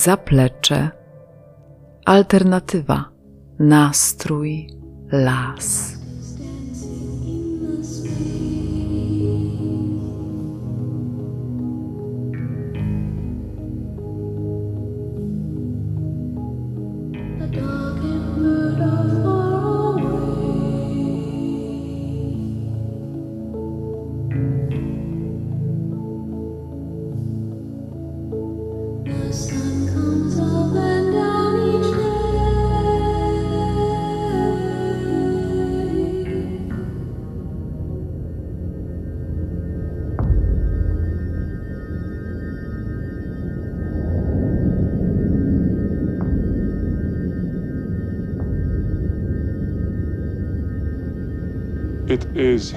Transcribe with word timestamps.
zaplecze, 0.00 0.90
alternatywa, 2.04 3.04
nastrój, 3.58 4.66
las. 5.12 5.99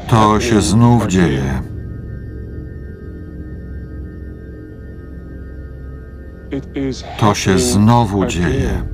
To 0.08 0.40
się 0.40 0.62
znów 0.62 1.08
dzieje. 1.08 1.62
To 7.20 7.36
się 7.36 7.60
znowu 7.60 8.26
dzieje. 8.26 8.93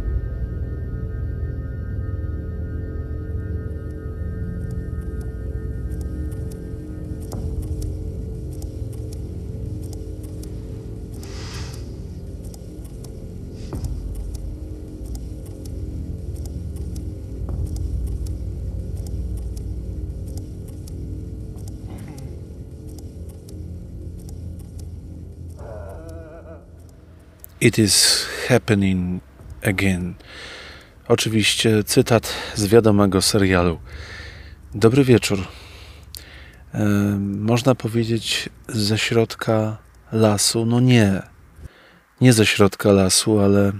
It 27.69 27.79
is 27.79 28.25
happening 28.47 29.21
again. 29.63 30.13
Oczywiście 31.07 31.83
cytat 31.83 32.33
z 32.55 32.67
wiadomego 32.67 33.21
serialu. 33.21 33.79
Dobry 34.73 35.03
wieczór. 35.03 35.39
E, 36.73 36.85
można 37.19 37.75
powiedzieć 37.75 38.49
ze 38.67 38.97
środka 38.97 39.77
lasu, 40.11 40.65
no 40.65 40.79
nie, 40.79 41.21
nie 42.21 42.33
ze 42.33 42.45
środka 42.45 42.91
lasu, 42.91 43.39
ale 43.39 43.71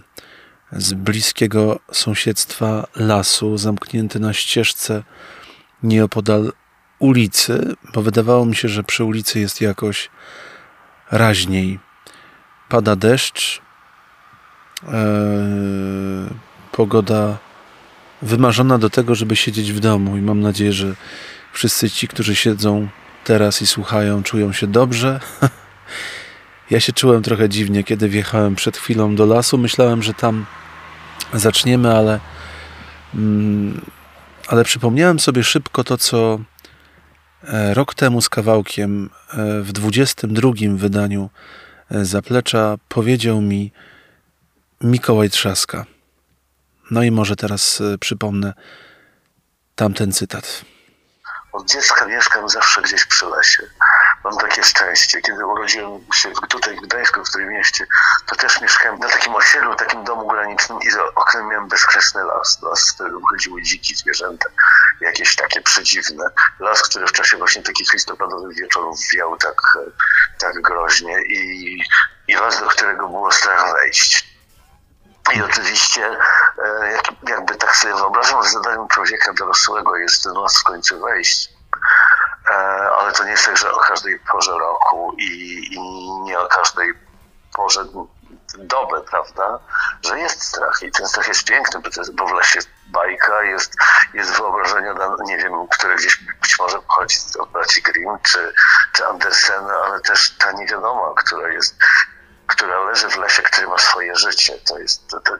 z 0.71 0.93
bliskiego 0.93 1.79
sąsiedztwa 1.91 2.87
lasu, 2.95 3.57
zamknięty 3.57 4.19
na 4.19 4.33
ścieżce 4.33 5.03
nieopodal 5.83 6.51
ulicy, 6.99 7.75
bo 7.93 8.01
wydawało 8.01 8.45
mi 8.45 8.55
się, 8.55 8.67
że 8.67 8.83
przy 8.83 9.03
ulicy 9.03 9.39
jest 9.39 9.61
jakoś 9.61 10.09
raźniej. 11.11 11.79
Pada 12.69 12.95
deszcz, 12.95 13.68
pogoda 16.71 17.37
wymarzona 18.21 18.77
do 18.77 18.89
tego, 18.89 19.15
żeby 19.15 19.35
siedzieć 19.35 19.71
w 19.71 19.79
domu 19.79 20.17
i 20.17 20.21
mam 20.21 20.41
nadzieję, 20.41 20.73
że 20.73 20.95
wszyscy 21.53 21.89
ci, 21.89 22.07
którzy 22.07 22.35
siedzą 22.35 22.87
teraz 23.23 23.61
i 23.61 23.67
słuchają, 23.67 24.23
czują 24.23 24.53
się 24.53 24.67
dobrze. 24.67 25.19
Ja 26.69 26.79
się 26.79 26.93
czułem 26.93 27.23
trochę 27.23 27.49
dziwnie, 27.49 27.83
kiedy 27.83 28.09
wjechałem 28.09 28.55
przed 28.55 28.77
chwilą 28.77 29.15
do 29.15 29.25
lasu. 29.25 29.57
Myślałem, 29.57 30.03
że 30.03 30.13
tam 30.13 30.45
zaczniemy, 31.33 31.95
ale, 31.95 32.19
mm, 33.15 33.81
ale 34.47 34.63
przypomniałem 34.63 35.19
sobie 35.19 35.43
szybko 35.43 35.83
to, 35.83 35.97
co 35.97 36.39
e, 37.43 37.73
rok 37.73 37.93
temu 37.93 38.21
z 38.21 38.29
kawałkiem 38.29 39.09
e, 39.33 39.61
w 39.61 39.71
22 39.71 40.51
wydaniu 40.75 41.29
e, 41.91 42.05
Zaplecza 42.05 42.77
powiedział 42.89 43.41
mi 43.41 43.71
Mikołaj 44.81 45.29
Trzaska. 45.29 45.85
No 46.91 47.03
i 47.03 47.11
może 47.11 47.35
teraz 47.35 47.81
e, 47.81 47.97
przypomnę 47.97 48.53
tamten 49.75 50.11
cytat. 50.11 50.61
Od 51.51 51.69
dziecka 51.69 52.05
mieszkam 52.05 52.49
zawsze 52.49 52.81
gdzieś 52.81 53.05
przy 53.05 53.25
lesie. 53.25 53.63
Mam 54.23 54.37
takie 54.37 54.63
szczęście. 54.63 55.21
Kiedy 55.21 55.45
urodziłem 55.45 56.01
się 56.13 56.31
tutaj 56.49 56.75
w 56.75 56.81
Gdańsku, 56.81 57.25
w 57.25 57.31
tym 57.31 57.49
mieście, 57.49 57.85
to 58.25 58.35
też 58.35 58.61
mieszkałem 58.61 58.99
na 58.99 59.09
takim 59.09 59.35
osiedlu, 59.35 59.75
takim 59.75 60.03
domu 60.03 60.27
granicznym 60.27 60.79
i 60.81 60.91
za 60.91 61.03
oknem 61.15 61.47
miałem 61.47 61.67
bezkresny 61.67 62.23
las. 62.23 62.61
Las, 62.61 62.89
w 62.89 62.93
którym 62.93 63.21
chodziły 63.29 63.63
dziki 63.63 63.95
zwierzęta, 63.95 64.49
jakieś 65.01 65.35
takie 65.35 65.61
przedziwne. 65.61 66.25
Las, 66.59 66.81
który 66.81 67.07
w 67.07 67.11
czasie 67.11 67.37
właśnie 67.37 67.63
takich 67.63 67.93
listopadowych 67.93 68.57
wieczorów 68.57 68.99
wiał 69.15 69.37
tak, 69.37 69.61
e, 69.75 69.91
tak 70.39 70.61
groźnie 70.61 71.21
i, 71.21 71.79
i 72.27 72.33
las, 72.33 72.59
do 72.59 72.67
którego 72.67 73.07
było 73.07 73.31
strach 73.31 73.73
wejść. 73.73 74.38
I 75.33 75.41
oczywiście 75.41 76.17
e, 76.63 76.97
jakby 77.29 77.55
tak 77.55 77.75
sobie 77.75 77.95
wyobrażam, 77.95 78.43
że 78.43 78.49
zadaniem 78.49 78.87
człowieka 78.87 79.33
dorosłego 79.33 79.97
jest 79.97 80.23
ten 80.23 80.33
las 80.33 80.59
w 80.59 80.63
końcu 80.63 80.99
wejść. 80.99 81.49
E, 82.49 82.53
ale 82.99 83.11
to 83.11 83.23
nie 83.23 83.31
jest 83.31 83.45
tak, 83.45 83.57
że 83.57 83.71
o 83.71 83.79
każdej 83.79 84.19
porze 84.19 84.51
roku 84.51 85.15
i, 85.17 85.59
i 85.73 85.81
nie 86.21 86.39
o 86.39 86.47
każdej 86.47 86.93
porze 87.53 87.85
doby, 88.57 89.01
prawda, 89.09 89.59
że 90.05 90.19
jest 90.19 90.43
strach 90.43 90.81
i 90.81 90.91
ten 90.91 91.07
strach 91.07 91.27
jest 91.27 91.47
piękny, 91.47 91.79
bo, 91.79 91.89
to 91.89 92.01
jest, 92.01 92.15
bo 92.15 92.27
w 92.27 92.33
lesie 92.33 92.59
bajka, 92.87 93.43
jest, 93.43 93.73
jest 94.13 94.31
wyobrażenie, 94.31 94.93
nie 95.25 95.37
wiem, 95.37 95.67
które 95.67 95.95
gdzieś 95.95 96.23
być 96.41 96.59
może 96.59 96.81
pochodzi 96.81 97.17
od 97.39 97.51
braci 97.51 97.81
Grimm 97.81 98.17
czy, 98.23 98.53
czy 98.93 99.07
Andersena, 99.07 99.73
ale 99.85 100.01
też 100.01 100.37
ta 100.37 100.51
niewiadoma, 100.51 101.13
która 101.15 101.49
jest 101.49 101.75
która 102.49 102.83
leży 102.83 103.09
w 103.09 103.17
lesie, 103.17 103.41
który 103.41 103.67
ma 103.67 103.77
swoje 103.77 104.15
życie. 104.15 104.53
To 104.67 104.79
jest, 104.79 105.07
to, 105.07 105.19
to, 105.19 105.33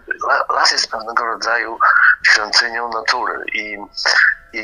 las 0.54 0.72
jest 0.72 0.92
pewnego 0.92 1.26
rodzaju 1.26 1.80
świątynią 2.24 2.90
natury 2.90 3.44
i, 3.54 3.78
i 4.54 4.64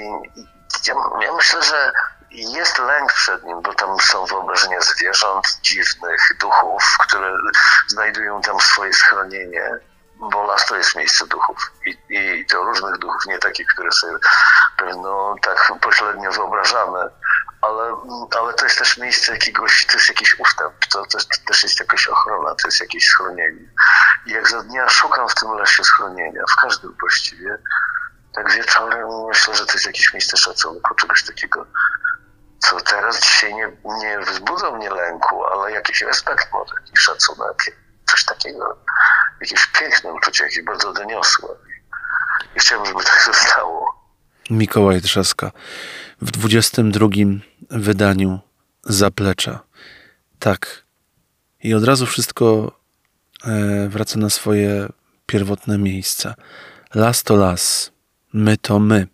ja, 0.88 0.96
ja 1.22 1.34
myślę, 1.34 1.64
że 1.64 1.92
jest 2.32 2.80
lęk 2.80 3.14
przed 3.14 3.44
nim, 3.44 3.62
bo 3.62 3.74
tam 3.74 4.00
są 4.00 4.26
wyobrażenia 4.26 4.82
zwierząt, 4.82 5.60
dziwnych 5.62 6.22
duchów, 6.40 6.84
które 7.08 7.38
znajdują 7.88 8.42
tam 8.42 8.60
swoje 8.60 8.94
schronienie, 8.94 9.80
bo 10.20 10.44
las 10.44 10.66
to 10.66 10.76
jest 10.76 10.96
miejsce 10.96 11.28
duchów 11.28 11.72
i, 11.86 11.98
i 12.10 12.46
to 12.46 12.64
różnych 12.64 12.98
duchów, 12.98 13.26
nie 13.26 13.40
takich, 13.40 13.68
które 13.68 13.92
sobie 13.92 14.18
pewno 14.78 15.36
tak 15.42 15.72
pośrednio 15.82 16.32
wyobrażamy, 16.32 17.00
ale, 17.68 17.96
ale 18.40 18.54
to 18.54 18.66
jest 18.66 18.80
też 18.80 18.98
miejsce 18.98 19.32
jakiegoś, 19.32 19.86
to 19.86 19.94
jest 19.94 20.10
jakiś 20.10 20.40
ustęp, 20.40 20.74
to, 20.92 21.06
to, 21.06 21.18
to 21.18 21.26
też 21.48 21.64
jest 21.64 21.80
jakaś 21.80 22.08
ochrona, 22.08 22.56
to 22.56 22.68
jest 22.68 22.82
jakieś 22.82 23.08
schronienie. 23.08 23.74
I 24.26 24.32
jak 24.32 24.50
za 24.50 24.64
dnia 24.64 24.90
szukam 24.90 25.30
w 25.30 25.36
tym 25.36 25.54
lesie 25.54 25.84
schronienia, 25.84 26.44
w 26.52 26.62
każdym 26.62 26.96
właściwie, 27.00 27.58
tak 28.36 28.52
wieczorem 28.52 29.08
myślę, 29.28 29.56
że 29.56 29.66
to 29.66 29.74
jest 29.74 29.86
jakieś 29.86 30.14
miejsce 30.14 30.38
szacunku, 30.38 30.96
czegoś 30.96 31.24
takiego, 31.24 31.66
co 32.60 32.82
teraz 32.82 33.22
dzisiaj 33.22 33.56
nie, 33.56 33.72
nie 33.86 34.20
wzbudza 34.20 34.72
mnie 34.72 34.90
lęku, 34.90 35.46
ale 35.46 35.72
jakiś 35.72 36.02
respekt 36.02 36.54
może, 36.54 36.76
jakiś 36.76 37.00
szacunek, 37.00 37.64
coś 38.10 38.26
takiego, 38.26 38.78
jakieś 39.42 39.68
piękne 39.68 40.14
uczucie, 40.14 40.44
jakieś 40.44 40.64
bardzo 40.64 40.94
doniosłe. 40.94 41.50
I 42.56 42.60
chciałbym, 42.60 42.88
żeby 42.88 43.04
tak 43.04 43.24
zostało. 43.34 44.05
Mikołaj 44.50 45.02
Trzaska 45.02 45.52
w 46.22 46.32
22 46.32 47.08
wydaniu 47.70 48.40
Zaplecza. 48.84 49.60
Tak. 50.40 50.86
I 51.64 51.74
od 51.74 51.84
razu 51.84 52.06
wszystko 52.06 52.72
e, 53.46 53.90
wraca 53.90 54.20
na 54.20 54.30
swoje 54.30 54.90
pierwotne 55.26 55.78
miejsca. 55.78 56.36
Las 56.94 57.24
to 57.24 57.36
las, 57.36 57.92
my 58.34 58.58
to 58.58 58.80
my. 58.80 59.08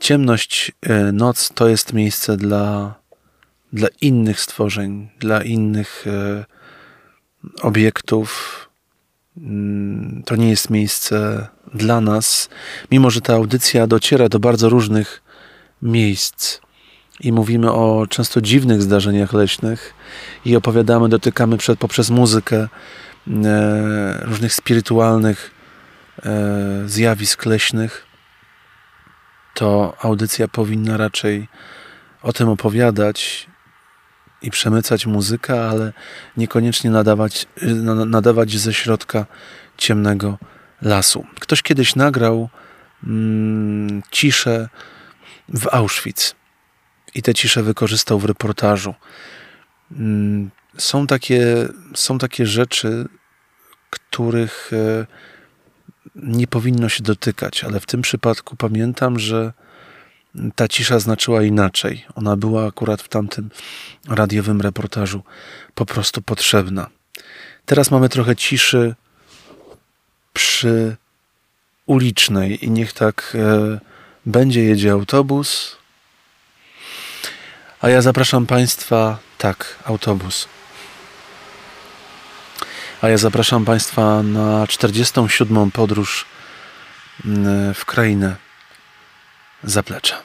Ciemność, 0.00 0.72
e, 0.82 1.12
noc 1.12 1.48
to 1.54 1.68
jest 1.68 1.92
miejsce 1.92 2.36
dla, 2.36 2.94
dla 3.72 3.88
innych 4.00 4.40
stworzeń, 4.40 5.08
dla 5.18 5.42
innych 5.42 6.04
e, 6.06 6.44
obiektów. 7.62 8.58
Mm, 9.36 10.22
to 10.26 10.36
nie 10.36 10.50
jest 10.50 10.70
miejsce 10.70 11.48
dla 11.74 12.00
nas, 12.00 12.48
mimo 12.90 13.10
że 13.10 13.20
ta 13.20 13.34
audycja 13.34 13.86
dociera 13.86 14.28
do 14.28 14.38
bardzo 14.38 14.68
różnych 14.68 15.22
miejsc 15.82 16.60
i 17.20 17.32
mówimy 17.32 17.72
o 17.72 18.06
często 18.10 18.40
dziwnych 18.40 18.82
zdarzeniach 18.82 19.32
leśnych 19.32 19.94
i 20.44 20.56
opowiadamy, 20.56 21.08
dotykamy 21.08 21.56
przed, 21.56 21.78
poprzez 21.78 22.10
muzykę 22.10 22.56
e, 22.56 22.68
różnych 24.22 24.54
spirytualnych 24.54 25.50
e, 26.22 26.82
zjawisk 26.86 27.46
leśnych, 27.46 28.06
to 29.54 29.96
audycja 30.00 30.48
powinna 30.48 30.96
raczej 30.96 31.48
o 32.22 32.32
tym 32.32 32.48
opowiadać 32.48 33.46
i 34.42 34.50
przemycać 34.50 35.06
muzykę, 35.06 35.68
ale 35.68 35.92
niekoniecznie 36.36 36.90
nadawać, 36.90 37.46
nadawać 38.06 38.58
ze 38.58 38.74
środka 38.74 39.26
ciemnego 39.78 40.38
lasu. 40.82 41.26
Ktoś 41.40 41.62
kiedyś 41.62 41.96
nagrał 41.96 42.48
mm, 43.04 44.02
ciszę 44.10 44.68
w 45.48 45.68
Auschwitz 45.74 46.34
i 47.14 47.22
tę 47.22 47.34
ciszę 47.34 47.62
wykorzystał 47.62 48.18
w 48.18 48.24
reportażu. 48.24 48.94
Mm, 49.92 50.50
są 50.78 51.06
takie, 51.06 51.68
są 51.94 52.18
takie 52.18 52.46
rzeczy, 52.46 53.08
których 53.90 54.70
e, 54.72 55.06
nie 56.16 56.46
powinno 56.46 56.88
się 56.88 57.02
dotykać, 57.02 57.64
ale 57.64 57.80
w 57.80 57.86
tym 57.86 58.02
przypadku 58.02 58.56
pamiętam, 58.56 59.18
że 59.18 59.52
ta 60.54 60.68
cisza 60.68 60.98
znaczyła 60.98 61.42
inaczej. 61.42 62.04
Ona 62.14 62.36
była 62.36 62.66
akurat 62.66 63.02
w 63.02 63.08
tamtym 63.08 63.50
radiowym 64.08 64.60
reportażu 64.60 65.22
po 65.74 65.86
prostu 65.86 66.22
potrzebna. 66.22 66.86
Teraz 67.66 67.90
mamy 67.90 68.08
trochę 68.08 68.36
ciszy 68.36 68.94
przy 70.32 70.96
ulicznej 71.86 72.64
i 72.64 72.70
niech 72.70 72.92
tak 72.92 73.36
e, 73.38 73.78
będzie, 74.26 74.64
jedzie 74.64 74.92
autobus. 74.92 75.76
A 77.80 77.88
ja 77.88 78.02
zapraszam 78.02 78.46
Państwa, 78.46 79.18
tak, 79.38 79.78
autobus. 79.84 80.48
A 83.02 83.08
ja 83.08 83.18
zapraszam 83.18 83.64
Państwa 83.64 84.22
na 84.22 84.66
47. 84.66 85.70
podróż 85.70 86.26
w 87.74 87.84
krainę 87.84 88.36
zaplecza. 89.64 90.22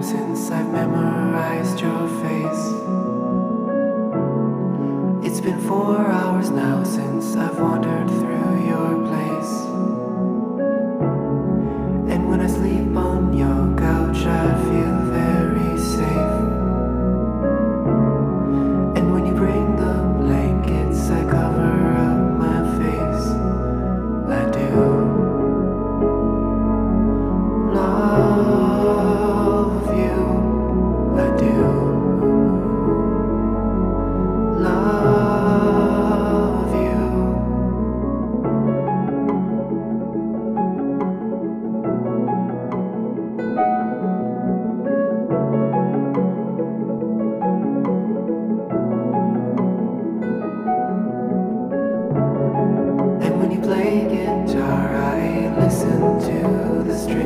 Time 0.00 0.02
since 0.02 0.50
I've 0.50 0.70
memorized 0.70 1.80
your 1.80 2.08
face. 2.08 2.64
It's 5.26 5.40
been 5.40 5.60
four 5.60 5.98
hours 5.98 6.50
now 6.50 6.84
since 6.84 7.36
I've 7.36 7.58
wandered 7.58 8.08
through 8.08 8.29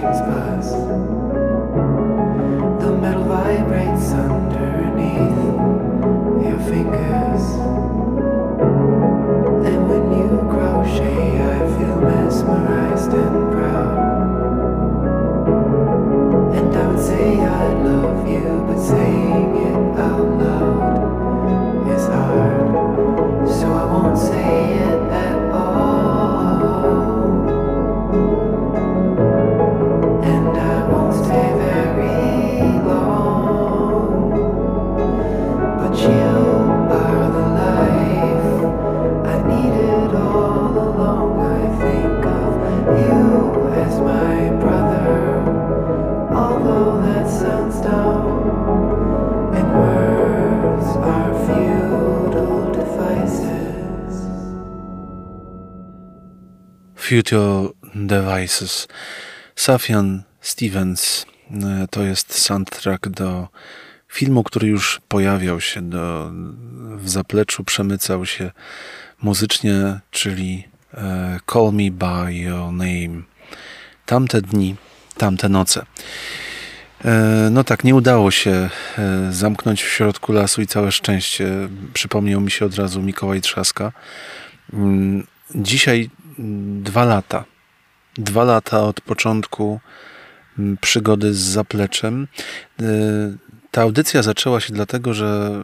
to 0.05 0.11
the 0.11 1.14
Futile 57.15 57.69
Devices. 57.95 58.89
Safian 59.57 60.23
Stevens 60.41 61.27
e, 61.51 61.87
to 61.91 62.03
jest 62.03 62.39
soundtrack 62.39 63.09
do 63.09 63.49
filmu, 64.09 64.43
który 64.43 64.69
już 64.69 65.01
pojawiał 65.09 65.61
się 65.61 65.83
do, 65.83 66.33
w 66.97 67.09
zapleczu, 67.09 67.65
przemycał 67.65 68.27
się 68.27 68.51
muzycznie, 69.23 70.01
czyli 70.11 70.69
e, 70.95 71.39
Call 71.53 71.73
Me 71.73 71.91
By 71.91 72.35
Your 72.35 72.73
Name. 72.73 73.23
Tamte 74.07 74.43
dni, 74.43 74.77
tamte 75.17 75.49
noce. 75.49 75.87
E, 77.05 77.49
No 77.51 77.65
tak, 77.65 77.85
nie 77.85 77.95
udało 77.95 78.31
się 78.31 78.71
zamknąć 79.31 79.83
w 79.83 79.89
środku 79.89 80.33
lasu 80.33 80.63
i 80.63 80.67
całe 80.67 80.93
szczęście. 80.93 81.69
Przypomniał 81.93 82.41
mi 82.41 82.51
się 82.51 82.65
od 82.67 82.75
razu 82.75 83.03
Mikołaj 83.03 83.41
Trzaska. 83.41 83.93
Mm, 84.73 85.27
Dzisiaj 85.55 86.11
dwa 86.83 87.05
lata. 87.05 87.45
Dwa 88.19 88.45
lata 88.45 88.83
od 88.83 89.01
początku 89.01 89.81
mm, 90.59 90.77
przygody 90.81 91.35
z 91.35 91.39
zapleczem. 91.39 92.29
E, 92.83 92.85
Ta 93.75 93.83
audycja 93.83 94.23
zaczęła 94.23 94.61
się 94.61 94.73
dlatego, 94.73 95.15
że 95.15 95.63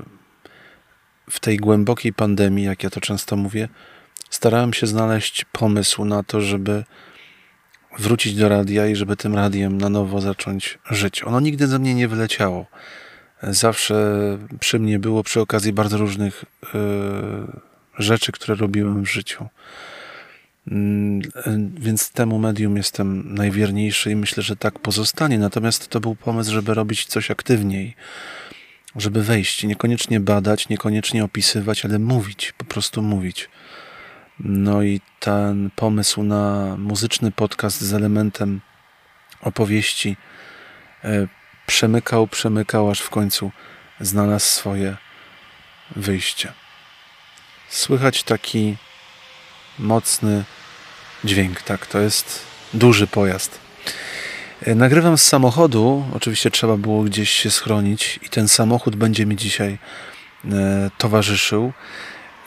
w 1.31 1.41
tej 1.41 1.57
głębokiej 1.57 2.13
pandemii, 2.13 2.65
jak 2.65 2.83
ja 2.83 2.91
to 2.91 3.01
często 3.01 3.37
mówię, 3.37 3.69
starałem 4.31 4.73
się 4.73 4.87
znaleźć 4.87 5.45
pomysł 5.45 6.05
na 6.05 6.23
to, 6.23 6.41
żeby 6.41 6.85
wrócić 7.99 8.35
do 8.35 8.49
radia 8.49 8.87
i 8.87 8.97
żeby 8.97 9.17
tym 9.17 9.35
radiem 9.35 9.79
na 9.79 9.89
nowo 9.89 10.21
zacząć 10.21 10.79
żyć. 10.91 11.25
Ono 11.25 11.41
nigdy 11.41 11.67
ze 11.67 11.79
mnie 11.79 11.95
nie 11.95 12.09
wyleciało. 12.09 12.67
Zawsze 13.43 14.17
przy 14.61 14.79
mnie 14.79 14.99
było 14.99 15.23
przy 15.23 15.41
okazji 15.41 15.73
bardzo 15.73 15.99
różnych 15.99 16.45
e, 16.75 16.79
rzeczy, 17.99 18.33
które 18.33 18.55
robiłem 18.55 19.05
w 19.05 19.11
życiu. 19.11 19.49
Mm, 20.71 21.23
Więc 21.79 22.11
temu 22.11 22.39
medium 22.39 22.77
jestem 22.77 23.35
najwierniejszy 23.35 24.11
i 24.11 24.17
myślę, 24.17 24.43
że 24.43 24.57
tak 24.57 24.79
pozostanie. 24.79 25.39
Natomiast 25.39 25.89
to 25.89 26.01
był 26.01 26.17
pomysł, 26.17 26.53
żeby 26.53 26.75
robić 26.75 27.07
coś 27.07 27.31
aktywniej, 27.31 27.97
żeby 28.97 29.23
wejść, 29.23 29.65
niekoniecznie 29.65 30.21
badać, 30.21 30.69
niekoniecznie 30.69 31.25
opisywać, 31.25 31.85
ale 31.85 31.99
mówić, 31.99 32.53
po 32.59 32.65
prostu 32.65 33.03
mówić. 33.03 33.49
No 34.41 34.83
i 34.83 35.01
ten 35.21 35.71
pomysł 35.77 36.23
na 36.23 36.77
muzyczny 36.79 37.33
podcast 37.33 37.81
z 37.81 37.95
elementem 37.95 38.61
opowieści 39.41 40.17
e, 41.05 41.29
przemykał, 41.67 42.27
przemykał, 42.27 42.91
aż 42.91 43.01
w 43.01 43.11
końcu 43.11 43.51
znalazł 44.01 44.47
swoje 44.47 44.97
wyjście. 45.97 46.53
Słychać 47.69 48.23
taki 48.23 48.77
mocny 49.79 50.45
dźwięk, 51.25 51.63
tak, 51.63 51.87
to 51.87 52.01
jest 52.01 52.41
duży 52.75 53.07
pojazd. 53.07 53.59
E, 54.63 54.75
Nagrywam 54.75 55.19
z 55.19 55.23
samochodu, 55.23 56.05
oczywiście 56.15 56.51
trzeba 56.51 56.77
było 56.77 57.03
gdzieś 57.03 57.31
się 57.31 57.51
schronić 57.51 58.21
i 58.23 58.29
ten 58.29 58.49
samochód 58.49 58.97
będzie 58.97 59.27
mi 59.27 59.37
dzisiaj 59.37 59.79
e, 60.45 60.91
towarzyszył. 60.99 61.73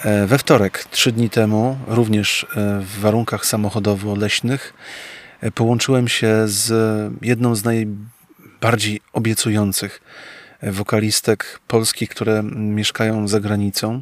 E, 0.02 0.28
we 0.28 0.38
wtorek, 0.38 0.86
trzy 0.92 1.12
dni 1.12 1.30
temu, 1.30 1.78
również 1.88 2.46
w 2.80 3.00
warunkach 3.00 3.46
samochodowo-leśnych, 3.46 4.74
połączyłem 5.56 6.08
się 6.08 6.34
z 6.46 6.72
jedną 7.22 7.56
z 7.56 7.64
najbardziej 7.64 9.02
obiecujących 9.14 10.02
wokalistek 10.64 11.60
polskich, 11.68 12.10
które 12.10 12.44
mieszkają 12.56 13.28
za 13.28 13.40
granicą, 13.40 14.02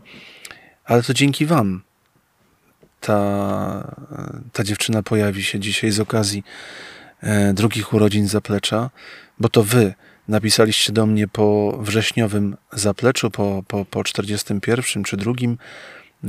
ale 0.85 1.03
to 1.03 1.13
dzięki 1.13 1.45
Wam. 1.45 1.81
Ta, 3.01 3.95
ta 4.53 4.63
dziewczyna 4.63 5.03
pojawi 5.03 5.43
się 5.43 5.59
dzisiaj 5.59 5.91
z 5.91 5.99
okazji 5.99 6.43
drugich 7.53 7.93
urodzin 7.93 8.27
Zaplecza, 8.27 8.89
bo 9.39 9.49
to 9.49 9.63
Wy 9.63 9.93
napisaliście 10.27 10.93
do 10.93 11.05
mnie 11.05 11.27
po 11.27 11.77
wrześniowym 11.81 12.57
zapleczu, 12.71 13.31
po, 13.31 13.63
po, 13.67 13.85
po 13.85 14.03
41 14.03 15.03
czy 15.03 15.17
drugim, 15.17 15.57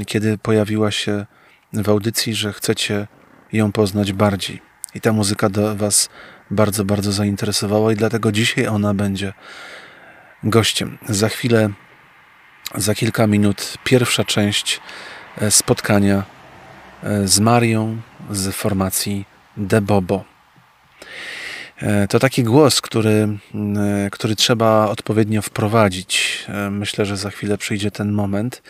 kiedy 0.07 0.38
pojawiła 0.38 0.91
się 0.91 1.26
w 1.73 1.88
audycji, 1.88 2.35
że 2.35 2.52
chcecie 2.52 3.07
ją 3.52 3.73
poznać 3.73 4.12
bardziej. 4.12 4.62
I 4.95 5.00
ta 5.00 5.12
muzyka 5.12 5.49
do 5.49 5.76
Was 5.76 6.09
bardzo, 6.50 6.85
bardzo 6.85 7.12
zainteresowała, 7.12 7.93
i 7.93 7.97
dlatego 7.97 8.33
dzisiaj 8.33 8.67
ona 8.67 8.95
będzie 8.95 9.33
gościem. 10.43 10.99
Za 11.09 11.29
chwilę, 11.29 11.71
za 12.75 12.95
kilka 12.95 13.26
minut, 13.26 13.79
pierwsza 13.85 14.25
część 14.25 14.81
e, 15.38 15.50
spotkania 15.50 16.17
e, 16.17 16.42
z 17.25 17.41
Marią 17.41 17.97
z 18.31 18.55
formacji 18.55 19.25
Debobo. 19.57 20.25
E, 21.83 22.09
to 22.09 22.19
taki 22.19 22.45
głos, 22.45 22.81
który, 22.81 23.29
e, 23.77 24.11
który 24.11 24.37
trzeba 24.37 24.87
odpowiednio 24.89 25.43
wprowadzić. 25.43 26.45
E, 26.49 26.71
myślę, 26.71 27.07
że 27.07 27.17
za 27.17 27.31
chwilę 27.31 27.59
przyjdzie 27.59 27.91
ten 27.91 28.13
moment. 28.13 28.63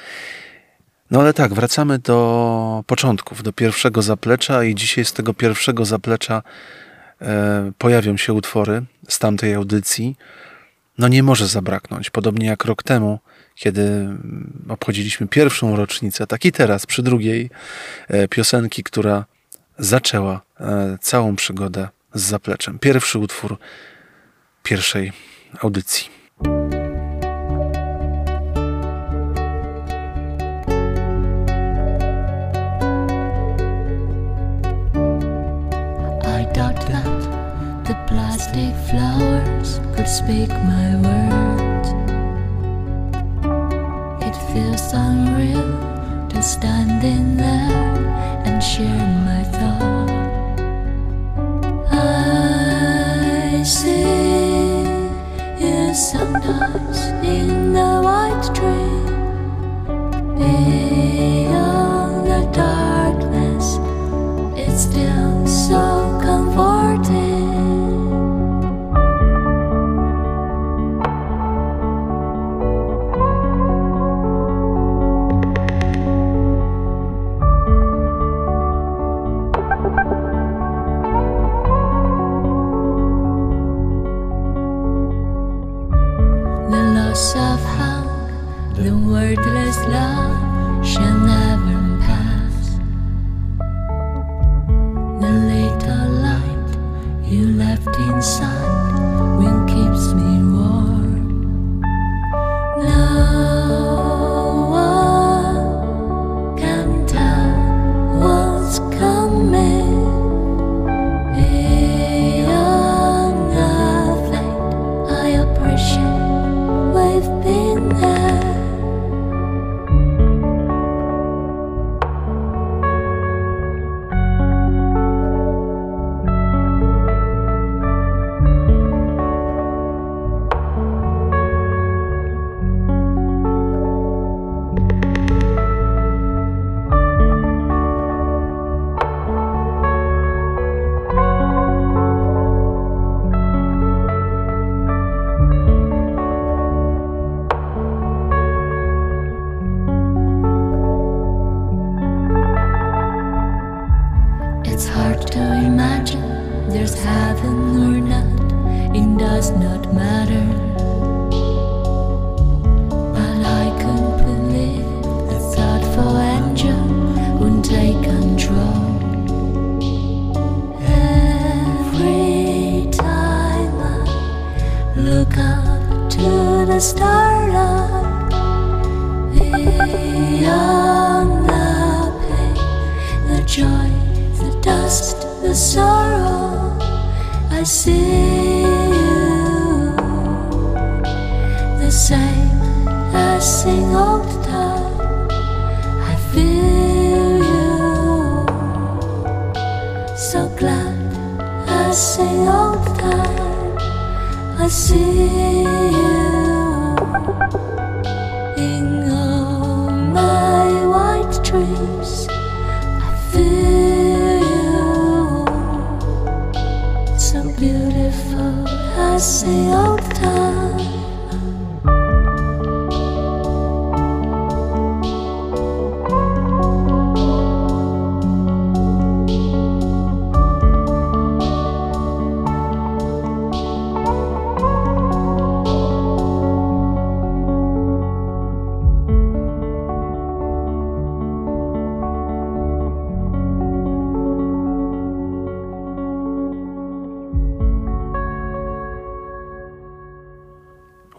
No 1.10 1.20
ale 1.20 1.34
tak, 1.34 1.54
wracamy 1.54 1.98
do 1.98 2.84
początków, 2.86 3.42
do 3.42 3.52
pierwszego 3.52 4.02
zaplecza 4.02 4.64
i 4.64 4.74
dzisiaj 4.74 5.04
z 5.04 5.12
tego 5.12 5.34
pierwszego 5.34 5.84
zaplecza 5.84 6.42
pojawią 7.78 8.16
się 8.16 8.32
utwory 8.32 8.82
z 9.08 9.18
tamtej 9.18 9.54
audycji. 9.54 10.16
No 10.98 11.08
nie 11.08 11.22
może 11.22 11.46
zabraknąć, 11.46 12.10
podobnie 12.10 12.46
jak 12.46 12.64
rok 12.64 12.82
temu, 12.82 13.18
kiedy 13.62 14.08
obchodziliśmy 14.68 15.28
pierwszą 15.28 15.76
rocznicę, 15.76 16.26
tak 16.26 16.44
i 16.44 16.52
teraz 16.52 16.86
przy 16.86 17.02
drugiej 17.02 17.50
piosenki, 18.30 18.82
która 18.82 19.24
zaczęła 19.78 20.40
całą 21.00 21.36
przygodę 21.36 21.88
z 22.14 22.22
zapleczem. 22.22 22.78
Pierwszy 22.78 23.18
utwór 23.18 23.58
pierwszej 24.62 25.12
audycji. 25.60 26.08
I 36.24 36.46
thought 36.54 36.86
that 36.86 37.22
the 37.84 37.94
plastic 38.08 38.74
flowers 38.90 39.80
could 39.96 40.08
speak 40.08 40.48
my 40.48 40.98
words. 41.02 41.31
Unreal 44.94 46.28
to 46.28 46.42
stand 46.42 47.02
in 47.04 47.36
there 47.36 47.96
and 48.46 48.62
share 48.62 49.06
my 49.28 49.42
thoughts. 49.44 50.12
I 51.90 53.62
see 53.64 54.82
you 55.60 55.94
sometimes 55.94 56.98
in 57.24 57.72
the 57.72 58.00
white 58.06 58.44
tree 58.54 59.00
beyond 60.38 61.71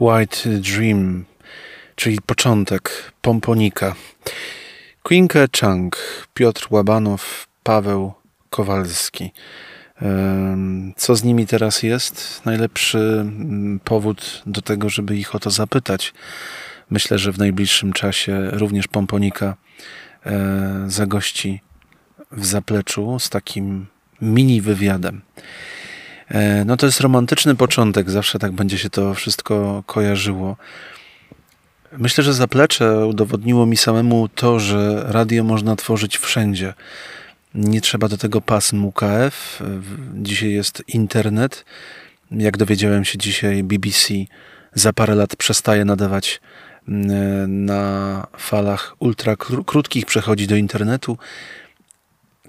White 0.03 0.50
Dream, 0.60 1.25
czyli 1.95 2.17
początek 2.25 3.13
Pomponika. 3.22 3.95
Quinke 5.03 5.48
Chang, 5.60 5.98
Piotr 6.33 6.67
Łabanow, 6.69 7.48
Paweł 7.63 8.13
Kowalski. 8.50 9.31
Co 10.95 11.15
z 11.15 11.24
nimi 11.24 11.48
teraz 11.48 11.83
jest? 11.83 12.41
Najlepszy 12.45 12.98
mm, 12.98 13.79
powód 13.83 14.43
do 14.45 14.62
tego, 14.62 14.89
żeby 14.89 15.17
ich 15.17 15.36
o 15.36 15.39
to 15.39 15.50
zapytać. 15.50 16.13
Myślę, 16.89 17.19
że 17.19 17.31
w 17.31 17.38
najbliższym 17.38 17.93
czasie 17.93 18.50
również 18.51 18.88
Pomponika 18.88 19.55
e, 20.25 20.86
zagości 20.88 21.62
w 22.31 22.45
zapleczu 22.45 23.19
z 23.19 23.29
takim 23.29 23.86
mini 24.22 24.62
wywiadem. 24.62 25.22
E, 26.33 26.65
no 26.65 26.77
to 26.77 26.85
jest 26.85 27.01
romantyczny 27.01 27.55
początek, 27.55 28.09
zawsze 28.09 28.39
tak 28.39 28.51
będzie 28.51 28.77
się 28.77 28.89
to 28.89 29.13
wszystko 29.13 29.83
kojarzyło. 29.85 30.57
Myślę, 31.97 32.23
że 32.23 32.33
zaplecze 32.33 33.05
udowodniło 33.05 33.65
mi 33.65 33.77
samemu 33.77 34.27
to, 34.27 34.59
że 34.59 35.03
radio 35.07 35.43
można 35.43 35.75
tworzyć 35.75 36.17
wszędzie. 36.17 36.73
Nie 37.55 37.81
trzeba 37.81 38.07
do 38.07 38.17
tego 38.17 38.41
pasm 38.41 38.85
UKF. 38.85 39.63
Dzisiaj 40.13 40.51
jest 40.51 40.83
internet. 40.87 41.65
Jak 42.31 42.57
dowiedziałem 42.57 43.05
się 43.05 43.17
dzisiaj, 43.17 43.63
BBC 43.63 44.13
za 44.73 44.93
parę 44.93 45.15
lat 45.15 45.35
przestaje 45.35 45.85
nadawać 45.85 46.41
mm, 46.87 47.65
na 47.65 48.27
falach 48.37 48.95
ultra 48.99 49.35
krótkich, 49.65 50.05
przechodzi 50.05 50.47
do 50.47 50.55
internetu. 50.55 51.17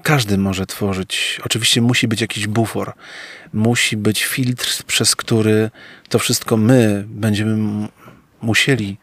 Każdy 0.05 0.39
może 0.39 0.67
tworzyć. 0.67 1.41
Oczywiście 1.45 1.81
musi 1.81 2.09
być 2.09 2.21
jakiś 2.21 2.47
bufor, 2.47 2.93
musi 3.53 3.97
być 3.97 4.25
filtr, 4.25 4.85
przez 4.87 5.17
który 5.17 5.71
to 6.09 6.19
wszystko 6.19 6.57
my 6.57 7.05
będziemy 7.09 7.89
musieli 8.41 8.99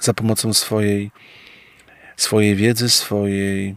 za 0.00 0.14
pomocą 0.14 0.54
swojej, 0.54 1.10
swojej 2.16 2.56
wiedzy, 2.56 2.90
swojej, 2.90 3.76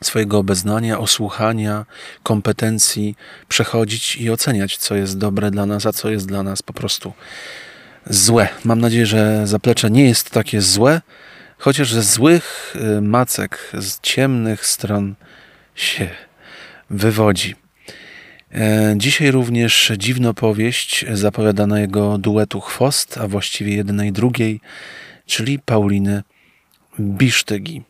swojego 0.00 0.38
obeznania, 0.38 0.98
osłuchania, 0.98 1.86
kompetencji 2.22 3.16
przechodzić 3.48 4.16
i 4.16 4.30
oceniać, 4.30 4.76
co 4.76 4.94
jest 4.94 5.18
dobre 5.18 5.50
dla 5.50 5.66
nas, 5.66 5.86
a 5.86 5.92
co 5.92 6.10
jest 6.10 6.26
dla 6.26 6.42
nas 6.42 6.62
po 6.62 6.72
prostu 6.72 7.12
złe. 8.06 8.48
Mam 8.64 8.80
nadzieję, 8.80 9.06
że 9.06 9.46
zaplecze 9.46 9.90
nie 9.90 10.04
jest 10.04 10.30
takie 10.30 10.60
złe, 10.60 11.00
chociaż 11.62 11.92
ze 11.92 12.02
złych 12.02 12.76
y, 12.96 13.00
macek, 13.00 13.72
z 13.78 14.00
ciemnych 14.00 14.66
stron 14.66 15.14
się 15.74 16.08
wywodzi. 16.90 17.54
E, 18.54 18.94
dzisiaj 18.96 19.30
również 19.30 19.92
dziwna 19.98 20.34
powieść 20.34 21.04
zapowiadanego 21.12 22.18
duetu 22.18 22.60
Chwost, 22.60 23.18
a 23.18 23.28
właściwie 23.28 23.76
jednej 23.76 24.12
drugiej, 24.12 24.60
czyli 25.26 25.58
Pauliny 25.58 26.22
Bisztygi. 27.00 27.82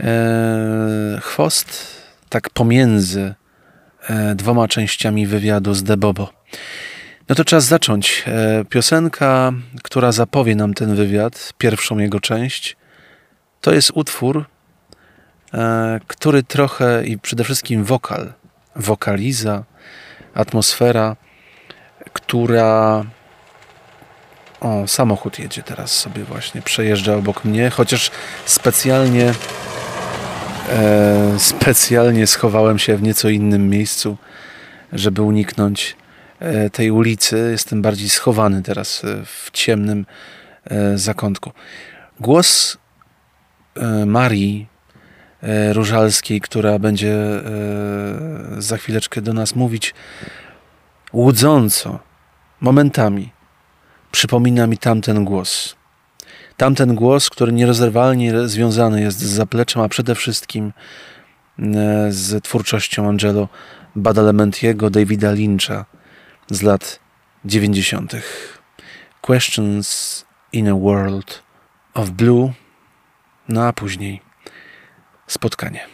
E, 0.00 1.18
chwost 1.22 1.96
tak 2.28 2.50
pomiędzy 2.50 3.34
e, 4.08 4.34
dwoma 4.34 4.68
częściami 4.68 5.26
wywiadu 5.26 5.74
z 5.74 5.82
Debobo. 5.82 6.32
No 7.28 7.34
to 7.34 7.44
czas 7.44 7.64
zacząć. 7.64 8.24
E, 8.26 8.64
piosenka, 8.64 9.52
która 9.82 10.12
zapowie 10.12 10.56
nam 10.56 10.74
ten 10.74 10.94
wywiad, 10.94 11.52
pierwszą 11.58 11.98
jego 11.98 12.20
część, 12.20 12.76
to 13.60 13.74
jest 13.74 13.90
utwór, 13.94 14.44
e, 15.54 16.00
który 16.06 16.42
trochę 16.42 17.04
i 17.06 17.18
przede 17.18 17.44
wszystkim 17.44 17.84
wokal, 17.84 18.32
wokaliza, 18.76 19.64
atmosfera, 20.34 21.16
która. 22.12 23.04
O, 24.60 24.88
samochód 24.88 25.38
jedzie 25.38 25.62
teraz 25.62 25.92
sobie 25.92 26.24
właśnie, 26.24 26.62
przejeżdża 26.62 27.14
obok 27.14 27.44
mnie, 27.44 27.70
chociaż 27.70 28.10
specjalnie 28.46 29.34
e, 30.70 31.34
specjalnie 31.38 32.26
schowałem 32.26 32.78
się 32.78 32.96
w 32.96 33.02
nieco 33.02 33.28
innym 33.28 33.68
miejscu, 33.68 34.16
żeby 34.92 35.22
uniknąć 35.22 35.96
tej 36.72 36.90
ulicy. 36.90 37.48
Jestem 37.50 37.82
bardziej 37.82 38.08
schowany 38.08 38.62
teraz 38.62 39.04
e, 39.04 39.24
w 39.24 39.50
ciemnym 39.52 40.06
e, 40.64 40.98
zakątku. 40.98 41.52
Głos 42.20 42.78
Marii 44.06 44.66
Różalskiej, 45.72 46.40
która 46.40 46.78
będzie 46.78 47.16
za 48.58 48.76
chwileczkę 48.76 49.22
do 49.22 49.32
nas 49.32 49.54
mówić 49.54 49.94
łudząco, 51.12 51.98
momentami 52.60 53.32
przypomina 54.10 54.66
mi 54.66 54.78
tamten 54.78 55.24
głos. 55.24 55.76
Tamten 56.56 56.94
głos, 56.94 57.30
który 57.30 57.52
nierozerwalnie 57.52 58.48
związany 58.48 59.00
jest 59.00 59.18
z 59.18 59.24
zapleczem, 59.24 59.82
a 59.82 59.88
przede 59.88 60.14
wszystkim 60.14 60.72
z 62.08 62.44
twórczością 62.44 63.08
Angelo 63.08 63.48
Badalamentiego, 63.96 64.90
Davida 64.90 65.30
Lyncha, 65.30 65.84
z 66.50 66.62
lat 66.62 67.00
90. 67.44 68.16
Questions 69.20 70.24
in 70.52 70.68
a 70.68 70.74
World 70.74 71.42
of 71.94 72.10
Blue, 72.10 72.52
no 73.48 73.66
a 73.66 73.72
później 73.72 74.20
spotkanie. 75.26 75.86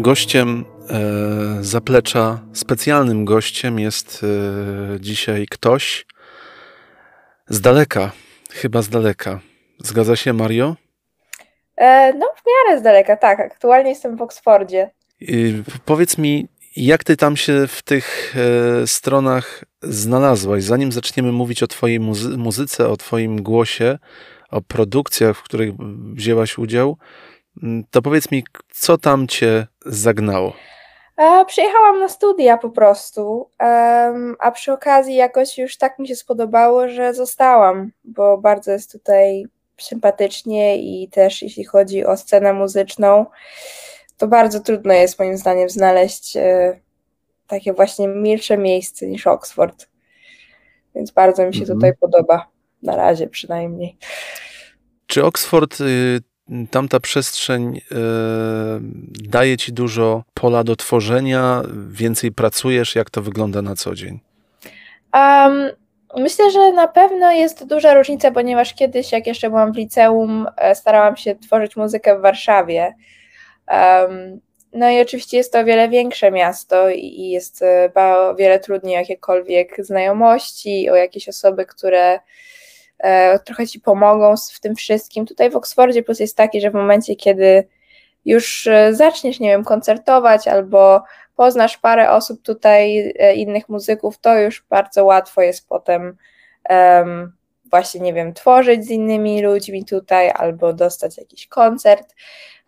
Gościem 0.00 0.64
e, 0.90 1.64
zaplecza, 1.64 2.40
specjalnym 2.52 3.24
gościem 3.24 3.78
jest 3.78 4.20
e, 4.22 5.00
dzisiaj 5.00 5.46
ktoś 5.50 6.06
z 7.48 7.60
daleka, 7.60 8.10
chyba 8.52 8.82
z 8.82 8.88
daleka. 8.88 9.40
Zgadza 9.78 10.16
się, 10.16 10.32
Mario? 10.32 10.76
E, 11.76 12.12
no, 12.14 12.26
w 12.36 12.42
miarę 12.46 12.80
z 12.80 12.82
daleka, 12.82 13.16
tak. 13.16 13.40
Aktualnie 13.40 13.90
jestem 13.90 14.16
w 14.16 14.22
Oksfordzie. 14.22 14.90
powiedz 15.84 16.18
mi, 16.18 16.48
jak 16.76 17.04
ty 17.04 17.16
tam 17.16 17.36
się 17.36 17.66
w 17.66 17.82
tych 17.82 18.36
stronach 18.86 19.64
znalazłaś? 19.82 20.62
Zanim 20.62 20.92
zaczniemy 20.92 21.32
mówić 21.32 21.62
o 21.62 21.66
twojej 21.66 22.00
muzy 22.00 22.36
muzyce, 22.36 22.88
o 22.88 22.96
twoim 22.96 23.42
głosie, 23.42 23.98
o 24.50 24.60
produkcjach, 24.60 25.36
w 25.36 25.42
których 25.42 25.74
wzięłaś 26.14 26.58
udział, 26.58 26.96
to 27.90 28.02
powiedz 28.02 28.30
mi, 28.30 28.44
co 28.72 28.98
tam 28.98 29.28
cię 29.28 29.66
zagnało? 29.86 30.52
E, 31.16 31.44
przyjechałam 31.44 32.00
na 32.00 32.08
studia 32.08 32.58
po 32.58 32.70
prostu, 32.70 33.50
a 34.38 34.50
przy 34.50 34.72
okazji 34.72 35.14
jakoś 35.14 35.58
już 35.58 35.76
tak 35.76 35.98
mi 35.98 36.08
się 36.08 36.16
spodobało, 36.16 36.88
że 36.88 37.14
zostałam, 37.14 37.92
bo 38.04 38.38
bardzo 38.38 38.72
jest 38.72 38.92
tutaj 38.92 39.44
sympatycznie 39.78 40.76
i 40.76 41.08
też 41.08 41.42
jeśli 41.42 41.64
chodzi 41.64 42.04
o 42.04 42.16
scenę 42.16 42.52
muzyczną, 42.52 43.26
to 44.16 44.26
bardzo 44.26 44.60
trudno 44.60 44.92
jest 44.92 45.18
moim 45.18 45.36
zdaniem 45.36 45.70
znaleźć 45.70 46.36
e, 46.36 46.80
takie 47.46 47.72
właśnie 47.72 48.08
milsze 48.08 48.58
miejsce 48.58 49.06
niż 49.06 49.26
Oxford. 49.26 49.88
Więc 50.94 51.10
bardzo 51.10 51.46
mi 51.46 51.54
się 51.54 51.60
mhm. 51.60 51.78
tutaj 51.78 51.92
podoba, 52.00 52.46
na 52.82 52.96
razie 52.96 53.26
przynajmniej. 53.26 53.96
Czy 55.06 55.24
Oxford 55.24 55.80
y, 55.80 56.20
tamta 56.70 57.00
przestrzeń 57.00 57.76
e, 57.76 57.94
daje 59.28 59.56
ci 59.56 59.72
dużo 59.72 60.22
pola 60.34 60.64
do 60.64 60.76
tworzenia, 60.76 61.62
więcej 61.90 62.32
pracujesz, 62.32 62.94
jak 62.94 63.10
to 63.10 63.22
wygląda 63.22 63.62
na 63.62 63.76
co 63.76 63.94
dzień? 63.94 64.20
Um, 65.14 65.70
myślę, 66.16 66.50
że 66.50 66.72
na 66.72 66.88
pewno 66.88 67.32
jest 67.32 67.66
duża 67.66 67.94
różnica, 67.94 68.30
ponieważ 68.30 68.74
kiedyś, 68.74 69.12
jak 69.12 69.26
jeszcze 69.26 69.50
byłam 69.50 69.72
w 69.72 69.76
liceum, 69.76 70.46
e, 70.56 70.74
starałam 70.74 71.16
się 71.16 71.34
tworzyć 71.36 71.76
muzykę 71.76 72.18
w 72.18 72.22
Warszawie. 72.22 72.94
Um, 73.68 74.40
no 74.72 74.90
i 74.90 75.00
oczywiście 75.00 75.36
jest 75.36 75.52
to 75.52 75.58
o 75.58 75.64
wiele 75.64 75.88
większe 75.88 76.30
miasto 76.30 76.90
i 76.90 77.30
jest 77.30 77.62
e, 77.62 77.92
o 77.94 78.34
wiele 78.34 78.58
trudniej 78.58 78.96
o 78.96 78.98
jakiekolwiek 78.98 79.84
znajomości, 79.84 80.90
o 80.90 80.94
jakieś 80.96 81.28
osoby, 81.28 81.66
które 81.66 82.20
trochę 83.44 83.66
ci 83.66 83.80
pomogą 83.80 84.34
w 84.54 84.60
tym 84.60 84.74
wszystkim. 84.74 85.26
Tutaj 85.26 85.50
w 85.50 85.56
Oksfordzie 85.56 86.02
plus 86.02 86.20
jest 86.20 86.36
taki, 86.36 86.60
że 86.60 86.70
w 86.70 86.74
momencie, 86.74 87.16
kiedy 87.16 87.68
już 88.24 88.66
e, 88.66 88.94
zaczniesz, 88.94 89.40
nie 89.40 89.48
wiem, 89.48 89.64
koncertować 89.64 90.48
albo 90.48 91.02
poznasz 91.36 91.78
parę 91.78 92.10
osób 92.10 92.42
tutaj, 92.42 93.12
e, 93.18 93.34
innych 93.34 93.68
muzyków, 93.68 94.18
to 94.18 94.38
już 94.38 94.66
bardzo 94.70 95.04
łatwo 95.04 95.42
jest 95.42 95.68
potem 95.68 96.16
um, 96.70 97.32
właśnie, 97.70 98.00
nie 98.00 98.14
wiem, 98.14 98.34
tworzyć 98.34 98.84
z 98.84 98.90
innymi 98.90 99.42
ludźmi 99.42 99.84
tutaj 99.84 100.30
albo 100.34 100.72
dostać 100.72 101.18
jakiś 101.18 101.46
koncert. 101.46 102.14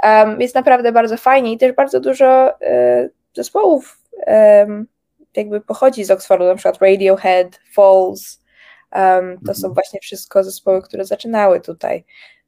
Um, 0.02 0.40
jest 0.40 0.54
naprawdę 0.54 0.92
bardzo 0.92 1.16
fajnie 1.16 1.52
i 1.52 1.58
też 1.58 1.72
bardzo 1.72 2.00
dużo 2.00 2.26
um, 2.60 3.08
zespołów 3.34 3.98
jakby 5.36 5.60
pochodzi 5.60 6.04
z 6.04 6.10
Oxfordu, 6.10 6.44
na 6.44 6.54
przykład 6.54 6.82
Radiohead, 6.82 7.60
Falls, 7.72 8.41
to 9.46 9.54
są 9.54 9.66
mhm. 9.68 9.74
właśnie 9.74 10.00
wszystko 10.02 10.44
zespoły, 10.44 10.82
które 10.82 11.04
zaczynały 11.04 11.60
tutaj. 11.60 12.04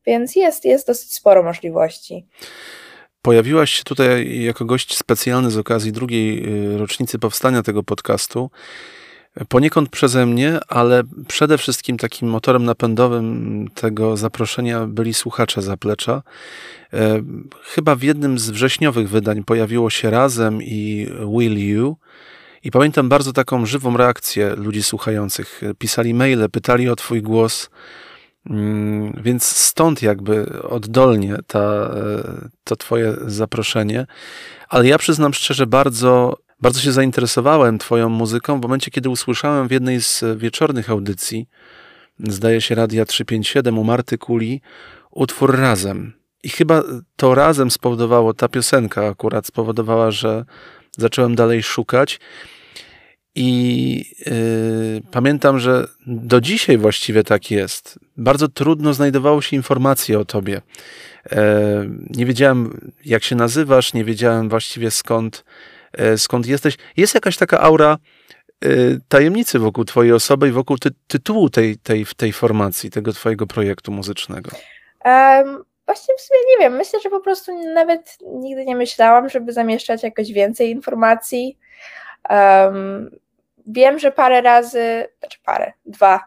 Więc 0.07 0.37
jest, 0.37 0.65
jest 0.65 0.87
dosyć 0.87 1.15
sporo 1.15 1.43
możliwości. 1.43 2.27
Pojawiłaś 3.23 3.71
się 3.71 3.85
tutaj 3.85 4.43
jako 4.43 4.65
gość 4.65 4.97
specjalny 4.97 5.51
z 5.51 5.57
okazji 5.57 5.93
drugiej 5.93 6.49
y, 6.75 6.79
rocznicy 6.79 7.19
powstania 7.19 7.63
tego 7.63 7.83
podcastu. 7.83 8.51
Poniekąd 9.49 9.89
przeze 9.89 10.27
mnie, 10.27 10.59
ale 10.69 11.03
przede 11.29 11.59
wszystkim 11.59 11.97
takim 11.97 12.29
motorem 12.29 12.65
napędowym 12.65 13.69
tego 13.75 14.17
zaproszenia 14.17 14.87
byli 14.87 15.15
słuchacze 15.15 15.63
zaplecza. 15.63 16.23
E, 16.93 17.23
chyba 17.63 17.97
w 17.97 18.03
jednym 18.03 18.39
z 18.39 18.51
wrześniowych 18.51 19.09
wydań 19.09 19.45
pojawiło 19.45 19.91
się 19.91 20.11
razem 20.11 20.63
i 20.63 21.09
Will 21.39 21.69
You. 21.69 21.97
I 22.64 22.70
pamiętam 22.70 23.09
bardzo 23.09 23.33
taką 23.33 23.66
żywą 23.66 23.96
reakcję 23.96 24.55
ludzi 24.57 24.83
słuchających. 24.83 25.61
Pisali 25.79 26.14
maile, 26.14 26.48
pytali 26.53 26.88
o 26.88 26.96
Twój 26.96 27.22
głos. 27.22 27.70
Mm, 28.50 29.20
więc 29.22 29.44
stąd 29.44 30.03
jakby 30.03 30.62
oddolnie 30.62 31.37
ta, 31.46 31.61
e, 31.61 32.48
to 32.64 32.77
Twoje 32.77 33.14
zaproszenie. 33.27 34.07
Ale 34.68 34.87
ja 34.87 34.98
przyznam 34.98 35.35
szczerze, 35.35 35.66
bardzo, 35.66 36.37
bardzo 36.61 36.81
się 36.81 36.92
zainteresowałem 36.92 37.79
Twoją 37.79 38.09
muzyką 38.09 38.59
w 38.59 38.62
momencie, 38.62 38.90
kiedy 38.90 39.09
usłyszałem 39.09 39.68
w 39.68 39.70
jednej 39.70 40.00
z 40.00 40.24
wieczornych 40.37 40.90
audycji, 40.90 41.48
zdaje 42.18 42.61
się 42.61 42.74
Radia 42.74 43.05
357 43.05 43.79
u 43.79 43.85
Marty 43.85 44.18
Kuli, 44.18 44.61
utwór 45.11 45.59
Razem. 45.59 46.12
I 46.42 46.48
chyba 46.48 46.83
to 47.16 47.35
razem 47.35 47.70
spowodowało, 47.70 48.35
ta 48.35 48.48
piosenka 48.48 49.07
akurat 49.07 49.46
spowodowała, 49.46 50.11
że 50.11 50.44
zacząłem 50.98 51.35
dalej 51.35 51.62
szukać. 51.62 52.20
I 53.35 54.14
yy, 54.27 55.03
pamiętam, 55.11 55.59
że 55.59 55.87
do 56.07 56.40
dzisiaj 56.40 56.79
właściwie 56.79 57.25
tak 57.25 57.51
jest. 57.51 57.99
Bardzo 58.16 58.49
trudno 58.49 58.94
znajdowało 58.94 59.42
się 59.42 59.57
informacje 59.57 60.18
o 60.18 60.25
tobie. 60.25 60.61
E, 61.33 61.55
nie 62.11 62.27
wiedziałem, 62.27 62.90
jak 63.05 63.25
się 63.25 63.37
nazywasz, 63.37 63.94
nie 63.94 64.05
wiedziałem 64.05 64.49
właściwie 64.49 64.90
skąd, 64.90 65.44
e, 65.92 66.18
skąd 66.18 66.47
jesteś. 66.47 66.77
Jest 66.97 67.14
jakaś 67.14 67.37
taka 67.37 67.61
aura 67.61 67.99
e, 68.64 68.68
tajemnicy 69.09 69.59
wokół 69.59 69.85
twojej 69.85 70.12
osoby 70.12 70.49
i 70.49 70.53
wokół 70.53 70.79
ty 70.79 70.90
tytułu 71.07 71.51
tej, 71.51 71.79
tej, 71.79 72.07
tej 72.16 72.33
formacji, 72.33 72.90
tego 72.90 73.12
twojego 73.12 73.47
projektu 73.47 73.92
muzycznego. 73.92 74.51
Um, 75.05 75.64
właśnie 75.87 76.14
w 76.18 76.20
sumie 76.20 76.40
nie 76.51 76.59
wiem, 76.59 76.77
myślę, 76.77 77.01
że 77.01 77.11
po 77.11 77.20
prostu 77.20 77.53
nawet 77.75 78.18
nigdy 78.27 78.64
nie 78.64 78.77
myślałam, 78.77 79.29
żeby 79.29 79.53
zamieszczać 79.53 80.03
jakoś 80.03 80.33
więcej 80.33 80.70
informacji. 80.70 81.59
Um, 82.31 83.11
wiem, 83.66 83.98
że 83.98 84.12
parę 84.12 84.40
razy, 84.40 85.09
znaczy 85.18 85.38
parę, 85.44 85.72
dwa, 85.87 86.20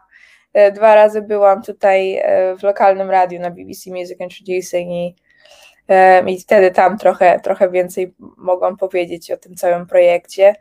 e, 0.52 0.72
dwa 0.72 0.94
razy 0.94 1.22
byłam 1.22 1.62
tutaj 1.62 2.16
e, 2.16 2.56
w 2.56 2.62
lokalnym 2.62 3.10
radiu 3.10 3.40
na 3.40 3.50
BBC 3.50 3.90
Music 3.90 4.20
Introducing 4.20 4.90
i, 4.90 5.16
i 6.26 6.40
wtedy 6.40 6.70
tam 6.70 6.98
trochę, 6.98 7.40
trochę 7.40 7.70
więcej 7.70 8.14
mogłam 8.36 8.76
powiedzieć 8.76 9.30
o 9.30 9.36
tym 9.36 9.54
całym 9.54 9.86
projekcie. 9.86 10.54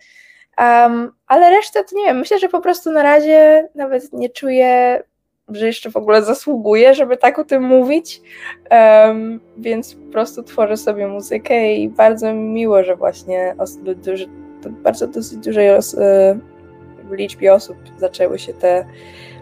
Um, 0.57 1.11
ale 1.27 1.49
resztę 1.49 1.83
to 1.83 1.95
nie 1.95 2.05
wiem, 2.05 2.19
myślę, 2.19 2.39
że 2.39 2.49
po 2.49 2.61
prostu 2.61 2.91
na 2.91 3.03
razie 3.03 3.67
nawet 3.75 4.13
nie 4.13 4.29
czuję 4.29 4.99
że 5.49 5.67
jeszcze 5.67 5.91
w 5.91 5.97
ogóle 5.97 6.23
zasługuję, 6.23 6.93
żeby 6.93 7.17
tak 7.17 7.39
o 7.39 7.43
tym 7.43 7.63
mówić, 7.63 8.21
um, 8.71 9.39
więc 9.57 9.95
po 9.95 10.11
prostu 10.11 10.43
tworzę 10.43 10.77
sobie 10.77 11.07
muzykę 11.07 11.73
i 11.73 11.89
bardzo 11.89 12.33
miło, 12.33 12.83
że 12.83 12.95
właśnie 12.95 13.55
osoby 13.57 13.95
duży, 13.95 14.27
bardzo 14.83 15.07
dosyć 15.07 15.37
dużej 15.37 15.67
e, 15.67 15.79
liczbie 17.13 17.53
osób 17.53 17.77
zaczęły 17.97 18.39
się 18.39 18.53
te 18.53 18.85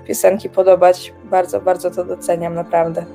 piosenki 0.08 0.50
podobać. 0.50 1.14
Bardzo, 1.24 1.62
bardzo 1.62 1.92
to 1.92 2.06
doceniam, 2.06 2.54
naprawdę. 2.54 3.06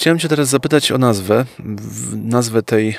Chciałem 0.00 0.18
Cię 0.18 0.28
teraz 0.28 0.48
zapytać 0.48 0.92
o 0.92 0.98
nazwę, 0.98 1.44
nazwę 2.24 2.62
tej, 2.62 2.96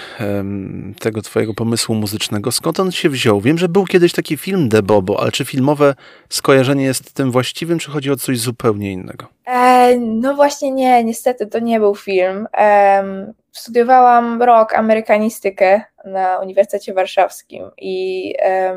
tego 1.00 1.22
Twojego 1.22 1.54
pomysłu 1.54 1.96
muzycznego. 1.96 2.52
Skąd 2.52 2.80
on 2.80 2.92
się 2.92 3.10
wziął? 3.10 3.42
Wiem, 3.42 3.58
że 3.58 3.70
był 3.70 3.86
kiedyś 3.86 4.14
taki 4.14 4.38
film 4.38 4.70
De 4.70 4.84
Bobo, 4.84 5.20
ale 5.20 5.32
czy 5.32 5.46
filmowe 5.46 5.96
skojarzenie 6.30 6.84
jest 6.84 7.14
tym 7.14 7.32
właściwym, 7.32 7.80
czy 7.80 7.92
chodzi 7.92 8.12
o 8.12 8.16
coś 8.16 8.40
zupełnie 8.40 8.92
innego? 8.92 9.28
E, 9.46 9.98
no 9.98 10.36
właśnie 10.36 10.72
nie, 10.72 11.04
niestety 11.04 11.48
to 11.48 11.60
nie 11.60 11.80
był 11.80 11.96
film. 11.96 12.48
E, 12.58 13.04
studiowałam 13.52 14.42
rok 14.42 14.74
amerykanistykę 14.74 15.82
na 16.06 16.40
Uniwersytecie 16.40 16.94
Warszawskim 16.94 17.72
i 17.78 18.34
e, 18.40 18.76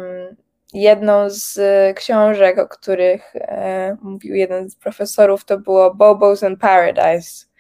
jedną 0.75 1.31
z 1.31 1.59
książek, 1.97 2.59
o 2.59 2.69
których 2.69 3.37
e, 3.37 3.97
mówił 4.03 4.35
jeden 4.35 4.71
z 4.71 4.77
profesorów, 4.77 5.45
to 5.45 5.59
było 5.59 5.95
Bobos 5.95 6.43
in 6.43 6.57
Paradise 6.57 7.54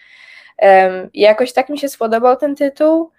Um, 0.62 1.10
jakoś 1.14 1.52
tak 1.52 1.68
mi 1.68 1.78
się 1.78 1.88
spodobał 1.88 2.36
ten 2.36 2.54
tytuł. 2.54 3.10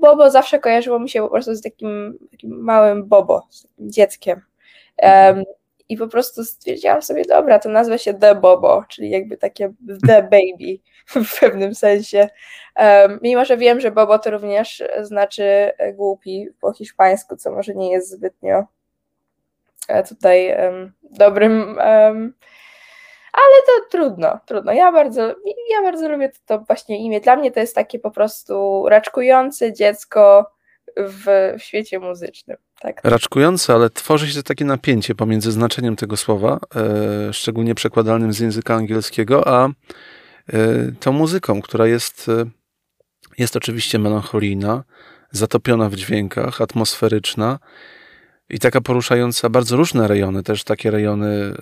Bobo 0.00 0.30
zawsze 0.30 0.58
kojarzyło 0.58 0.98
mi 0.98 1.08
się 1.08 1.22
po 1.22 1.28
prostu 1.28 1.54
z 1.54 1.62
takim, 1.62 2.18
takim 2.30 2.62
małym 2.62 3.08
Bobo, 3.08 3.46
z 3.50 3.62
takim 3.62 3.90
dzieckiem. 3.90 4.40
Um, 5.02 5.44
I 5.88 5.96
po 5.96 6.08
prostu 6.08 6.44
stwierdziłam 6.44 7.02
sobie, 7.02 7.24
dobra, 7.24 7.58
to 7.58 7.68
nazwę 7.68 7.98
się 7.98 8.14
The 8.14 8.34
Bobo, 8.34 8.84
czyli 8.88 9.10
jakby 9.10 9.36
takie 9.36 9.72
The 10.06 10.22
Baby 10.32 10.78
w 11.24 11.40
pewnym 11.40 11.74
sensie. 11.74 12.28
Um, 12.76 13.18
mimo, 13.22 13.44
że 13.44 13.56
wiem, 13.56 13.80
że 13.80 13.90
Bobo 13.90 14.18
to 14.18 14.30
również 14.30 14.82
znaczy 15.02 15.70
głupi 15.94 16.48
po 16.60 16.72
hiszpańsku, 16.72 17.36
co 17.36 17.50
może 17.50 17.74
nie 17.74 17.92
jest 17.92 18.10
zbytnio 18.10 18.64
e, 19.88 20.02
tutaj 20.02 20.56
um, 20.56 20.92
dobrym 21.02 21.78
ale 23.32 23.62
to 23.66 23.88
trudno, 23.90 24.38
trudno. 24.46 24.72
Ja 24.72 24.92
bardzo, 24.92 25.34
ja 25.70 25.82
bardzo 25.82 26.08
lubię 26.08 26.28
to, 26.28 26.38
to 26.46 26.64
właśnie 26.64 27.04
imię. 27.04 27.20
Dla 27.20 27.36
mnie 27.36 27.50
to 27.50 27.60
jest 27.60 27.74
takie 27.74 27.98
po 27.98 28.10
prostu 28.10 28.84
raczkujące 28.88 29.72
dziecko 29.72 30.50
w, 30.96 31.54
w 31.58 31.62
świecie 31.62 31.98
muzycznym. 31.98 32.56
Tak. 32.80 33.00
Raczkujące, 33.04 33.74
ale 33.74 33.90
tworzy 33.90 34.32
się 34.32 34.42
takie 34.42 34.64
napięcie 34.64 35.14
pomiędzy 35.14 35.52
znaczeniem 35.52 35.96
tego 35.96 36.16
słowa, 36.16 36.60
e, 36.76 37.32
szczególnie 37.32 37.74
przekładalnym 37.74 38.32
z 38.32 38.40
języka 38.40 38.74
angielskiego, 38.74 39.48
a 39.48 39.66
e, 39.66 39.72
tą 41.00 41.12
muzyką, 41.12 41.62
która 41.62 41.86
jest, 41.86 42.28
e, 42.28 42.44
jest 43.38 43.56
oczywiście 43.56 43.98
melancholijna, 43.98 44.84
zatopiona 45.30 45.88
w 45.88 45.94
dźwiękach, 45.94 46.60
atmosferyczna, 46.60 47.58
i 48.50 48.58
taka 48.58 48.80
poruszająca 48.80 49.48
bardzo 49.48 49.76
różne 49.76 50.08
rejony, 50.08 50.42
też 50.42 50.64
takie 50.64 50.90
rejony 50.90 51.26
y, 51.26 51.54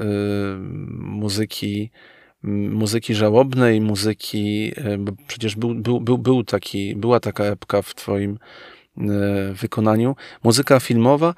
muzyki, 0.98 1.90
muzyki 2.42 3.14
żałobnej, 3.14 3.80
muzyki, 3.80 4.72
y, 4.94 4.98
bo 4.98 5.12
przecież 5.26 5.56
był, 5.56 5.74
był, 5.74 6.00
był, 6.00 6.18
był 6.18 6.44
taki, 6.44 6.96
była 6.96 7.20
taka 7.20 7.44
epka 7.44 7.82
w 7.82 7.94
twoim 7.94 8.38
y, 8.98 9.04
wykonaniu. 9.54 10.16
Muzyka 10.44 10.80
filmowa. 10.80 11.34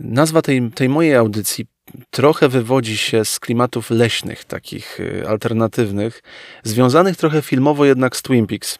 Nazwa 0.00 0.42
tej, 0.42 0.70
tej 0.70 0.88
mojej 0.88 1.14
audycji 1.14 1.66
trochę 2.10 2.48
wywodzi 2.48 2.96
się 2.96 3.24
z 3.24 3.40
klimatów 3.40 3.90
leśnych, 3.90 4.44
takich 4.44 4.98
alternatywnych, 5.28 6.22
związanych 6.62 7.16
trochę 7.16 7.42
filmowo 7.42 7.84
jednak 7.84 8.16
z 8.16 8.22
Twin 8.22 8.46
Peaks. 8.46 8.78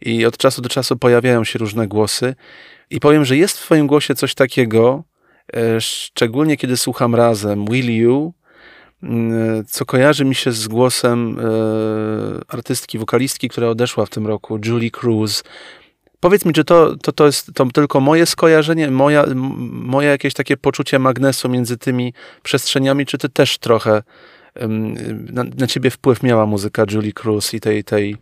I 0.00 0.26
od 0.26 0.36
czasu 0.36 0.62
do 0.62 0.68
czasu 0.68 0.96
pojawiają 0.96 1.44
się 1.44 1.58
różne 1.58 1.88
głosy. 1.88 2.34
I 2.90 3.00
powiem, 3.00 3.24
że 3.24 3.36
jest 3.36 3.58
w 3.58 3.62
Twoim 3.62 3.86
głosie 3.86 4.14
coś 4.14 4.34
takiego, 4.34 5.04
e, 5.56 5.80
szczególnie 5.80 6.56
kiedy 6.56 6.76
słucham 6.76 7.14
razem 7.14 7.64
Will 7.64 7.96
You, 7.96 8.32
mm, 9.02 9.64
co 9.66 9.84
kojarzy 9.84 10.24
mi 10.24 10.34
się 10.34 10.52
z 10.52 10.68
głosem 10.68 11.38
e, 11.38 11.44
artystki, 12.48 12.98
wokalistki, 12.98 13.48
która 13.48 13.68
odeszła 13.68 14.06
w 14.06 14.10
tym 14.10 14.26
roku, 14.26 14.58
Julie 14.64 14.90
Cruz. 14.90 15.44
Powiedz 16.20 16.44
mi, 16.44 16.52
czy 16.52 16.64
to, 16.64 16.96
to, 16.96 17.12
to 17.12 17.26
jest 17.26 17.50
to 17.54 17.66
tylko 17.66 18.00
moje 18.00 18.26
skojarzenie, 18.26 18.90
moja, 18.90 19.24
moje 19.70 20.08
jakieś 20.08 20.34
takie 20.34 20.56
poczucie 20.56 20.98
magnesu 20.98 21.48
między 21.48 21.76
tymi 21.76 22.14
przestrzeniami, 22.42 23.06
czy 23.06 23.18
ty 23.18 23.28
też 23.28 23.58
trochę 23.58 24.02
na, 25.32 25.44
na 25.56 25.66
ciebie 25.66 25.90
wpływ 25.90 26.22
miała 26.22 26.46
muzyka 26.46 26.84
Julie 26.90 27.12
Cruz 27.12 27.54
i 27.54 27.60
tej, 27.60 27.84
tej 27.84 28.16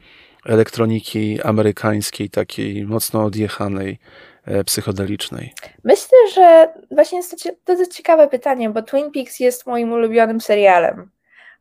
elektroniki 0.45 1.43
amerykańskiej, 1.43 2.31
takiej 2.31 2.87
mocno 2.87 3.25
odjechanej, 3.25 3.99
E, 3.99 4.36
psychodelicznej? 4.67 5.55
Myślę, 5.85 6.19
że 6.35 6.69
właśnie 6.91 7.19
jest 7.19 7.43
to, 7.43 7.51
to 7.65 7.73
jest 7.73 7.97
ciekawe 7.97 8.29
pytanie, 8.29 8.71
bo 8.71 8.83
Twin 8.83 9.13
Peaks 9.13 9.41
jest 9.41 9.67
moim 9.67 9.93
ulubionym 9.93 10.41
serialem. 10.41 11.11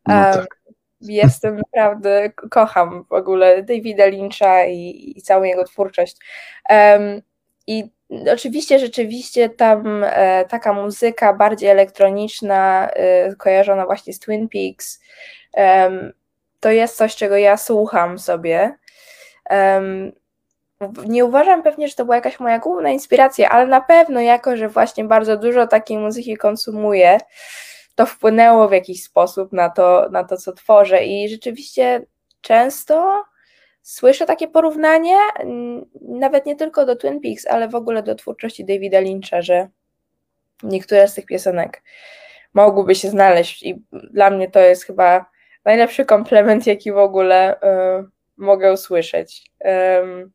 No 0.08 0.14
tak. 0.14 0.48
Jestem 1.02 1.56
naprawdę, 1.56 2.30
kocham 2.50 3.06
w 3.10 3.14
ogóle 3.14 3.64
Davida 3.64 4.06
Lyncha 4.06 4.66
i, 4.66 5.14
i 5.18 5.22
całą 5.22 5.44
jego 5.44 5.64
twórczość. 5.64 6.18
Um, 6.70 7.22
I 7.68 7.90
oczywiście, 8.34 8.80
rzeczywiście 8.80 9.50
tam 9.50 10.04
e, 10.04 10.46
taka 10.46 10.74
muzyka 10.74 11.34
bardziej 11.34 11.70
elektroniczna, 11.70 12.90
e, 12.90 13.36
kojarzona 13.36 13.86
właśnie 13.86 14.14
z 14.14 14.20
Twin 14.20 14.50
Peaks, 14.50 15.02
um, 15.54 16.14
to 16.60 16.72
jest 16.72 16.98
coś, 16.98 17.16
czego 17.16 17.38
ja 17.38 17.58
słucham 17.58 18.20
sobie. 18.20 18.78
Um, 19.50 20.12
nie 21.08 21.26
uważam 21.26 21.64
pewnie, 21.64 21.88
że 21.88 21.96
to 21.96 22.06
była 22.06 22.16
jakaś 22.16 22.40
moja 22.40 22.60
główna 22.60 22.90
inspiracja, 22.90 23.50
ale 23.50 23.68
na 23.68 23.82
pewno 23.82 24.20
jako, 24.22 24.58
że 24.58 24.70
właśnie 24.70 25.04
bardzo 25.04 25.38
dużo 25.38 25.68
takiej 25.68 25.98
muzyki 25.98 26.38
konsumuję, 26.38 27.18
to 27.96 28.06
wpłynęło 28.06 28.68
w 28.68 28.72
jakiś 28.72 29.04
sposób 29.04 29.54
na 29.54 29.70
to, 29.70 30.10
na 30.12 30.24
to 30.24 30.38
co 30.38 30.54
tworzę 30.54 31.06
i 31.06 31.30
rzeczywiście 31.30 32.06
często 32.42 33.24
słyszę 33.82 34.26
takie 34.26 34.48
porównanie, 34.48 35.18
nawet 36.02 36.46
nie 36.46 36.56
tylko 36.56 36.86
do 36.86 36.96
Twin 36.96 37.22
Peaks, 37.22 37.48
ale 37.48 37.68
w 37.68 37.76
ogóle 37.76 38.04
do 38.04 38.16
twórczości 38.16 38.66
Davida 38.66 39.00
Lyncha, 39.00 39.42
że 39.42 39.68
niektóre 40.64 41.08
z 41.08 41.14
tych 41.14 41.26
piosenek 41.26 41.84
mogłyby 42.54 42.96
się 42.96 43.10
znaleźć 43.10 43.64
i 43.64 43.84
dla 43.92 44.30
mnie 44.30 44.52
to 44.52 44.60
jest 44.60 44.84
chyba 44.84 45.26
najlepszy 45.66 46.06
komplement, 46.06 46.68
jaki 46.68 46.92
w 46.92 46.98
ogóle 46.98 47.56
y, 47.56 47.60
mogę 48.38 48.74
usłyszeć. 48.74 49.52
Um, 49.60 50.32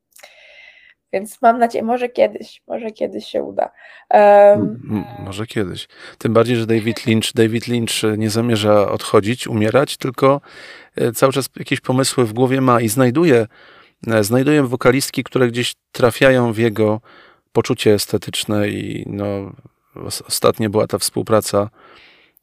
więc 1.13 1.43
mam 1.43 1.59
nadzieję, 1.59 1.85
może 1.85 2.09
kiedyś, 2.09 2.63
może 2.69 2.91
kiedyś 2.91 3.27
się 3.27 3.43
uda. 3.43 3.71
Um, 4.11 5.05
może 5.19 5.47
kiedyś. 5.47 5.89
Tym 6.19 6.33
bardziej, 6.33 6.57
że 6.57 6.67
David 6.67 7.07
Lynch, 7.07 7.33
David 7.35 7.69
Lynch 7.69 8.19
nie 8.19 8.31
zamierza 8.31 8.91
odchodzić, 8.91 9.47
umierać, 9.47 9.97
tylko 9.97 10.41
e, 10.97 11.13
cały 11.13 11.33
czas 11.33 11.49
jakieś 11.59 11.81
pomysły 11.81 12.25
w 12.25 12.33
głowie 12.33 12.61
ma 12.61 12.81
i 12.81 12.89
znajduje, 12.89 13.47
e, 14.07 14.25
znajduje 14.25 14.63
wokalistki, 14.63 15.25
które 15.25 15.49
gdzieś 15.49 15.75
trafiają 15.93 16.53
w 16.53 16.59
jego 16.59 17.01
poczucie 17.53 17.95
estetyczne 17.95 18.69
i 18.69 19.05
no, 19.07 19.53
ostatnio 20.27 20.71
była 20.71 20.87
ta 20.87 20.99
współpraca 20.99 21.71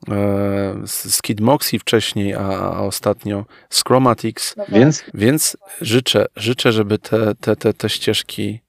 e, 0.09 0.81
z 0.85 1.21
Kid 1.21 1.39
Moxie 1.39 1.79
wcześniej, 1.79 2.33
a, 2.33 2.47
a 2.49 2.79
ostatnio 2.79 3.45
z 3.69 3.83
Chromatics. 3.83 4.55
No 4.57 4.65
więc, 4.69 5.03
więc 5.13 5.57
życzę, 5.81 6.25
życzę, 6.35 6.71
żeby 6.71 6.99
te, 6.99 7.35
te, 7.35 7.55
te, 7.55 7.73
te 7.73 7.89
ścieżki 7.89 8.66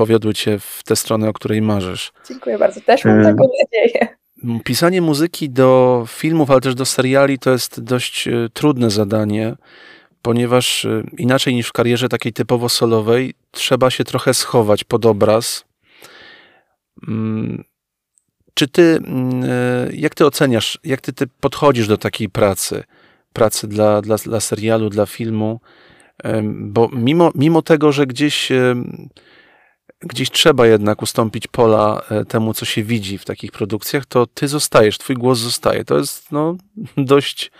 powiodły 0.00 0.34
cię 0.34 0.58
w 0.58 0.82
tę 0.84 0.96
stronę, 0.96 1.28
o 1.28 1.32
której 1.32 1.62
marzysz. 1.62 2.12
Dziękuję 2.28 2.58
bardzo, 2.58 2.80
też 2.80 3.04
mam 3.04 3.22
taką 3.22 3.48
nadzieję. 3.62 4.08
Pisanie 4.64 5.02
muzyki 5.02 5.50
do 5.50 6.04
filmów, 6.08 6.50
ale 6.50 6.60
też 6.60 6.74
do 6.74 6.84
seriali 6.84 7.38
to 7.38 7.50
jest 7.50 7.80
dość 7.80 8.28
e, 8.28 8.48
trudne 8.52 8.90
zadanie, 8.90 9.56
ponieważ 10.22 10.84
e, 10.84 11.02
inaczej 11.18 11.54
niż 11.54 11.68
w 11.68 11.72
karierze 11.72 12.08
takiej 12.08 12.32
typowo 12.32 12.68
solowej, 12.68 13.34
trzeba 13.50 13.90
się 13.90 14.04
trochę 14.04 14.34
schować 14.34 14.84
pod 14.84 15.06
obraz. 15.06 15.64
Mm, 17.08 17.64
czy 18.54 18.68
ty, 18.68 18.82
mm, 18.82 19.44
e, 19.44 19.92
jak 19.92 20.14
ty 20.14 20.26
oceniasz, 20.26 20.78
jak 20.84 21.00
ty, 21.00 21.12
ty 21.12 21.26
podchodzisz 21.40 21.88
do 21.88 21.96
takiej 21.96 22.28
pracy, 22.28 22.84
pracy 23.32 23.68
dla, 23.68 24.02
dla, 24.02 24.16
dla 24.16 24.40
serialu, 24.40 24.90
dla 24.90 25.06
filmu? 25.06 25.60
Bo 26.44 26.88
mimo, 26.92 27.32
mimo 27.34 27.62
tego, 27.62 27.92
że 27.92 28.06
gdzieś, 28.06 28.52
gdzieś 30.00 30.30
trzeba 30.30 30.66
jednak 30.66 31.02
ustąpić 31.02 31.46
pola 31.46 32.02
e, 32.10 32.24
temu, 32.24 32.54
co 32.54 32.64
się 32.64 32.82
widzi 32.82 33.18
w 33.18 33.24
takich 33.24 33.52
produkcjach, 33.52 34.06
to 34.06 34.26
ty 34.26 34.48
zostajesz, 34.48 34.98
twój 34.98 35.16
głos 35.16 35.38
zostaje. 35.38 35.84
To 35.84 35.98
jest 35.98 36.32
no, 36.32 36.56
dość 36.96 37.50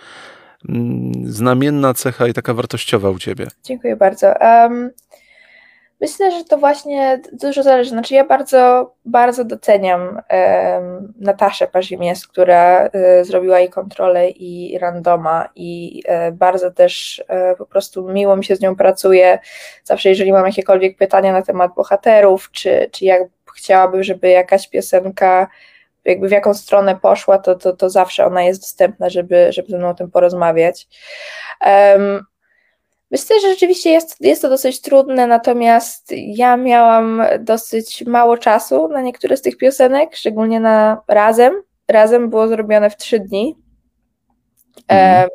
mm, 0.69 1.11
znamienna 1.25 1.93
cecha 1.93 2.27
i 2.27 2.33
taka 2.33 2.53
wartościowa 2.53 3.09
u 3.09 3.19
ciebie. 3.19 3.47
Dziękuję 3.63 3.95
bardzo. 3.95 4.33
Um, 4.41 4.89
Myślę, 6.01 6.31
że 6.31 6.45
to 6.45 6.57
właśnie 6.57 7.21
dużo 7.33 7.63
zależy. 7.63 7.89
Znaczy, 7.89 8.13
ja 8.13 8.25
bardzo, 8.25 8.93
bardzo 9.05 9.45
doceniam 9.45 10.21
Nataszę 11.19 11.67
Parzimies, 11.67 12.27
która 12.27 12.81
um, 12.81 13.25
zrobiła 13.25 13.59
i 13.59 13.69
kontrolę, 13.69 14.29
i 14.29 14.77
randoma, 14.79 15.49
i 15.55 16.01
um, 16.07 16.37
bardzo 16.37 16.71
też 16.71 17.23
e, 17.27 17.55
po 17.55 17.65
prostu 17.65 18.09
miło 18.09 18.35
mi 18.35 18.45
się 18.45 18.55
z 18.55 18.61
nią 18.61 18.75
pracuje. 18.75 19.39
Zawsze, 19.83 20.09
jeżeli 20.09 20.31
mam 20.31 20.45
jakiekolwiek 20.45 20.97
pytania 20.97 21.33
na 21.33 21.41
temat 21.41 21.73
bohaterów, 21.75 22.51
czy, 22.51 22.89
czy 22.91 23.05
jak 23.05 23.21
chciałabym, 23.55 24.03
żeby 24.03 24.29
jakaś 24.29 24.69
piosenka 24.69 25.47
jakby 26.05 26.27
w 26.27 26.31
jaką 26.31 26.53
stronę 26.53 26.95
poszła, 26.95 27.37
to, 27.37 27.55
to, 27.55 27.73
to 27.73 27.89
zawsze 27.89 28.25
ona 28.25 28.43
jest 28.43 28.61
dostępna, 28.61 29.09
żeby, 29.09 29.47
żeby 29.53 29.69
ze 29.69 29.77
mną 29.77 29.89
o 29.89 29.93
tym 29.93 30.11
porozmawiać. 30.11 30.87
Um, 31.65 32.25
Myślę, 33.11 33.39
że 33.39 33.49
rzeczywiście 33.49 33.89
jest, 33.89 34.15
jest 34.19 34.41
to 34.41 34.49
dosyć 34.49 34.81
trudne, 34.81 35.27
natomiast 35.27 36.13
ja 36.17 36.57
miałam 36.57 37.21
dosyć 37.39 38.05
mało 38.05 38.37
czasu 38.37 38.87
na 38.87 39.01
niektóre 39.01 39.37
z 39.37 39.41
tych 39.41 39.57
piosenek, 39.57 40.15
szczególnie 40.15 40.59
na 40.59 41.01
Razem. 41.07 41.53
Razem 41.87 42.29
było 42.29 42.47
zrobione 42.47 42.89
w 42.89 42.97
trzy 42.97 43.19
dni. 43.19 43.55
Mhm. 44.87 45.29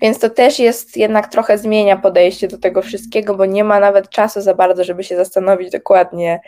Więc 0.00 0.18
to 0.18 0.30
też 0.30 0.58
jest 0.58 0.96
jednak 0.96 1.28
trochę 1.28 1.58
zmienia 1.58 1.96
podejście 1.96 2.48
do 2.48 2.58
tego 2.58 2.82
wszystkiego, 2.82 3.34
bo 3.34 3.46
nie 3.46 3.64
ma 3.64 3.80
nawet 3.80 4.08
czasu 4.08 4.40
za 4.40 4.54
bardzo, 4.54 4.84
żeby 4.84 5.04
się 5.04 5.16
zastanowić 5.16 5.70
dokładnie, 5.70 6.40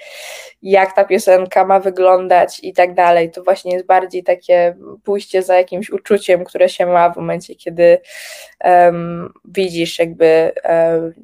jak 0.62 0.92
ta 0.92 1.04
piosenka 1.04 1.64
ma 1.64 1.80
wyglądać 1.80 2.60
i 2.62 2.72
tak 2.72 2.94
dalej. 2.94 3.30
To 3.30 3.42
właśnie 3.42 3.72
jest 3.72 3.86
bardziej 3.86 4.24
takie 4.24 4.76
pójście 5.04 5.42
za 5.42 5.56
jakimś 5.56 5.90
uczuciem, 5.90 6.44
które 6.44 6.68
się 6.68 6.86
ma 6.86 7.10
w 7.10 7.16
momencie, 7.16 7.54
kiedy 7.54 7.98
um, 8.64 9.32
widzisz 9.44 9.98
jakby 9.98 10.52
um, 10.64 11.14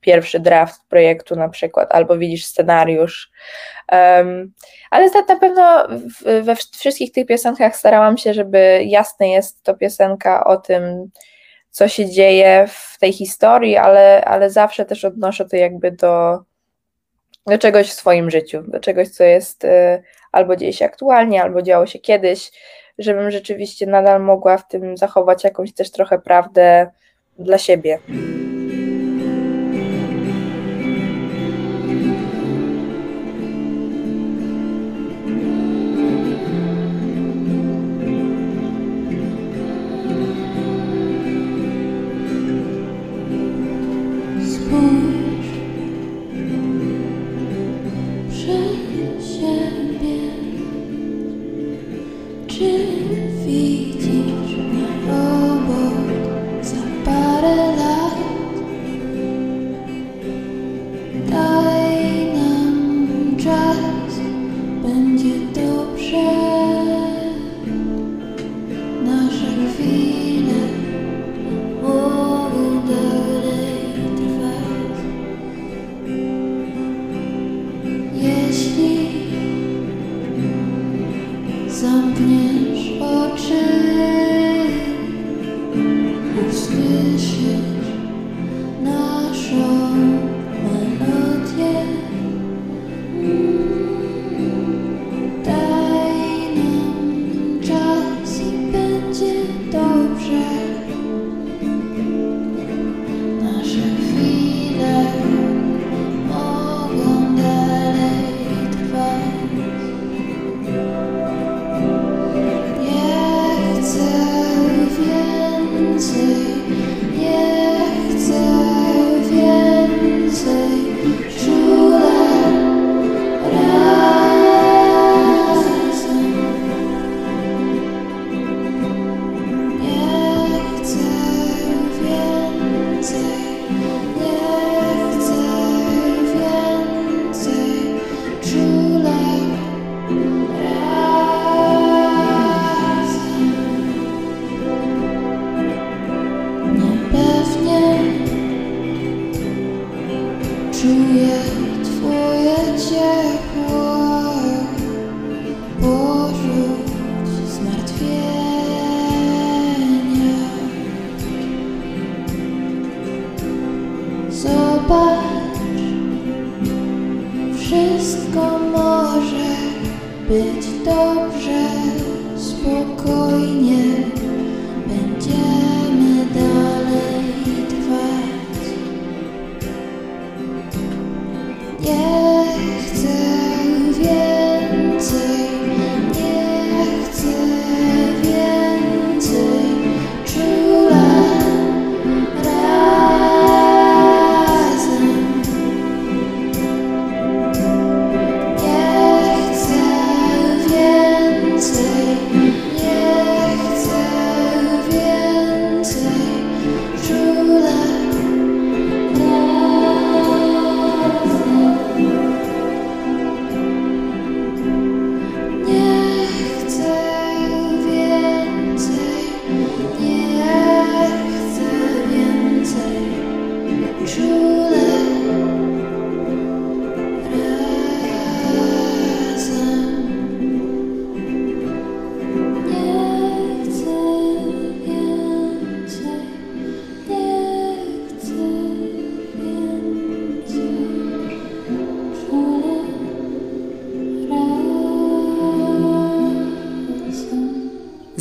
pierwszy 0.00 0.40
draft 0.40 0.80
projektu 0.88 1.36
na 1.36 1.48
przykład, 1.48 1.94
albo 1.94 2.18
widzisz 2.18 2.44
scenariusz. 2.44 3.30
Um, 3.92 4.52
ale 4.90 5.10
na 5.28 5.36
pewno 5.36 5.88
we 6.42 6.56
wszystkich 6.56 7.12
tych 7.12 7.26
piosenkach 7.26 7.76
starałam 7.76 8.18
się, 8.18 8.34
żeby 8.34 8.80
jasne 8.84 9.28
jest 9.28 9.62
to 9.62 9.74
piosenka 9.74 10.44
o 10.44 10.56
tym, 10.56 11.10
co 11.74 11.88
się 11.88 12.10
dzieje 12.10 12.66
w 12.68 12.98
tej 12.98 13.12
historii, 13.12 13.76
ale, 13.76 14.24
ale 14.24 14.50
zawsze 14.50 14.84
też 14.84 15.04
odnoszę 15.04 15.44
to 15.44 15.56
jakby 15.56 15.90
do, 15.90 16.38
do 17.46 17.58
czegoś 17.58 17.90
w 17.90 17.92
swoim 17.92 18.30
życiu, 18.30 18.62
do 18.68 18.80
czegoś, 18.80 19.08
co 19.08 19.24
jest 19.24 19.64
y, 19.64 20.02
albo 20.32 20.56
dzieje 20.56 20.72
się 20.72 20.84
aktualnie, 20.84 21.42
albo 21.42 21.62
działo 21.62 21.86
się 21.86 21.98
kiedyś, 21.98 22.50
żebym 22.98 23.30
rzeczywiście 23.30 23.86
nadal 23.86 24.22
mogła 24.22 24.58
w 24.58 24.68
tym 24.68 24.96
zachować 24.96 25.44
jakąś 25.44 25.72
też 25.72 25.90
trochę 25.90 26.18
prawdę 26.18 26.90
dla 27.38 27.58
siebie. 27.58 27.98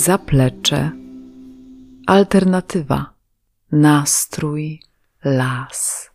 Zaplecze, 0.03 0.91
alternatywa, 2.07 3.13
nastrój, 3.71 4.79
las. 5.23 6.09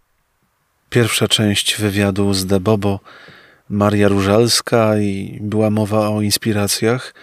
Pierwsza 0.90 1.28
część 1.28 1.76
wywiadu 1.76 2.34
z 2.34 2.46
Debobo, 2.46 3.00
Maria 3.68 4.08
Różalska 4.08 4.98
i 4.98 5.38
była 5.40 5.70
mowa 5.70 6.08
o 6.08 6.22
inspiracjach. 6.22 7.14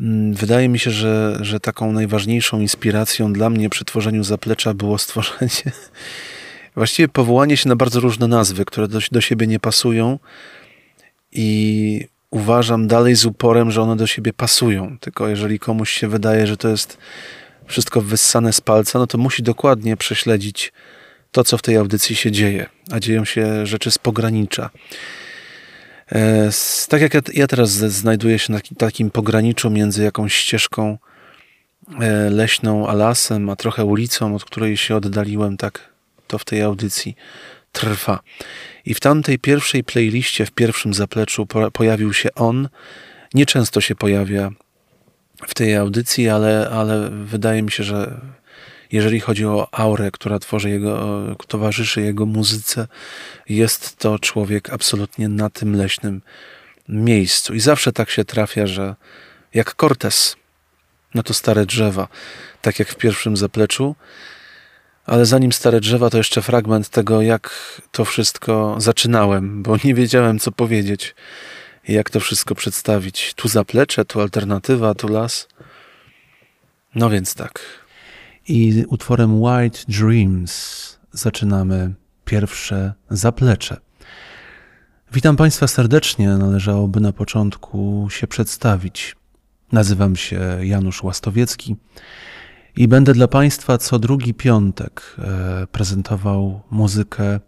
Mm, 0.00 0.34
wydaje 0.34 0.68
mi 0.68 0.78
się, 0.78 0.90
że, 0.90 1.38
że 1.40 1.60
taką 1.60 1.92
najważniejszą 1.92 2.60
inspiracją 2.60 3.32
dla 3.32 3.50
mnie 3.50 3.70
przy 3.70 3.84
tworzeniu 3.84 4.24
zaplecza 4.24 4.74
było 4.74 4.98
stworzenie, 4.98 5.72
właściwie 6.76 7.08
powołanie 7.08 7.56
się 7.56 7.68
na 7.68 7.76
bardzo 7.76 8.00
różne 8.00 8.28
nazwy, 8.28 8.64
które 8.64 8.88
do, 8.88 8.98
do 9.12 9.20
siebie 9.20 9.46
nie 9.46 9.60
pasują 9.60 10.18
i 11.32 12.13
uważam 12.34 12.86
dalej 12.86 13.14
z 13.14 13.24
uporem, 13.24 13.70
że 13.70 13.82
one 13.82 13.96
do 13.96 14.06
siebie 14.06 14.32
pasują. 14.32 14.98
Tylko 15.00 15.28
jeżeli 15.28 15.58
komuś 15.58 15.90
się 15.90 16.08
wydaje, 16.08 16.46
że 16.46 16.56
to 16.56 16.68
jest 16.68 16.98
wszystko 17.66 18.00
wyssane 18.00 18.52
z 18.52 18.60
palca, 18.60 18.98
no 18.98 19.06
to 19.06 19.18
musi 19.18 19.42
dokładnie 19.42 19.96
prześledzić 19.96 20.72
to, 21.32 21.44
co 21.44 21.58
w 21.58 21.62
tej 21.62 21.76
audycji 21.76 22.16
się 22.16 22.30
dzieje. 22.30 22.66
A 22.90 23.00
dzieją 23.00 23.24
się 23.24 23.66
rzeczy 23.66 23.90
z 23.90 23.98
pogranicza. 23.98 24.70
E, 26.12 26.50
tak 26.88 27.00
jak 27.00 27.12
ja, 27.34 27.46
teraz 27.46 27.70
znajduję 27.70 28.38
się 28.38 28.52
na 28.52 28.60
takim 28.78 29.10
pograniczu 29.10 29.70
między 29.70 30.04
jakąś 30.04 30.34
ścieżką 30.34 30.98
e, 32.00 32.30
leśną 32.30 32.88
a 32.88 32.92
lasem, 32.92 33.50
a 33.50 33.56
trochę 33.56 33.84
ulicą, 33.84 34.34
od 34.34 34.44
której 34.44 34.76
się 34.76 34.96
oddaliłem, 34.96 35.56
tak 35.56 35.94
to 36.26 36.38
w 36.38 36.44
tej 36.44 36.62
audycji 36.62 37.16
trwa. 37.74 38.20
I 38.84 38.94
w 38.94 39.00
tamtej 39.00 39.38
pierwszej 39.38 39.84
playliście, 39.84 40.46
w 40.46 40.50
pierwszym 40.50 40.94
zapleczu 40.94 41.46
pojawił 41.72 42.12
się 42.12 42.34
on. 42.34 42.68
Nieczęsto 43.34 43.80
się 43.80 43.94
pojawia 43.94 44.50
w 45.46 45.54
tej 45.54 45.76
audycji, 45.76 46.28
ale, 46.28 46.70
ale 46.70 47.10
wydaje 47.10 47.62
mi 47.62 47.70
się, 47.70 47.84
że 47.84 48.20
jeżeli 48.92 49.20
chodzi 49.20 49.46
o 49.46 49.68
aurę, 49.72 50.10
która 50.10 50.38
tworzy 50.38 50.70
jego, 50.70 51.22
towarzyszy 51.48 52.00
jego 52.00 52.26
muzyce, 52.26 52.86
jest 53.48 53.96
to 53.96 54.18
człowiek 54.18 54.70
absolutnie 54.70 55.28
na 55.28 55.50
tym 55.50 55.76
leśnym 55.76 56.22
miejscu. 56.88 57.54
I 57.54 57.60
zawsze 57.60 57.92
tak 57.92 58.10
się 58.10 58.24
trafia, 58.24 58.66
że 58.66 58.94
jak 59.54 59.74
Cortez, 59.74 60.36
no 61.14 61.22
to 61.22 61.34
stare 61.34 61.66
drzewa, 61.66 62.08
tak 62.62 62.78
jak 62.78 62.88
w 62.88 62.96
pierwszym 62.96 63.36
zapleczu. 63.36 63.96
Ale 65.06 65.26
zanim 65.26 65.52
stare 65.52 65.80
drzewa, 65.80 66.10
to 66.10 66.18
jeszcze 66.18 66.42
fragment 66.42 66.88
tego, 66.88 67.22
jak 67.22 67.50
to 67.92 68.04
wszystko 68.04 68.76
zaczynałem, 68.78 69.62
bo 69.62 69.76
nie 69.84 69.94
wiedziałem, 69.94 70.38
co 70.38 70.52
powiedzieć, 70.52 71.14
jak 71.88 72.10
to 72.10 72.20
wszystko 72.20 72.54
przedstawić. 72.54 73.34
Tu 73.34 73.48
zaplecze, 73.48 74.04
tu 74.04 74.20
alternatywa, 74.20 74.94
tu 74.94 75.08
las. 75.08 75.48
No 76.94 77.10
więc 77.10 77.34
tak. 77.34 77.60
I 78.48 78.84
utworem 78.88 79.42
White 79.42 79.78
Dreams 79.88 80.98
zaczynamy 81.12 81.94
pierwsze 82.24 82.92
zaplecze. 83.10 83.76
Witam 85.12 85.36
Państwa 85.36 85.66
serdecznie. 85.66 86.28
Należałoby 86.28 87.00
na 87.00 87.12
początku 87.12 88.08
się 88.10 88.26
przedstawić. 88.26 89.16
Nazywam 89.72 90.16
się 90.16 90.40
Janusz 90.60 91.02
Łastowiecki 91.02 91.76
i 92.76 92.88
będę 92.88 93.12
dla 93.12 93.28
Państwa 93.28 93.78
co 93.78 93.98
drugi 93.98 94.34
piątek 94.34 95.16
e, 95.18 95.66
prezentował 95.66 96.60
muzykę 96.70 97.40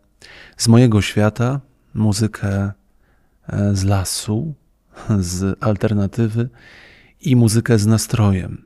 z 0.57 0.69
mojego 0.69 1.03
świata, 1.03 1.61
muzykę 1.95 2.73
e, 3.49 3.75
z 3.75 3.85
lasu, 3.85 4.55
z 5.19 5.59
alternatywy 5.61 6.49
i 7.21 7.37
muzykę 7.37 7.79
z 7.79 7.87
nastrojem. 7.87 8.66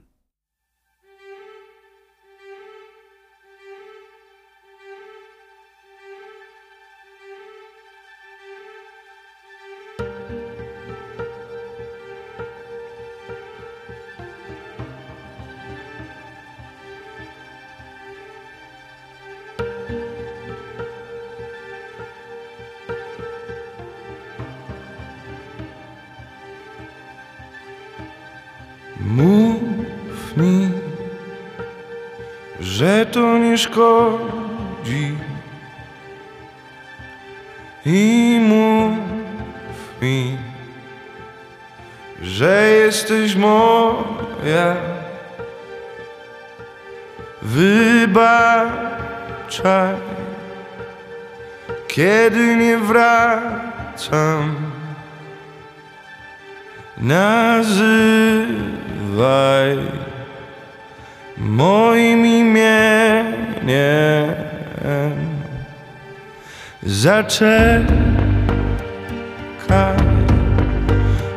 Zaczekaj, 67.11 67.87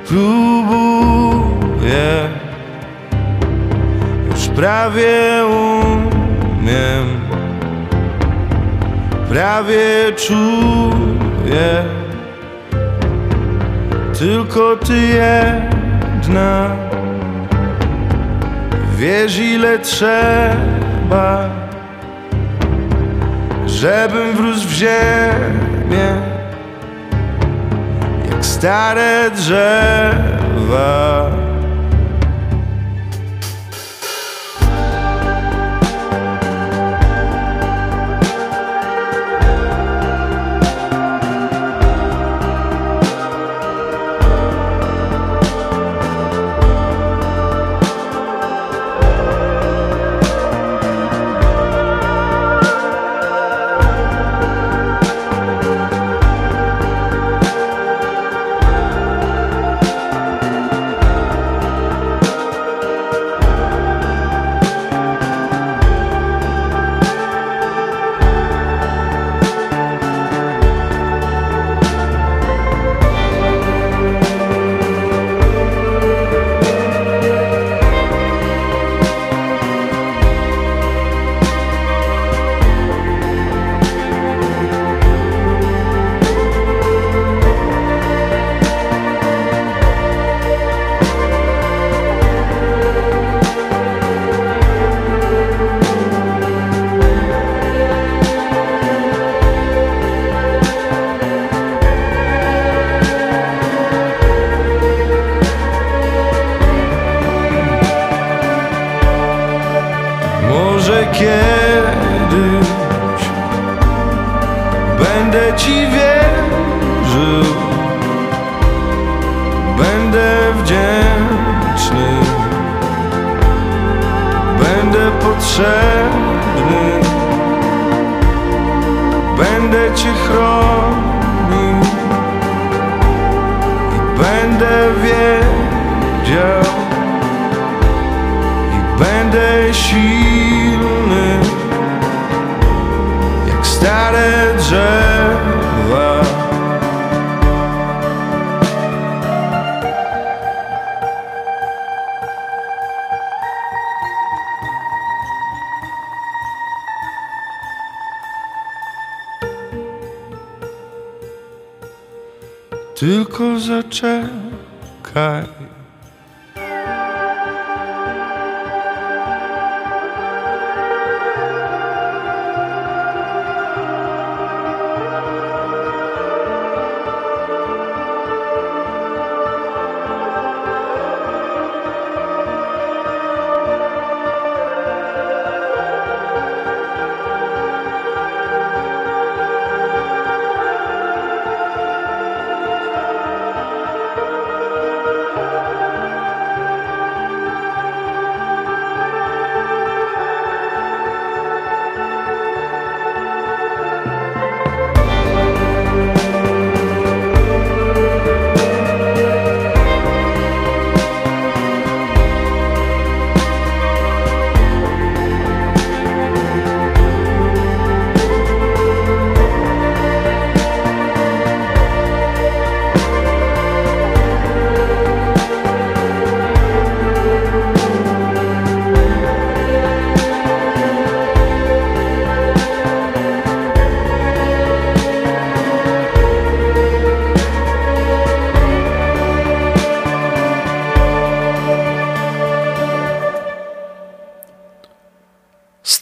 próbuję, 0.07 1.49
już 4.31 4.47
prawie 4.47 5.43
umiem, 5.45 7.21
prawie 9.29 10.11
czuję, 10.15 11.83
tylko 14.19 14.75
ty 14.75 14.97
jedna. 14.97 16.69
Wiesz 18.97 19.39
ile 19.39 19.79
trzeba 19.79 21.49
Żebym 23.83 24.35
wrósł 24.35 24.67
w 24.67 24.71
ziemię 24.71 25.62
Jak 28.31 28.45
stare 28.45 29.31
drzewa 29.35 30.83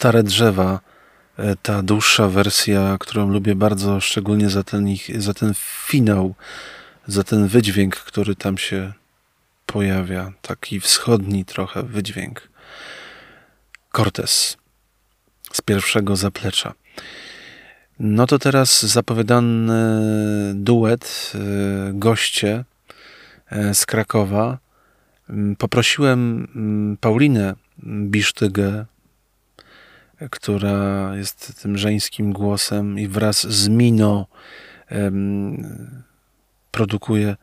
Stare 0.02 0.24
drzewa, 0.24 0.80
e, 1.38 1.56
ta 1.56 1.84
dłuższa 1.84 2.28
wersja, 2.28 2.98
którą 3.00 3.30
lubię 3.30 3.56
bardzo, 3.56 4.00
szczególnie 4.00 4.50
za 4.50 4.64
ten, 4.64 4.88
ich, 4.88 5.22
za 5.22 5.34
ten 5.34 5.54
finał, 5.88 6.36
za 7.08 7.24
ten 7.24 7.48
wydźwięk, 7.48 7.96
który 7.96 8.36
tam 8.36 8.58
się 8.58 8.94
pojawia, 9.66 10.32
taki 10.42 10.80
wschodni 10.80 11.46
trochę 11.46 11.84
wydźwięk. 11.84 12.50
Cortez 13.96 14.58
z 15.54 15.62
pierwszego 15.62 16.16
zaplecza. 16.16 16.74
No 18.00 18.28
to 18.28 18.40
teraz 18.40 18.84
zapowiadany 18.84 19.74
duet, 20.56 21.32
e, 21.36 21.40
goście 21.94 22.66
e, 23.50 23.74
z 23.74 23.86
Krakowa. 23.86 24.58
Mm, 25.30 25.56
poprosiłem 25.56 26.48
mm, 26.56 26.98
Paulinę 26.98 27.54
Bisztygę, 27.84 28.86
która 30.30 31.12
jest 31.16 31.62
tym 31.62 31.78
żeńskim 31.78 32.34
głosem 32.34 33.00
i 33.00 33.08
wraz 33.08 33.48
z 33.48 33.68
Mino 33.68 34.28
produkuje, 36.72 37.36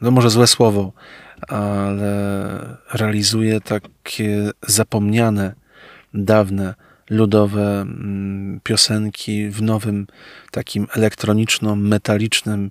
no 0.00 0.10
może 0.10 0.30
złe 0.30 0.46
słowo, 0.46 0.92
ale 1.48 2.76
realizuje 2.92 3.60
takie 3.60 4.50
zapomniane, 4.62 5.54
dawne, 6.14 6.74
ludowe 7.10 7.86
piosenki 8.62 9.48
w 9.48 9.62
nowym, 9.62 10.06
takim 10.50 10.86
elektroniczno-metalicznym 10.86 12.70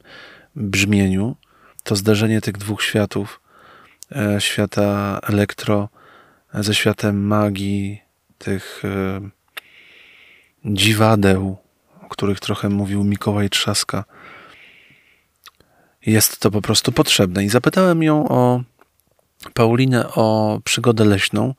brzmieniu. 0.55 1.35
To 1.83 1.95
zdarzenie 1.95 2.41
tych 2.41 2.57
dwóch 2.57 2.83
światów, 2.83 3.41
e, 4.15 4.41
świata 4.41 5.19
elektro 5.23 5.89
ze 6.53 6.75
światem 6.75 7.27
magii, 7.27 8.01
tych 8.37 8.81
e, 8.85 9.21
dziwadeł, 10.65 11.57
o 12.01 12.09
których 12.09 12.39
trochę 12.39 12.69
mówił 12.69 13.03
Mikołaj 13.03 13.49
Trzaska. 13.49 14.03
Jest 16.05 16.39
to 16.39 16.51
po 16.51 16.61
prostu 16.61 16.91
potrzebne. 16.91 17.43
I 17.43 17.49
zapytałem 17.49 18.03
ją 18.03 18.29
o 18.29 18.61
Paulinę 19.53 20.07
o 20.09 20.59
przygodę 20.63 21.05
leśną. 21.05 21.55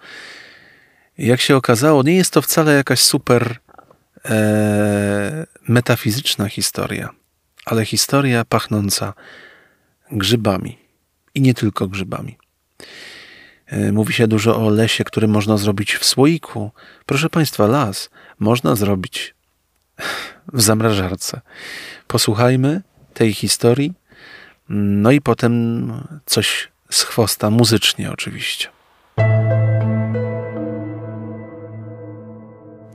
Jak 1.18 1.40
się 1.40 1.56
okazało, 1.56 2.02
nie 2.02 2.16
jest 2.16 2.32
to 2.32 2.42
wcale 2.42 2.74
jakaś 2.74 3.00
super 3.00 3.56
e, 4.24 5.46
metafizyczna 5.68 6.48
historia, 6.48 7.10
ale 7.64 7.84
historia 7.84 8.44
pachnąca 8.44 9.14
grzybami. 10.10 10.78
I 11.34 11.40
nie 11.40 11.54
tylko 11.54 11.88
grzybami. 11.88 12.38
E, 13.66 13.92
mówi 13.92 14.12
się 14.12 14.26
dużo 14.26 14.66
o 14.66 14.70
lesie, 14.70 15.04
który 15.04 15.28
można 15.28 15.56
zrobić 15.56 15.94
w 15.94 16.04
słoiku. 16.04 16.70
Proszę 17.06 17.30
Państwa, 17.30 17.66
las 17.66 18.10
można 18.38 18.76
zrobić 18.76 19.34
w 20.52 20.62
zamrażarce. 20.62 21.40
Posłuchajmy 22.06 22.82
tej 23.14 23.34
historii, 23.34 23.92
no 24.68 25.10
i 25.10 25.20
potem 25.20 25.92
coś 26.26 26.68
z 26.90 27.02
chwosta, 27.02 27.50
muzycznie 27.50 28.12
oczywiście. 28.12 28.68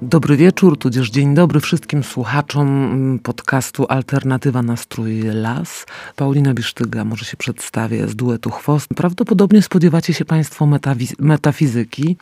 Dobry 0.02 0.38
wieczór, 0.38 0.78
tudzież 0.78 1.10
dzień 1.10 1.36
dobry 1.36 1.60
wszystkim 1.60 2.04
słuchaczom 2.04 3.20
podcastu 3.24 3.86
Alternatywa 3.90 4.62
Nastrój 4.62 5.22
Las. 5.22 5.86
Paulina 6.16 6.54
Bisztyga 6.54 7.06
może 7.06 7.26
się 7.26 7.38
przedstawię 7.38 8.08
z 8.08 8.16
duetu 8.16 8.50
Chwost. 8.50 8.88
Prawdopodobnie 8.96 9.62
spodziewacie 9.62 10.14
się 10.14 10.26
Państwo 10.26 10.68
metafizyki, 11.20 12.18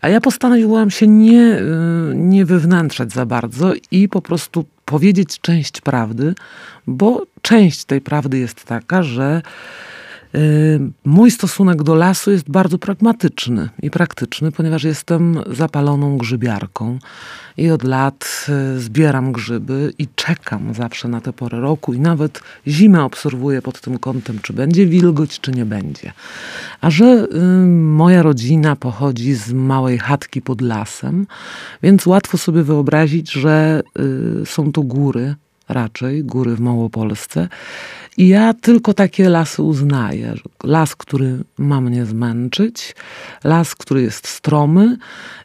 a 0.00 0.08
ja 0.08 0.20
postanowiłam 0.20 0.90
się 0.90 1.06
nie, 1.06 1.60
y, 2.10 2.14
nie 2.14 2.44
wywnętrzać 2.44 3.12
za 3.12 3.26
bardzo 3.26 3.72
i 3.90 4.08
po 4.08 4.22
prostu 4.22 4.64
powiedzieć 4.84 5.40
część 5.40 5.80
prawdy, 5.80 6.34
bo 6.86 7.22
część 7.42 7.84
tej 7.84 8.00
prawdy 8.00 8.38
jest 8.38 8.64
taka, 8.64 9.02
że 9.02 9.42
mój 11.04 11.30
stosunek 11.30 11.82
do 11.82 11.94
lasu 11.94 12.30
jest 12.30 12.50
bardzo 12.50 12.78
pragmatyczny 12.78 13.68
i 13.82 13.90
praktyczny, 13.90 14.52
ponieważ 14.52 14.84
jestem 14.84 15.42
zapaloną 15.46 16.18
grzybiarką 16.18 16.98
i 17.56 17.70
od 17.70 17.84
lat 17.84 18.46
y, 18.76 18.80
zbieram 18.80 19.32
grzyby 19.32 19.92
i 19.98 20.08
czekam 20.14 20.74
zawsze 20.74 21.08
na 21.08 21.20
tę 21.20 21.32
porę 21.32 21.60
roku 21.60 21.94
i 21.94 22.00
nawet 22.00 22.40
zimę 22.66 23.04
obserwuję 23.04 23.62
pod 23.62 23.80
tym 23.80 23.98
kątem, 23.98 24.38
czy 24.42 24.52
będzie 24.52 24.86
wilgoć, 24.86 25.40
czy 25.40 25.52
nie 25.52 25.64
będzie. 25.64 26.12
A 26.80 26.90
że 26.90 27.04
y, 27.04 27.66
moja 27.76 28.22
rodzina 28.22 28.76
pochodzi 28.76 29.34
z 29.34 29.52
małej 29.52 29.98
chatki 29.98 30.42
pod 30.42 30.60
lasem, 30.60 31.26
więc 31.82 32.06
łatwo 32.06 32.38
sobie 32.38 32.62
wyobrazić, 32.62 33.32
że 33.32 33.82
są 34.44 34.72
to 34.72 34.82
góry, 34.82 35.34
raczej 35.68 36.24
góry 36.24 36.56
w 36.56 36.60
Małopolsce 36.60 37.48
i 38.16 38.28
ja 38.28 38.54
tylko 38.54 38.94
takie 38.94 39.28
lasy 39.28 39.62
uznaję. 39.62 40.34
Las, 40.64 40.96
który 40.96 41.38
ma 41.58 41.80
mnie 41.80 42.06
zmęczyć, 42.06 42.94
las, 43.44 43.74
który 43.74 44.02
jest 44.02 44.28
stromy 44.28 44.96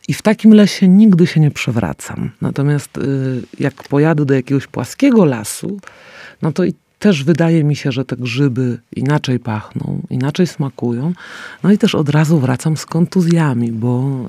i 0.07 0.13
w 0.13 0.21
takim 0.21 0.53
lesie 0.53 0.87
nigdy 0.87 1.27
się 1.27 1.39
nie 1.39 1.51
przewracam. 1.51 2.31
Natomiast 2.41 2.97
y, 2.97 3.01
jak 3.59 3.73
pojadę 3.73 4.25
do 4.25 4.33
jakiegoś 4.33 4.67
płaskiego 4.67 5.25
lasu, 5.25 5.79
no 6.41 6.51
to 6.51 6.63
i 6.63 6.73
też 6.99 7.23
wydaje 7.23 7.63
mi 7.63 7.75
się, 7.75 7.91
że 7.91 8.05
te 8.05 8.15
grzyby 8.15 8.79
inaczej 8.95 9.39
pachną, 9.39 10.01
inaczej 10.09 10.47
smakują. 10.47 11.13
No 11.63 11.71
i 11.71 11.77
też 11.77 11.95
od 11.95 12.09
razu 12.09 12.39
wracam 12.39 12.77
z 12.77 12.85
kontuzjami, 12.85 13.71
bo 13.71 14.25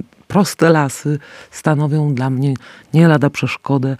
y, 0.00 0.02
proste 0.28 0.70
lasy 0.70 1.18
stanowią 1.50 2.14
dla 2.14 2.30
mnie 2.30 2.54
nie 2.94 3.08
lada 3.08 3.30
przeszkodę 3.30 3.96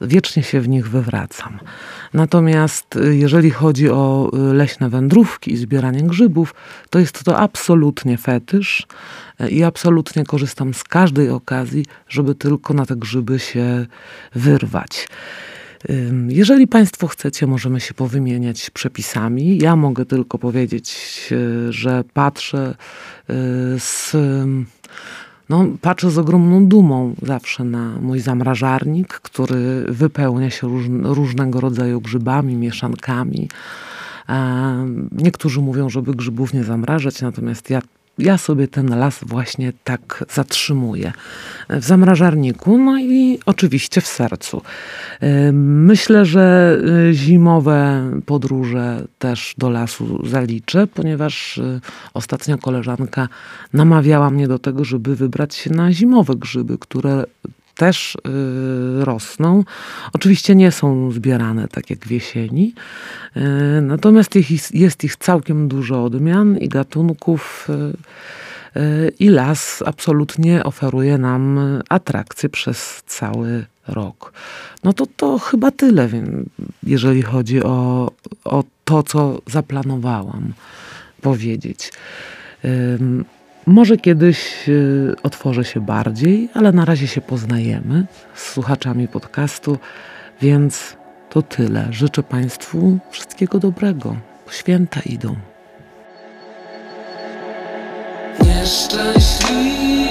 wiecznie 0.00 0.42
się 0.42 0.60
w 0.60 0.68
nich 0.68 0.88
wywracam. 0.88 1.58
Natomiast 2.14 2.96
y, 2.96 3.16
jeżeli 3.16 3.50
chodzi 3.50 3.90
o 3.90 4.30
y, 4.50 4.54
leśne 4.54 4.90
wędrówki 4.90 5.52
i 5.52 5.56
zbieranie 5.56 6.02
grzybów, 6.02 6.54
to 6.90 6.98
jest 6.98 7.24
to 7.24 7.38
absolutnie 7.38 8.18
fetysz 8.18 8.86
y, 9.40 9.48
i 9.48 9.64
absolutnie 9.64 10.24
korzystam 10.24 10.74
z 10.74 10.84
każdej 10.84 11.30
okazji, 11.30 11.86
żeby 12.08 12.34
tylko 12.34 12.74
na 12.74 12.86
te 12.86 12.96
grzyby 12.96 13.38
się 13.38 13.86
wyrwać. 14.34 15.08
Jeżeli 16.28 16.66
Państwo 16.66 17.06
chcecie, 17.06 17.46
możemy 17.46 17.80
się 17.80 17.94
powymieniać 17.94 18.70
przepisami. 18.70 19.58
Ja 19.58 19.76
mogę 19.76 20.06
tylko 20.06 20.38
powiedzieć, 20.38 21.28
że 21.70 22.04
patrzę 22.14 22.74
z 23.78 24.16
no, 25.50 25.66
patrzę 25.80 26.10
z 26.10 26.18
ogromną 26.18 26.66
dumą 26.66 27.14
zawsze 27.22 27.64
na 27.64 28.00
mój 28.00 28.20
zamrażarnik, 28.20 29.08
który 29.08 29.84
wypełnia 29.88 30.50
się 30.50 30.68
róż, 30.68 30.84
różnego 31.02 31.60
rodzaju 31.60 32.00
grzybami, 32.00 32.54
mieszankami. 32.56 33.48
Niektórzy 35.12 35.60
mówią, 35.60 35.88
żeby 35.88 36.14
grzybów 36.14 36.54
nie 36.54 36.64
zamrażać, 36.64 37.22
natomiast 37.22 37.70
ja 37.70 37.82
ja 38.18 38.38
sobie 38.38 38.68
ten 38.68 38.98
las 38.98 39.20
właśnie 39.26 39.72
tak 39.84 40.24
zatrzymuję. 40.34 41.12
W 41.70 41.84
zamrażarniku, 41.84 42.78
no 42.78 42.98
i 42.98 43.38
oczywiście 43.46 44.00
w 44.00 44.06
sercu. 44.06 44.62
Myślę, 45.52 46.24
że 46.24 46.76
y, 47.10 47.14
zimowe 47.14 48.10
podróże 48.26 49.06
też 49.18 49.54
do 49.58 49.70
lasu 49.70 50.28
zaliczę, 50.28 50.86
ponieważ 50.86 51.58
y, 51.58 51.80
ostatnia 52.14 52.56
koleżanka 52.58 53.28
namawiała 53.72 54.30
mnie 54.30 54.48
do 54.48 54.58
tego, 54.58 54.84
żeby 54.84 55.16
wybrać 55.16 55.54
się 55.54 55.70
na 55.70 55.92
zimowe 55.92 56.34
grzyby, 56.36 56.78
które 56.78 57.24
też 57.80 58.14
y, 58.14 59.04
rosną. 59.04 59.64
Oczywiście 60.12 60.54
nie 60.54 60.72
są 60.72 61.10
zbierane 61.12 61.68
tak 61.68 61.90
jak 61.90 61.98
w 61.98 62.10
jesieni, 62.10 62.74
y, 63.36 63.40
natomiast 63.82 64.34
jest 64.74 65.04
ich 65.04 65.16
całkiem 65.16 65.68
dużo 65.68 66.04
odmian 66.04 66.58
i 66.58 66.68
gatunków. 66.68 67.68
Y, 68.76 69.12
I 69.18 69.28
las 69.28 69.82
absolutnie 69.86 70.64
oferuje 70.64 71.18
nam 71.18 71.60
atrakcje 71.88 72.48
przez 72.48 73.02
cały 73.06 73.66
rok. 73.88 74.32
No 74.84 74.92
to 74.92 75.06
to 75.16 75.38
chyba 75.38 75.70
tyle, 75.70 76.08
jeżeli 76.82 77.22
chodzi 77.22 77.62
o, 77.62 78.10
o 78.44 78.64
to, 78.84 79.02
co 79.02 79.42
zaplanowałam 79.46 80.52
powiedzieć. 81.22 81.92
Może 83.66 83.96
kiedyś 83.96 84.68
y, 84.68 85.14
otworzę 85.22 85.64
się 85.64 85.80
bardziej, 85.80 86.48
ale 86.54 86.72
na 86.72 86.84
razie 86.84 87.06
się 87.06 87.20
poznajemy 87.20 88.06
z 88.34 88.52
słuchaczami 88.52 89.08
podcastu, 89.08 89.78
więc 90.42 90.96
to 91.30 91.42
tyle. 91.42 91.88
Życzę 91.90 92.22
Państwu 92.22 92.98
wszystkiego 93.10 93.58
dobrego. 93.58 94.16
Święta 94.50 95.00
idą. 95.00 95.36
Nieszczęśliwy. 98.44 100.09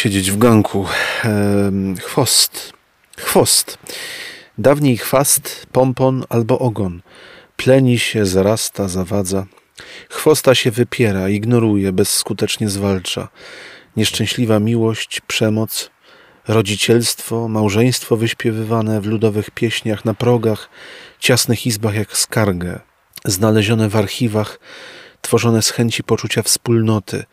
Siedzieć 0.00 0.30
w 0.30 0.38
ganku. 0.38 0.86
Chwost. 2.02 2.72
Chwost. 3.18 3.78
Dawniej 4.58 4.96
chwast, 4.96 5.66
pompon 5.72 6.24
albo 6.28 6.58
ogon. 6.58 7.02
Pleni 7.56 7.98
się, 7.98 8.26
zarasta, 8.26 8.88
zawadza. 8.88 9.46
Chwosta 10.10 10.54
się 10.54 10.70
wypiera, 10.70 11.28
ignoruje, 11.28 11.92
bezskutecznie 11.92 12.68
zwalcza. 12.68 13.28
Nieszczęśliwa 13.96 14.60
miłość, 14.60 15.20
przemoc, 15.26 15.90
rodzicielstwo, 16.48 17.48
małżeństwo 17.48 18.16
wyśpiewywane 18.16 19.00
w 19.00 19.06
ludowych 19.06 19.50
pieśniach 19.50 20.04
na 20.04 20.14
progach, 20.14 20.68
ciasnych 21.18 21.66
izbach 21.66 21.94
jak 21.94 22.16
skargę, 22.16 22.80
znalezione 23.24 23.88
w 23.88 23.96
archiwach, 23.96 24.58
tworzone 25.20 25.62
z 25.62 25.70
chęci 25.70 26.02
poczucia 26.04 26.42
wspólnoty, 26.42 27.24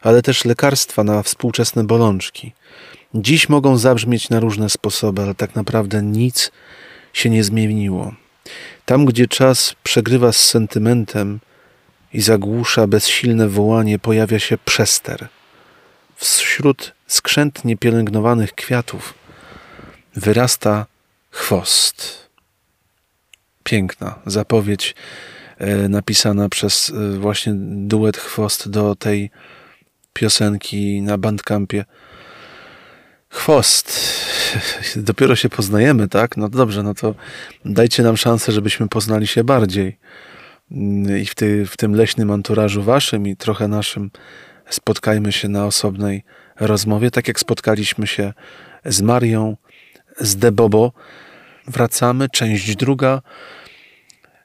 ale 0.00 0.22
też 0.22 0.44
lekarstwa 0.44 1.04
na 1.04 1.22
współczesne 1.22 1.84
bolączki. 1.84 2.52
Dziś 3.14 3.48
mogą 3.48 3.76
zabrzmieć 3.76 4.30
na 4.30 4.40
różne 4.40 4.70
sposoby, 4.70 5.22
ale 5.22 5.34
tak 5.34 5.54
naprawdę 5.54 6.02
nic 6.02 6.52
się 7.12 7.30
nie 7.30 7.44
zmieniło. 7.44 8.14
Tam, 8.84 9.04
gdzie 9.04 9.26
czas 9.26 9.74
przegrywa 9.82 10.32
z 10.32 10.36
sentymentem 10.36 11.40
i 12.12 12.20
zagłusza 12.20 12.86
bezsilne 12.86 13.48
wołanie, 13.48 13.98
pojawia 13.98 14.38
się 14.38 14.58
przester. 14.58 15.28
Wśród 16.16 16.92
skrzętnie 17.06 17.76
pielęgnowanych 17.76 18.52
kwiatów 18.52 19.14
wyrasta 20.16 20.86
chwost. 21.30 22.28
Piękna 23.64 24.18
zapowiedź 24.26 24.94
e, 25.58 25.88
napisana 25.88 26.48
przez 26.48 26.90
e, 26.90 27.18
właśnie 27.18 27.52
duet 27.56 28.16
chwost 28.16 28.68
do 28.68 28.94
tej 28.94 29.30
piosenki 30.12 31.02
na 31.02 31.18
bandkampie. 31.18 31.84
Chwost. 33.28 33.92
Dopiero 34.96 35.36
się 35.36 35.48
poznajemy, 35.48 36.08
tak? 36.08 36.36
No 36.36 36.48
dobrze, 36.48 36.82
no 36.82 36.94
to 36.94 37.14
dajcie 37.64 38.02
nam 38.02 38.16
szansę, 38.16 38.52
żebyśmy 38.52 38.88
poznali 38.88 39.26
się 39.26 39.44
bardziej. 39.44 39.98
I 41.20 41.26
w, 41.26 41.34
ty, 41.34 41.66
w 41.66 41.76
tym 41.76 41.94
leśnym 41.94 42.30
anturażu 42.30 42.82
waszym 42.82 43.26
i 43.26 43.36
trochę 43.36 43.68
naszym 43.68 44.10
spotkajmy 44.70 45.32
się 45.32 45.48
na 45.48 45.66
osobnej 45.66 46.24
rozmowie, 46.60 47.10
tak 47.10 47.28
jak 47.28 47.40
spotkaliśmy 47.40 48.06
się 48.06 48.32
z 48.84 49.02
Marią, 49.02 49.56
z 50.20 50.36
Debobo. 50.36 50.92
Wracamy, 51.66 52.28
część 52.28 52.76
druga. 52.76 53.22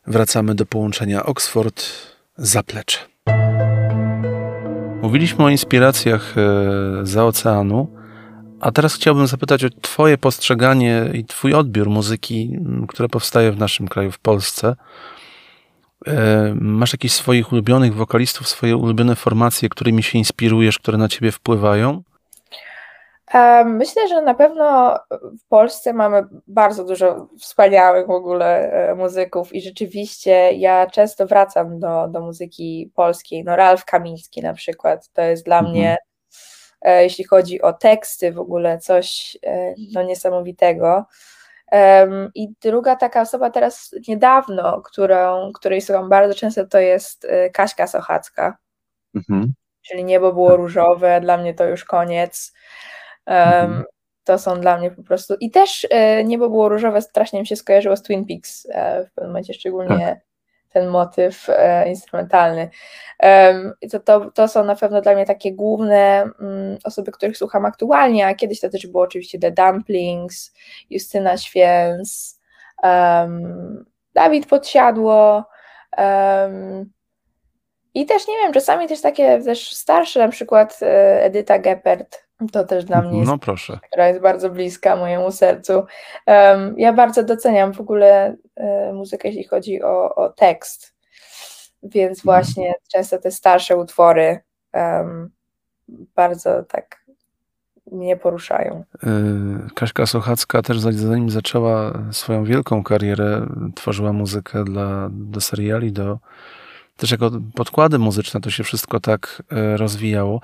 Wracamy 0.07 0.55
do 0.55 0.65
połączenia 0.65 1.23
Oxford-Zaplecze. 1.23 3.14
Mówiliśmy 5.05 5.45
o 5.45 5.49
inspiracjach 5.49 6.35
e, 6.37 6.41
za 7.03 7.25
oceanu, 7.25 7.87
a 8.59 8.71
teraz 8.71 8.95
chciałbym 8.95 9.27
zapytać 9.27 9.63
o 9.63 9.69
Twoje 9.81 10.17
postrzeganie 10.17 11.09
i 11.13 11.25
Twój 11.25 11.53
odbiór 11.53 11.89
muzyki, 11.89 12.57
która 12.87 13.09
powstaje 13.09 13.51
w 13.51 13.57
naszym 13.57 13.87
kraju, 13.87 14.11
w 14.11 14.19
Polsce. 14.19 14.75
E, 16.07 16.55
masz 16.61 16.93
jakichś 16.93 17.13
swoich 17.13 17.51
ulubionych 17.51 17.95
wokalistów, 17.95 18.47
swoje 18.47 18.77
ulubione 18.77 19.15
formacje, 19.15 19.69
którymi 19.69 20.03
się 20.03 20.17
inspirujesz, 20.17 20.79
które 20.79 20.97
na 20.97 21.07
ciebie 21.07 21.31
wpływają? 21.31 22.03
Myślę, 23.65 24.07
że 24.07 24.21
na 24.21 24.33
pewno 24.33 24.99
w 25.39 25.47
Polsce 25.47 25.93
mamy 25.93 26.23
bardzo 26.47 26.83
dużo 26.83 27.29
wspaniałych 27.39 28.07
w 28.07 28.11
ogóle 28.11 28.71
e, 28.71 28.95
muzyków 28.95 29.55
i 29.55 29.61
rzeczywiście 29.61 30.51
ja 30.51 30.87
często 30.87 31.27
wracam 31.27 31.79
do, 31.79 32.07
do 32.07 32.21
muzyki 32.21 32.91
polskiej. 32.95 33.43
No 33.43 33.55
Ralf 33.55 33.85
Kamiński 33.85 34.41
na 34.41 34.53
przykład, 34.53 35.09
to 35.13 35.21
jest 35.21 35.45
dla 35.45 35.59
mhm. 35.59 35.75
mnie, 35.75 35.97
e, 36.81 37.03
jeśli 37.03 37.23
chodzi 37.23 37.61
o 37.61 37.73
teksty 37.73 38.31
w 38.31 38.39
ogóle 38.39 38.77
coś 38.77 39.37
no, 39.93 40.03
niesamowitego. 40.03 41.05
I 42.35 42.49
druga 42.61 42.95
taka 42.95 43.21
osoba 43.21 43.49
teraz 43.49 43.95
niedawno, 44.07 44.81
którą, 44.81 45.51
której 45.53 45.81
słucham 45.81 46.09
bardzo 46.09 46.35
często, 46.35 46.67
to 46.67 46.79
jest 46.79 47.27
Kaśka 47.53 47.87
Sochacka. 47.87 48.57
Mhm. 49.15 49.53
Czyli 49.81 50.03
niebo 50.03 50.33
było 50.33 50.49
tak. 50.49 50.57
różowe, 50.57 51.21
dla 51.21 51.37
mnie 51.37 51.53
to 51.53 51.65
już 51.65 51.85
koniec. 51.85 52.53
Um, 53.27 53.83
To 54.23 54.39
są 54.39 54.61
dla 54.61 54.77
mnie 54.77 54.91
po 54.91 55.03
prostu. 55.03 55.35
I 55.39 55.51
też 55.51 55.87
e, 55.89 56.23
niebo 56.23 56.49
było 56.49 56.69
różowe, 56.69 57.01
strasznie 57.01 57.39
mi 57.39 57.47
się 57.47 57.55
skojarzyło 57.55 57.95
z 57.95 58.01
Twin 58.01 58.25
Peaks 58.25 58.67
e, 58.71 59.03
w 59.05 59.11
pewnym 59.11 59.31
momencie, 59.31 59.53
szczególnie 59.53 60.07
tak 60.07 60.25
ten 60.69 60.87
motyw 60.89 61.49
e, 61.49 61.89
instrumentalny. 61.89 62.69
To, 63.91 63.99
to, 63.99 64.31
to 64.31 64.47
są 64.47 64.63
na 64.63 64.75
pewno 64.75 65.01
dla 65.01 65.13
mnie 65.13 65.25
takie 65.25 65.53
główne 65.53 66.29
mm, 66.41 66.77
osoby, 66.83 67.11
których 67.11 67.37
słucham 67.37 67.65
aktualnie, 67.65 68.27
a 68.27 68.35
kiedyś 68.35 68.59
to 68.59 68.69
też 68.69 68.87
było 68.87 69.03
oczywiście 69.03 69.39
The 69.39 69.51
Dumplings, 69.51 70.53
Justyna 70.89 71.37
Święc, 71.37 72.39
um, 72.83 73.85
Dawid 74.13 74.47
Podsiadło 74.47 75.45
um, 75.97 76.91
i 77.93 78.05
też 78.05 78.27
nie 78.27 78.37
wiem, 78.37 78.53
czasami 78.53 78.87
też 78.87 79.01
takie 79.01 79.41
też 79.43 79.75
starsze, 79.75 80.19
na 80.19 80.29
przykład 80.29 80.79
e, 80.81 81.23
Edyta 81.23 81.59
Geppert, 81.59 82.24
to 82.51 82.63
też 82.63 82.85
dla 82.85 83.01
mnie 83.01 83.17
jest, 83.19 83.31
no 83.31 83.37
proszę. 83.37 83.79
która 83.87 84.07
jest 84.07 84.21
bardzo 84.21 84.49
bliska 84.49 84.95
mojemu 84.95 85.31
sercu. 85.31 85.85
Um, 86.27 86.75
ja 86.77 86.93
bardzo 86.93 87.23
doceniam 87.23 87.73
w 87.73 87.81
ogóle 87.81 88.35
um, 88.55 88.95
muzykę, 88.95 89.27
jeśli 89.27 89.43
chodzi 89.43 89.83
o, 89.83 90.15
o 90.15 90.29
tekst, 90.29 90.95
więc 91.83 92.19
mhm. 92.19 92.23
właśnie 92.23 92.73
często 92.91 93.17
te 93.17 93.31
starsze 93.31 93.77
utwory 93.77 94.39
um, 94.73 95.29
bardzo 96.15 96.63
tak 96.63 97.05
mnie 97.91 98.17
poruszają. 98.17 98.83
E, 99.03 99.09
Kaśka 99.75 100.05
Sochacka 100.05 100.61
też 100.61 100.79
zanim 100.79 101.29
zaczęła 101.29 101.93
swoją 102.11 102.43
wielką 102.43 102.83
karierę, 102.83 103.47
tworzyła 103.75 104.13
muzykę 104.13 104.63
dla, 104.63 105.09
do 105.11 105.41
seriali, 105.41 105.91
do, 105.91 106.19
też 106.97 107.11
jako 107.11 107.31
podkłady 107.55 107.99
muzyczne 107.99 108.41
to 108.41 108.49
się 108.49 108.63
wszystko 108.63 108.99
tak 108.99 109.43
e, 109.51 109.77
rozwijało. 109.77 110.41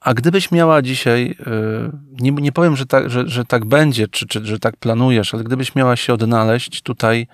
A 0.00 0.14
gdybyś 0.14 0.50
miała 0.50 0.82
dzisiaj, 0.82 1.34
y, 1.40 1.90
nie, 2.20 2.30
nie 2.30 2.52
powiem, 2.52 2.76
że 2.76 2.86
tak, 2.86 3.10
że, 3.10 3.28
że 3.28 3.44
tak 3.44 3.64
będzie, 3.64 4.08
czy, 4.08 4.26
czy 4.26 4.46
że 4.46 4.58
tak 4.58 4.76
planujesz, 4.76 5.34
ale 5.34 5.44
gdybyś 5.44 5.74
miała 5.74 5.96
się 5.96 6.12
odnaleźć 6.12 6.82
tutaj 6.82 7.26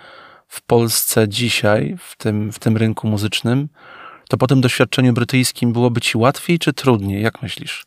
w 0.48 0.62
Polsce 0.62 1.28
dzisiaj, 1.28 1.96
w 1.98 2.16
tym, 2.16 2.52
w 2.52 2.58
tym 2.58 2.76
rynku 2.76 3.08
muzycznym, 3.08 3.68
to 4.28 4.36
po 4.36 4.46
tym 4.46 4.60
doświadczeniu 4.60 5.12
brytyjskim 5.12 5.72
byłoby 5.72 6.00
ci 6.00 6.18
łatwiej 6.18 6.58
czy 6.58 6.72
trudniej? 6.72 7.22
Jak 7.22 7.42
myślisz? 7.42 7.86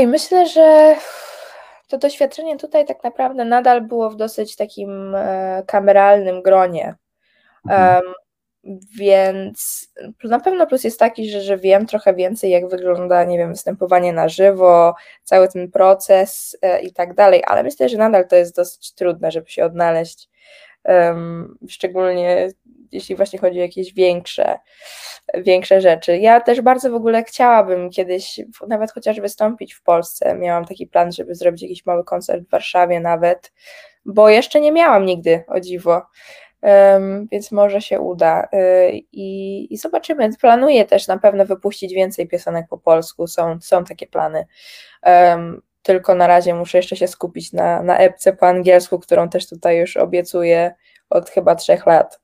I 0.00 0.06
myślę, 0.06 0.46
że 0.46 0.96
to 1.88 1.98
doświadczenie 1.98 2.56
tutaj 2.56 2.86
tak 2.86 3.04
naprawdę 3.04 3.44
nadal 3.44 3.82
było 3.82 4.10
w 4.10 4.16
dosyć 4.16 4.56
takim 4.56 5.14
e, 5.14 5.62
kameralnym 5.66 6.42
gronie. 6.42 6.94
Mhm. 7.68 8.02
Więc 8.98 9.88
na 10.24 10.40
pewno 10.40 10.66
plus 10.66 10.84
jest 10.84 10.98
taki, 10.98 11.30
że, 11.30 11.40
że 11.40 11.58
wiem 11.58 11.86
trochę 11.86 12.14
więcej, 12.14 12.50
jak 12.50 12.68
wygląda, 12.68 13.24
nie 13.24 13.38
wiem, 13.38 13.50
występowanie 13.52 14.12
na 14.12 14.28
żywo, 14.28 14.94
cały 15.22 15.48
ten 15.48 15.70
proces 15.70 16.56
e, 16.62 16.80
i 16.80 16.92
tak 16.92 17.14
dalej, 17.14 17.42
ale 17.46 17.62
myślę, 17.62 17.88
że 17.88 17.96
nadal 17.96 18.28
to 18.28 18.36
jest 18.36 18.56
dosyć 18.56 18.94
trudne, 18.94 19.30
żeby 19.30 19.50
się 19.50 19.64
odnaleźć, 19.64 20.28
um, 20.84 21.58
szczególnie 21.68 22.48
jeśli 22.92 23.16
właśnie 23.16 23.38
chodzi 23.38 23.58
o 23.58 23.62
jakieś 23.62 23.94
większe, 23.94 24.58
większe 25.34 25.80
rzeczy. 25.80 26.18
Ja 26.18 26.40
też 26.40 26.60
bardzo 26.60 26.90
w 26.90 26.94
ogóle 26.94 27.24
chciałabym 27.24 27.90
kiedyś 27.90 28.40
nawet 28.68 28.92
chociaż 28.92 29.20
wystąpić 29.20 29.74
w 29.74 29.82
Polsce. 29.82 30.34
Miałam 30.34 30.64
taki 30.64 30.86
plan, 30.86 31.12
żeby 31.12 31.34
zrobić 31.34 31.62
jakiś 31.62 31.86
mały 31.86 32.04
koncert 32.04 32.44
w 32.44 32.50
Warszawie 32.50 33.00
nawet, 33.00 33.52
bo 34.04 34.28
jeszcze 34.28 34.60
nie 34.60 34.72
miałam 34.72 35.06
nigdy, 35.06 35.44
o 35.48 35.60
dziwo 35.60 36.02
więc 37.32 37.52
może 37.52 37.80
się 37.80 38.00
uda. 38.00 38.48
Y, 38.54 38.92
I, 39.12 39.74
I, 39.74 39.76
zobaczymy. 39.76 40.30
Planuję 40.40 40.84
też 40.84 41.06
na 41.06 41.18
pewno 41.18 41.46
wypuścić 41.46 41.94
więcej 41.94 42.28
piosenek 42.28 42.66
po 42.70 42.78
polsku. 42.78 43.26
Są, 43.26 43.58
są 43.60 43.84
takie 43.84 44.06
plany. 44.06 44.46
Tylko 45.82 46.14
na 46.14 46.26
razie 46.26 46.54
muszę 46.54 46.78
jeszcze 46.78 46.96
się 46.96 47.08
skupić 47.08 47.52
na, 47.52 47.82
na 47.82 47.98
epce 47.98 48.32
po 48.32 48.46
angielsku, 48.46 48.98
którą 48.98 49.28
też 49.28 49.48
tutaj 49.48 49.78
już 49.78 49.96
obiecuję 49.96 50.74
od 51.10 51.30
chyba 51.30 51.54
trzech 51.54 51.86
lat. 51.86 52.20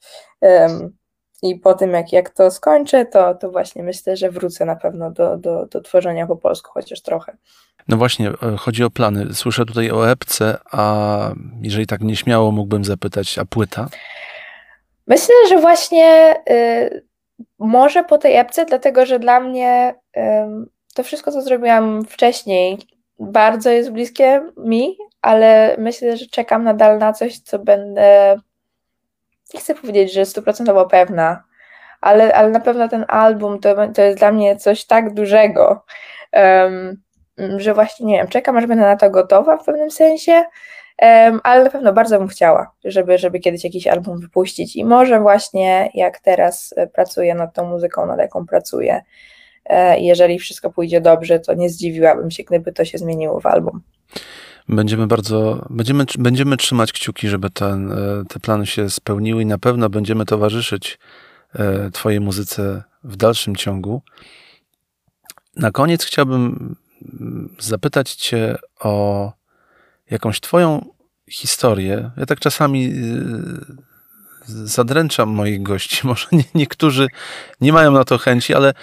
I 1.42 1.56
po 1.56 1.74
tym, 1.74 1.90
jak, 1.90 2.12
jak 2.12 2.30
to 2.30 2.50
skończę, 2.50 3.06
to, 3.06 3.34
to 3.34 3.50
właśnie 3.50 3.82
myślę, 3.82 4.16
że 4.16 4.30
wrócę 4.30 4.64
na 4.64 4.76
pewno 4.76 5.10
do, 5.10 5.36
do, 5.36 5.66
do 5.66 5.80
tworzenia 5.80 6.26
po 6.26 6.36
polsku, 6.36 6.70
chociaż 6.74 7.02
trochę. 7.02 7.36
No 7.88 7.96
właśnie, 7.96 8.28
e, 8.28 8.56
chodzi 8.56 8.84
o 8.84 8.90
plany. 8.90 9.34
Słyszę 9.34 9.64
tutaj 9.64 9.90
o 9.90 10.10
epce, 10.10 10.58
a 10.72 11.32
jeżeli 11.62 11.86
tak 11.86 12.00
nieśmiało 12.00 12.52
mógłbym 12.52 12.84
zapytać, 12.84 13.38
a 13.38 13.44
płyta? 13.44 13.88
Myślę, 15.06 15.34
że 15.48 15.58
właśnie 15.58 16.34
y, 16.50 17.06
może 17.58 18.04
po 18.04 18.18
tej 18.18 18.36
epce, 18.36 18.64
dlatego 18.64 19.06
że 19.06 19.18
dla 19.18 19.40
mnie 19.40 19.94
y, 20.16 20.20
to 20.94 21.02
wszystko, 21.02 21.32
co 21.32 21.42
zrobiłam 21.42 22.04
wcześniej, 22.04 22.78
bardzo 23.18 23.70
jest 23.70 23.90
bliskie 23.90 24.42
mi, 24.56 24.96
ale 25.22 25.76
myślę, 25.78 26.16
że 26.16 26.26
czekam 26.26 26.64
nadal 26.64 26.98
na 26.98 27.12
coś, 27.12 27.38
co 27.38 27.58
będę. 27.58 28.36
Nie 29.54 29.60
chcę 29.60 29.74
powiedzieć, 29.74 30.12
że 30.12 30.26
stuprocentowo 30.26 30.86
pewna, 30.86 31.44
ale, 32.00 32.34
ale 32.34 32.50
na 32.50 32.60
pewno 32.60 32.88
ten 32.88 33.04
album 33.08 33.60
to, 33.60 33.74
to 33.94 34.02
jest 34.02 34.18
dla 34.18 34.32
mnie 34.32 34.56
coś 34.56 34.86
tak 34.86 35.14
dużego. 35.14 35.84
Um, 36.32 37.02
że 37.56 37.74
właśnie, 37.74 38.06
nie 38.06 38.16
wiem, 38.16 38.28
czekam, 38.28 38.56
aż 38.56 38.66
będę 38.66 38.84
na 38.84 38.96
to 38.96 39.10
gotowa 39.10 39.56
w 39.56 39.64
pewnym 39.64 39.90
sensie, 39.90 40.44
ale 41.42 41.64
na 41.64 41.70
pewno 41.70 41.92
bardzo 41.92 42.18
bym 42.18 42.28
chciała, 42.28 42.72
żeby, 42.84 43.18
żeby 43.18 43.40
kiedyś 43.40 43.64
jakiś 43.64 43.86
album 43.86 44.20
wypuścić 44.20 44.76
i 44.76 44.84
może 44.84 45.20
właśnie 45.20 45.90
jak 45.94 46.20
teraz 46.20 46.74
e, 46.76 46.86
pracuję 46.86 47.34
nad 47.34 47.54
tą 47.54 47.68
muzyką, 47.68 48.06
nad 48.06 48.18
jaką 48.18 48.46
pracuję, 48.46 49.02
e, 49.64 50.00
jeżeli 50.00 50.38
wszystko 50.38 50.70
pójdzie 50.70 51.00
dobrze, 51.00 51.40
to 51.40 51.54
nie 51.54 51.70
zdziwiłabym 51.70 52.30
się, 52.30 52.42
gdyby 52.42 52.72
to 52.72 52.84
się 52.84 52.98
zmieniło 52.98 53.40
w 53.40 53.46
album. 53.46 53.82
Będziemy 54.68 55.06
bardzo, 55.06 55.66
będziemy, 55.70 56.04
będziemy 56.18 56.56
trzymać 56.56 56.92
kciuki, 56.92 57.28
żeby 57.28 57.50
ten, 57.50 57.92
e, 57.92 57.96
te 58.28 58.40
plany 58.40 58.66
się 58.66 58.90
spełniły 58.90 59.42
i 59.42 59.46
na 59.46 59.58
pewno 59.58 59.90
będziemy 59.90 60.24
towarzyszyć 60.24 60.98
Twojej 61.92 62.20
muzyce 62.20 62.82
w 63.04 63.16
dalszym 63.16 63.56
ciągu. 63.56 64.02
Na 65.56 65.70
koniec 65.70 66.04
chciałbym 66.04 66.74
mm, 67.20 67.56
zapytać 67.58 68.14
Cię 68.14 68.56
o 68.80 69.32
jakąś 70.12 70.40
Twoją 70.40 70.84
historię. 71.30 72.10
Ja 72.16 72.26
tak 72.26 72.40
czasami 72.40 72.86
y, 72.86 73.92
zadręczam 74.48 75.28
moich 75.28 75.62
gości. 75.62 76.00
Może 76.06 76.26
nie, 76.32 76.44
niektórzy 76.54 77.08
nie 77.60 77.72
mają 77.72 77.92
na 77.92 78.04
to 78.04 78.18
chęci, 78.18 78.54
ale 78.54 78.74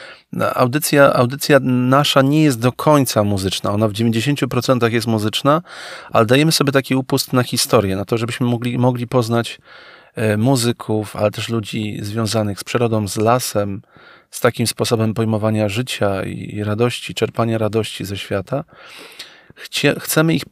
audycja, 0.55 1.13
audycja 1.13 1.59
nasza 1.63 2.21
nie 2.21 2.43
jest 2.43 2.59
do 2.59 2.71
końca 2.71 3.23
muzyczna. 3.23 3.71
Ona 3.71 3.87
w 3.87 3.93
90% 3.93 4.91
jest 4.91 5.07
muzyczna, 5.07 5.61
ale 6.11 6.25
dajemy 6.25 6.51
sobie 6.51 6.71
taki 6.71 6.95
upust 6.95 7.33
na 7.33 7.43
historię, 7.43 7.95
na 7.95 8.05
to, 8.05 8.17
żebyśmy 8.17 8.47
mogli, 8.47 8.77
mogli 8.77 9.07
poznać 9.07 9.59
e, 10.15 10.37
muzyków, 10.37 11.15
ale 11.15 11.31
też 11.31 11.49
ludzi 11.49 11.97
związanych 12.01 12.59
z 12.59 12.63
przyrodą, 12.63 13.07
z 13.07 13.17
lasem, 13.17 13.81
z 14.31 14.39
takim 14.39 14.67
sposobem 14.67 15.13
pojmowania 15.13 15.69
życia 15.69 16.23
i 16.23 16.63
radości, 16.63 17.13
czerpania 17.13 17.57
radości 17.57 18.05
ze 18.05 18.17
świata. 18.17 18.63
Chcie, 19.55 19.95
chcemy 19.99 20.33
ich 20.33 20.43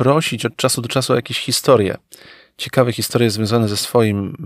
prosić 0.00 0.46
od 0.46 0.56
czasu 0.56 0.82
do 0.82 0.88
czasu 0.88 1.12
o 1.12 1.16
jakieś 1.16 1.38
historie. 1.38 1.96
Ciekawe 2.56 2.92
historie 2.92 3.30
związane 3.30 3.68
ze 3.68 3.76
swoim, 3.76 4.36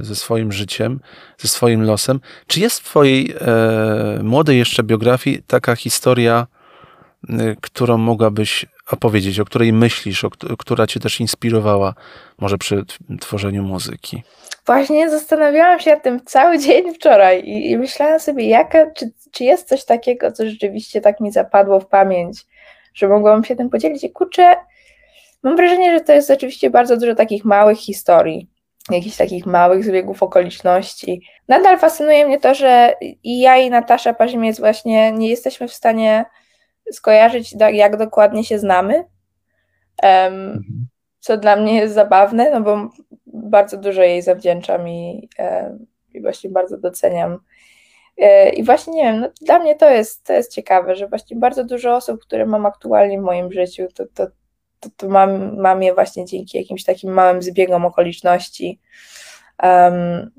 e, 0.00 0.04
ze 0.04 0.16
swoim 0.16 0.52
życiem, 0.52 1.00
ze 1.38 1.48
swoim 1.48 1.82
losem. 1.82 2.20
Czy 2.46 2.60
jest 2.60 2.80
w 2.80 2.84
Twojej 2.84 3.34
e, 3.40 4.22
młodej 4.22 4.58
jeszcze 4.58 4.82
biografii 4.82 5.42
taka 5.46 5.76
historia, 5.76 6.46
e, 7.28 7.56
którą 7.60 7.98
mogłabyś 7.98 8.66
opowiedzieć, 8.90 9.40
o 9.40 9.44
której 9.44 9.72
myślisz, 9.72 10.24
o, 10.24 10.30
która 10.58 10.86
Cię 10.86 11.00
też 11.00 11.20
inspirowała, 11.20 11.94
może 12.38 12.58
przy 12.58 12.84
tworzeniu 13.20 13.62
muzyki? 13.62 14.22
Właśnie 14.66 15.10
zastanawiałam 15.10 15.80
się 15.80 15.90
nad 15.90 16.02
tym 16.02 16.20
cały 16.24 16.58
dzień 16.64 16.94
wczoraj 16.94 17.40
i, 17.40 17.70
i 17.70 17.78
myślałam 17.78 18.20
sobie, 18.20 18.48
jaka, 18.48 18.90
czy, 18.90 19.10
czy 19.32 19.44
jest 19.44 19.68
coś 19.68 19.84
takiego, 19.84 20.32
co 20.32 20.46
rzeczywiście 20.46 21.00
tak 21.00 21.20
mi 21.20 21.32
zapadło 21.32 21.80
w 21.80 21.86
pamięć, 21.86 22.46
że 22.94 23.08
mogłam 23.08 23.44
się 23.44 23.56
tym 23.56 23.70
podzielić. 23.70 24.04
I 24.04 24.10
kurczę, 24.10 24.56
Mam 25.42 25.56
wrażenie, 25.56 25.98
że 25.98 26.04
to 26.04 26.12
jest 26.12 26.30
oczywiście 26.30 26.70
bardzo 26.70 26.96
dużo 26.96 27.14
takich 27.14 27.44
małych 27.44 27.78
historii, 27.78 28.48
jakichś 28.90 29.16
takich 29.16 29.46
małych 29.46 29.84
zbiegów 29.84 30.22
okoliczności. 30.22 31.22
Nadal 31.48 31.78
fascynuje 31.78 32.26
mnie 32.26 32.40
to, 32.40 32.54
że 32.54 32.94
i 33.00 33.40
ja 33.40 33.56
i 33.56 33.70
Natasza 33.70 34.14
Parzymiec 34.14 34.60
właśnie 34.60 35.12
nie 35.12 35.28
jesteśmy 35.28 35.68
w 35.68 35.74
stanie 35.74 36.24
skojarzyć, 36.92 37.54
jak 37.72 37.96
dokładnie 37.96 38.44
się 38.44 38.58
znamy, 38.58 39.04
um, 40.02 40.64
co 41.20 41.36
dla 41.36 41.56
mnie 41.56 41.74
jest 41.76 41.94
zabawne, 41.94 42.50
no 42.50 42.60
bo 42.60 42.88
bardzo 43.26 43.76
dużo 43.76 44.02
jej 44.02 44.22
zawdzięczam 44.22 44.88
i, 44.88 45.28
i 46.14 46.22
właśnie 46.22 46.50
bardzo 46.50 46.78
doceniam. 46.78 47.38
E, 48.18 48.50
I 48.50 48.64
właśnie 48.64 48.92
nie 48.92 49.02
wiem, 49.02 49.20
no 49.20 49.28
dla 49.40 49.58
mnie 49.58 49.76
to 49.76 49.90
jest, 49.90 50.26
to 50.26 50.32
jest 50.32 50.54
ciekawe, 50.54 50.96
że 50.96 51.08
właśnie 51.08 51.36
bardzo 51.36 51.64
dużo 51.64 51.96
osób, 51.96 52.20
które 52.20 52.46
mam 52.46 52.66
aktualnie 52.66 53.18
w 53.18 53.24
moim 53.24 53.52
życiu, 53.52 53.86
to, 53.94 54.04
to, 54.14 54.26
to, 54.80 54.88
to 54.96 55.08
mam, 55.08 55.56
mam 55.56 55.82
je 55.82 55.94
właśnie 55.94 56.24
dzięki 56.24 56.58
jakimś 56.58 56.84
takim 56.84 57.12
małym 57.12 57.42
zbiegom 57.42 57.84
okoliczności. 57.84 58.80
Um, 59.62 60.30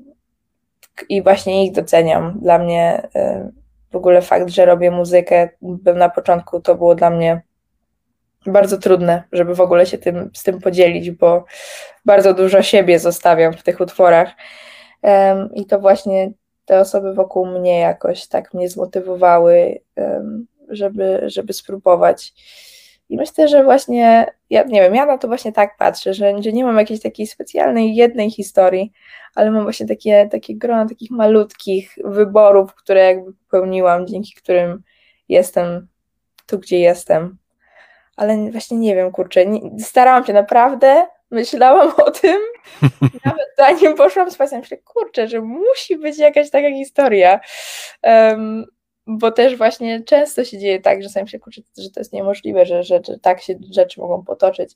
I 1.08 1.22
właśnie 1.22 1.66
ich 1.66 1.72
doceniam. 1.72 2.40
Dla 2.40 2.58
mnie 2.58 3.08
um, 3.14 3.52
w 3.90 3.96
ogóle 3.96 4.22
fakt, 4.22 4.48
że 4.48 4.64
robię 4.64 4.90
muzykę, 4.90 5.48
był 5.62 5.94
na 5.94 6.08
początku 6.08 6.60
to 6.60 6.74
było 6.74 6.94
dla 6.94 7.10
mnie 7.10 7.42
bardzo 8.46 8.78
trudne, 8.78 9.22
żeby 9.32 9.54
w 9.54 9.60
ogóle 9.60 9.86
się 9.86 9.98
tym, 9.98 10.30
z 10.34 10.42
tym 10.42 10.60
podzielić, 10.60 11.10
bo 11.10 11.44
bardzo 12.04 12.34
dużo 12.34 12.62
siebie 12.62 12.98
zostawiam 12.98 13.52
w 13.52 13.62
tych 13.62 13.80
utworach. 13.80 14.28
Um, 15.02 15.54
I 15.54 15.66
to 15.66 15.78
właśnie 15.78 16.32
te 16.64 16.80
osoby 16.80 17.14
wokół 17.14 17.46
mnie 17.46 17.78
jakoś 17.78 18.28
tak 18.28 18.54
mnie 18.54 18.68
zmotywowały, 18.68 19.80
żeby, 20.68 21.22
żeby 21.26 21.52
spróbować 21.52 22.32
i 23.10 23.16
myślę, 23.16 23.48
że 23.48 23.64
właśnie, 23.64 24.26
ja 24.50 24.62
nie 24.62 24.80
wiem, 24.80 24.94
ja 24.94 25.06
na 25.06 25.18
to 25.18 25.28
właśnie 25.28 25.52
tak 25.52 25.76
patrzę, 25.76 26.14
że, 26.14 26.42
że 26.42 26.52
nie 26.52 26.64
mam 26.64 26.78
jakiejś 26.78 27.00
takiej 27.00 27.26
specjalnej 27.26 27.94
jednej 27.94 28.30
historii, 28.30 28.92
ale 29.34 29.50
mam 29.50 29.62
właśnie 29.62 29.86
takie, 29.86 30.28
takie 30.32 30.56
grono 30.56 30.88
takich 30.88 31.10
malutkich 31.10 31.94
wyborów, 32.04 32.74
które 32.74 33.00
jakby 33.00 33.32
popełniłam, 33.32 34.06
dzięki 34.06 34.34
którym 34.34 34.82
jestem 35.28 35.88
tu, 36.46 36.58
gdzie 36.58 36.78
jestem. 36.78 37.38
Ale 38.16 38.50
właśnie 38.50 38.78
nie 38.78 38.94
wiem, 38.94 39.12
kurczę, 39.12 39.46
nie, 39.46 39.60
starałam 39.80 40.26
się 40.26 40.32
naprawdę, 40.32 41.06
myślałam 41.30 41.92
o 41.96 42.10
tym, 42.10 42.40
nawet 43.24 43.48
zanim 43.58 43.94
poszłam 43.94 44.30
spać, 44.30 44.50
myślę, 44.52 44.76
kurczę, 44.76 45.28
że 45.28 45.40
musi 45.40 45.96
być 45.96 46.18
jakaś 46.18 46.50
taka 46.50 46.70
historia. 46.70 47.40
Um, 48.02 48.66
bo 49.06 49.30
też 49.30 49.56
właśnie 49.56 50.02
często 50.02 50.44
się 50.44 50.58
dzieje 50.58 50.80
tak, 50.80 51.02
że 51.02 51.08
sam 51.08 51.26
się 51.26 51.38
kurczę, 51.38 51.62
że 51.78 51.90
to 51.90 52.00
jest 52.00 52.12
niemożliwe, 52.12 52.66
że, 52.66 52.82
że, 52.82 53.00
że 53.06 53.18
tak 53.18 53.40
się 53.40 53.54
rzeczy 53.74 54.00
mogą 54.00 54.24
potoczyć. 54.24 54.74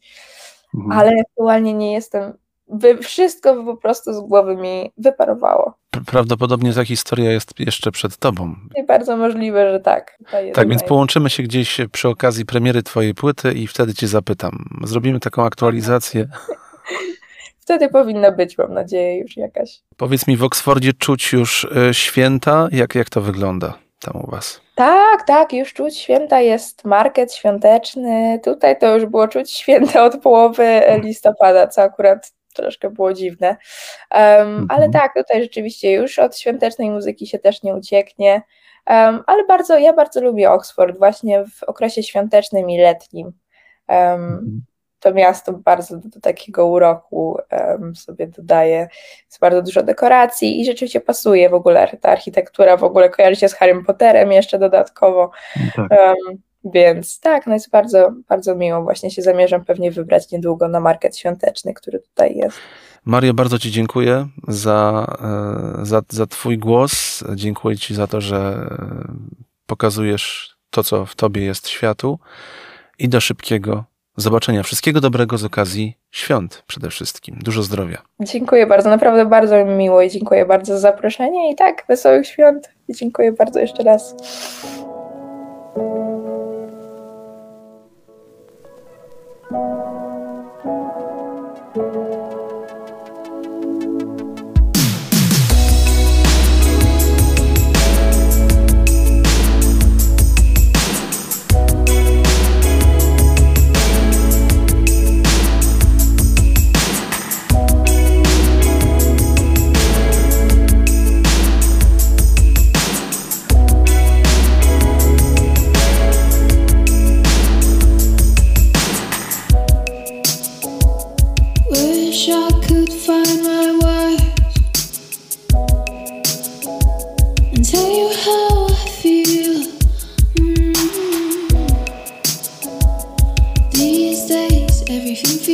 Mhm. 0.75 1.01
Ale 1.01 1.13
aktualnie 1.21 1.75
nie 1.75 1.93
jestem. 1.93 2.33
By 2.69 2.99
wszystko 2.99 3.65
po 3.65 3.77
prostu 3.77 4.13
z 4.13 4.21
głowy 4.21 4.57
mi 4.57 4.93
wyparowało. 4.99 5.75
Prawdopodobnie 6.07 6.73
ta 6.73 6.85
historia 6.85 7.31
jest 7.31 7.61
jeszcze 7.61 7.91
przed 7.91 8.17
tobą. 8.17 8.55
I 8.77 8.87
bardzo 8.87 9.17
możliwe, 9.17 9.73
że 9.73 9.81
tak. 9.81 10.19
Tak, 10.55 10.69
więc 10.69 10.83
połączymy 10.83 11.31
się 11.31 11.43
gdzieś 11.43 11.81
przy 11.93 12.09
okazji 12.09 12.47
premiery 12.47 12.83
twojej 12.83 13.15
płyty 13.15 13.53
i 13.53 13.67
wtedy 13.67 13.95
cię 13.95 14.09
zapytam. 14.09 14.65
Zrobimy 14.85 15.21
taką 15.21 15.45
aktualizację. 15.45 16.27
Wtedy 17.61 17.89
powinna 17.89 18.33
być, 18.33 18.59
mam 18.59 18.75
nadzieję, 18.75 19.19
już 19.19 19.37
jakaś. 19.37 19.83
Powiedz 19.97 20.27
mi, 20.27 20.37
w 20.37 20.45
Oksfordzie 20.45 20.93
czuć 20.93 21.33
już 21.33 21.65
e, 21.65 21.95
święta? 21.95 22.69
Jak, 22.73 22.95
jak 22.95 23.11
to 23.11 23.21
wygląda? 23.21 23.84
Tam 24.05 24.23
u 24.25 24.31
Was? 24.31 24.61
Tak, 24.75 25.27
tak, 25.27 25.53
już 25.53 25.73
czuć 25.73 25.99
święta, 25.99 26.41
jest 26.41 26.85
market 26.85 27.35
świąteczny. 27.35 28.41
Tutaj 28.45 28.79
to 28.79 28.95
już 28.95 29.07
było 29.07 29.29
czuć 29.29 29.51
święta 29.51 30.05
od 30.05 30.21
połowy 30.23 30.83
listopada, 31.03 31.67
co 31.67 31.83
akurat 31.83 32.33
troszkę 32.55 32.91
było 32.91 33.13
dziwne. 33.13 33.49
Um, 33.49 34.21
mhm. 34.21 34.67
Ale 34.69 34.91
tak, 34.91 35.15
tutaj 35.17 35.43
rzeczywiście 35.43 35.93
już 35.93 36.19
od 36.19 36.39
świątecznej 36.39 36.91
muzyki 36.91 37.27
się 37.27 37.39
też 37.39 37.63
nie 37.63 37.75
ucieknie. 37.75 38.43
Um, 38.87 39.23
ale 39.27 39.45
bardzo, 39.45 39.79
ja 39.79 39.93
bardzo 39.93 40.21
lubię 40.21 40.51
Oxford 40.51 40.99
właśnie 40.99 41.45
w 41.45 41.63
okresie 41.63 42.03
świątecznym 42.03 42.71
i 42.71 42.79
letnim. 42.79 43.33
Um, 43.89 44.23
mhm 44.23 44.65
to 45.05 45.15
miasto 45.15 45.53
bardzo 45.53 45.97
do, 45.97 46.09
do 46.09 46.21
takiego 46.21 46.67
uroku 46.67 47.39
um, 47.51 47.97
sobie 47.97 48.27
dodaje. 48.27 48.89
Jest 49.27 49.41
bardzo 49.41 49.63
dużo 49.63 49.83
dekoracji 49.83 50.61
i 50.61 50.65
rzeczywiście 50.65 51.01
pasuje 51.01 51.51
w 51.51 51.55
ogóle. 51.55 51.97
Ta 52.01 52.09
architektura 52.09 52.77
w 52.77 52.85
ogóle 52.85 53.11
kojarzy 53.11 53.37
się 53.37 53.49
z 53.49 53.55
Harrym 53.55 53.85
Potterem 53.85 54.33
jeszcze 54.33 54.59
dodatkowo. 54.59 55.31
Tak. 55.77 55.91
Um, 55.91 56.39
więc 56.65 57.21
tak, 57.21 57.47
no 57.47 57.55
jest 57.55 57.71
bardzo, 57.71 58.13
bardzo 58.29 58.55
miło. 58.55 58.83
Właśnie 58.83 59.11
się 59.11 59.23
zamierzam 59.23 59.65
pewnie 59.65 59.91
wybrać 59.91 60.31
niedługo 60.31 60.69
na 60.69 60.81
market 60.81 61.17
świąteczny, 61.17 61.75
który 61.75 61.99
tutaj 61.99 62.37
jest. 62.37 62.59
Mario, 63.05 63.35
bardzo 63.35 63.59
Ci 63.59 63.71
dziękuję 63.71 64.29
za, 64.49 65.07
e, 65.81 65.87
za, 65.87 66.03
za 66.09 66.27
Twój 66.27 66.59
głos. 66.59 67.25
Dziękuję 67.35 67.77
Ci 67.77 67.95
za 67.95 68.07
to, 68.07 68.21
że 68.21 68.69
pokazujesz 69.67 70.57
to, 70.71 70.85
co 70.85 71.07
w 71.07 71.15
Tobie 71.15 71.45
jest 71.45 71.69
światu 71.69 72.19
i 72.99 73.09
do 73.09 73.21
szybkiego 73.21 73.85
zobaczenia. 74.17 74.63
Wszystkiego 74.63 75.01
dobrego 75.01 75.39
z 75.39 75.45
okazji 75.45 75.95
świąt 76.11 76.63
przede 76.67 76.91
wszystkim. 76.91 77.39
Dużo 77.43 77.63
zdrowia. 77.63 78.03
Dziękuję 78.21 78.67
bardzo, 78.67 78.91
naprawdę 78.91 79.27
bardzo 79.27 79.65
mi 79.65 79.75
miło 79.75 80.03
i 80.03 80.11
dziękuję 80.11 80.47
bardzo 80.47 80.75
za 80.75 80.81
zaproszenie 80.81 81.53
i 81.53 81.55
tak, 81.55 81.85
wesołych 81.89 82.27
świąt. 82.27 82.69
I 82.89 82.95
dziękuję 82.95 83.33
bardzo 83.33 83.61
jeszcze 83.61 83.83
raz. 83.83 84.15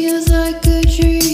Everything 0.02 0.24
feels 0.24 0.28
like 0.30 0.66
a 0.66 0.82
dream. 0.82 1.30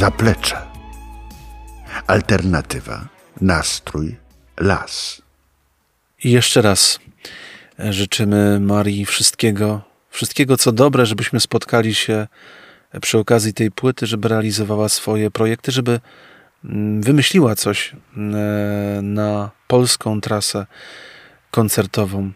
Zaplecze. 0.00 0.56
Alternatywa, 2.06 3.08
nastrój, 3.40 4.16
las. 4.60 5.22
I 6.24 6.30
jeszcze 6.30 6.62
raz 6.62 7.00
e, 7.78 7.92
życzymy 7.92 8.60
Marii 8.60 9.06
wszystkiego, 9.06 9.80
wszystkiego 10.10 10.56
co 10.56 10.72
dobre, 10.72 11.06
żebyśmy 11.06 11.40
spotkali 11.40 11.94
się 11.94 12.26
przy 13.00 13.18
okazji 13.18 13.54
tej 13.54 13.70
płyty, 13.70 14.06
żeby 14.06 14.28
realizowała 14.28 14.88
swoje 14.88 15.30
projekty, 15.30 15.72
żeby 15.72 16.00
mm, 16.64 17.02
wymyśliła 17.02 17.54
coś 17.54 17.92
e, 17.92 17.96
na 19.02 19.50
polską 19.68 20.20
trasę 20.20 20.66
koncertową 21.50 22.30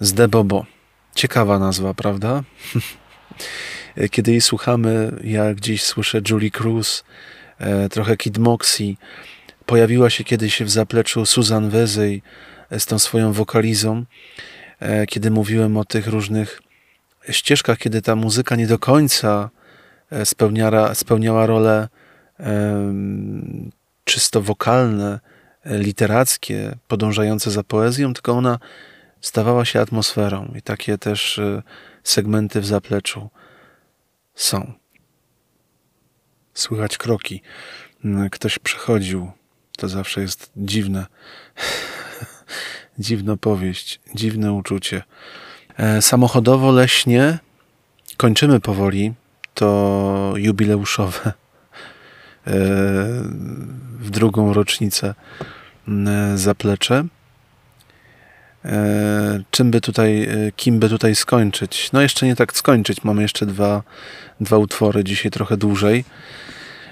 z 0.00 0.12
Debobo. 0.12 0.66
Ciekawa 1.14 1.58
nazwa, 1.58 1.94
prawda? 1.94 2.42
Kiedy 4.10 4.30
jej 4.30 4.40
słuchamy, 4.40 5.12
ja 5.24 5.54
gdzieś 5.54 5.82
słyszę 5.82 6.20
Julie 6.30 6.50
Cruz, 6.50 7.04
e, 7.58 7.88
trochę 7.88 8.16
Kid 8.16 8.38
Moxie. 8.38 8.96
Pojawiła 9.66 10.10
się 10.10 10.24
kiedyś 10.24 10.60
w 10.62 10.70
zapleczu 10.70 11.26
Susan 11.26 11.70
Wezej 11.70 12.22
z 12.78 12.86
tą 12.86 12.98
swoją 12.98 13.32
wokalizą, 13.32 14.04
e, 14.80 15.06
kiedy 15.06 15.30
mówiłem 15.30 15.76
o 15.76 15.84
tych 15.84 16.06
różnych 16.06 16.62
ścieżkach, 17.28 17.78
kiedy 17.78 18.02
ta 18.02 18.16
muzyka 18.16 18.56
nie 18.56 18.66
do 18.66 18.78
końca 18.78 19.50
e, 20.10 20.26
spełniała, 20.26 20.94
spełniała 20.94 21.46
role 21.46 21.88
czysto 24.04 24.42
wokalne, 24.42 25.20
literackie, 25.64 26.76
podążające 26.88 27.50
za 27.50 27.62
poezją, 27.62 28.14
tylko 28.14 28.32
ona 28.32 28.58
stawała 29.20 29.64
się 29.64 29.80
atmosferą 29.80 30.52
i 30.58 30.62
takie 30.62 30.98
też 30.98 31.40
segmenty 32.02 32.60
w 32.60 32.66
zapleczu 32.66 33.30
są. 34.38 34.72
Słychać 36.54 36.98
kroki. 36.98 37.42
Ktoś 38.30 38.58
przechodził. 38.58 39.30
To 39.76 39.88
zawsze 39.88 40.20
jest 40.20 40.50
dziwne. 40.56 41.06
Dziwna 42.98 43.36
powieść, 43.36 44.00
dziwne 44.14 44.52
uczucie. 44.52 45.02
E, 45.76 46.02
samochodowo, 46.02 46.72
leśnie. 46.72 47.38
Kończymy 48.16 48.60
powoli. 48.60 49.14
To 49.54 50.32
jubileuszowe 50.36 51.20
e, 51.32 51.32
w 53.98 54.10
drugą 54.10 54.52
rocznicę 54.52 55.14
zaplecze. 56.34 57.04
E, 58.64 59.42
czym 59.50 59.70
by 59.70 59.80
tutaj, 59.80 60.22
e, 60.22 60.52
kim 60.56 60.78
by 60.78 60.88
tutaj 60.88 61.14
skończyć? 61.14 61.92
No 61.92 62.00
jeszcze 62.00 62.26
nie 62.26 62.36
tak 62.36 62.52
skończyć, 62.56 63.04
mamy 63.04 63.22
jeszcze 63.22 63.46
dwa, 63.46 63.82
dwa 64.40 64.58
utwory, 64.58 65.04
dzisiaj 65.04 65.30
trochę 65.30 65.56
dłużej. 65.56 66.04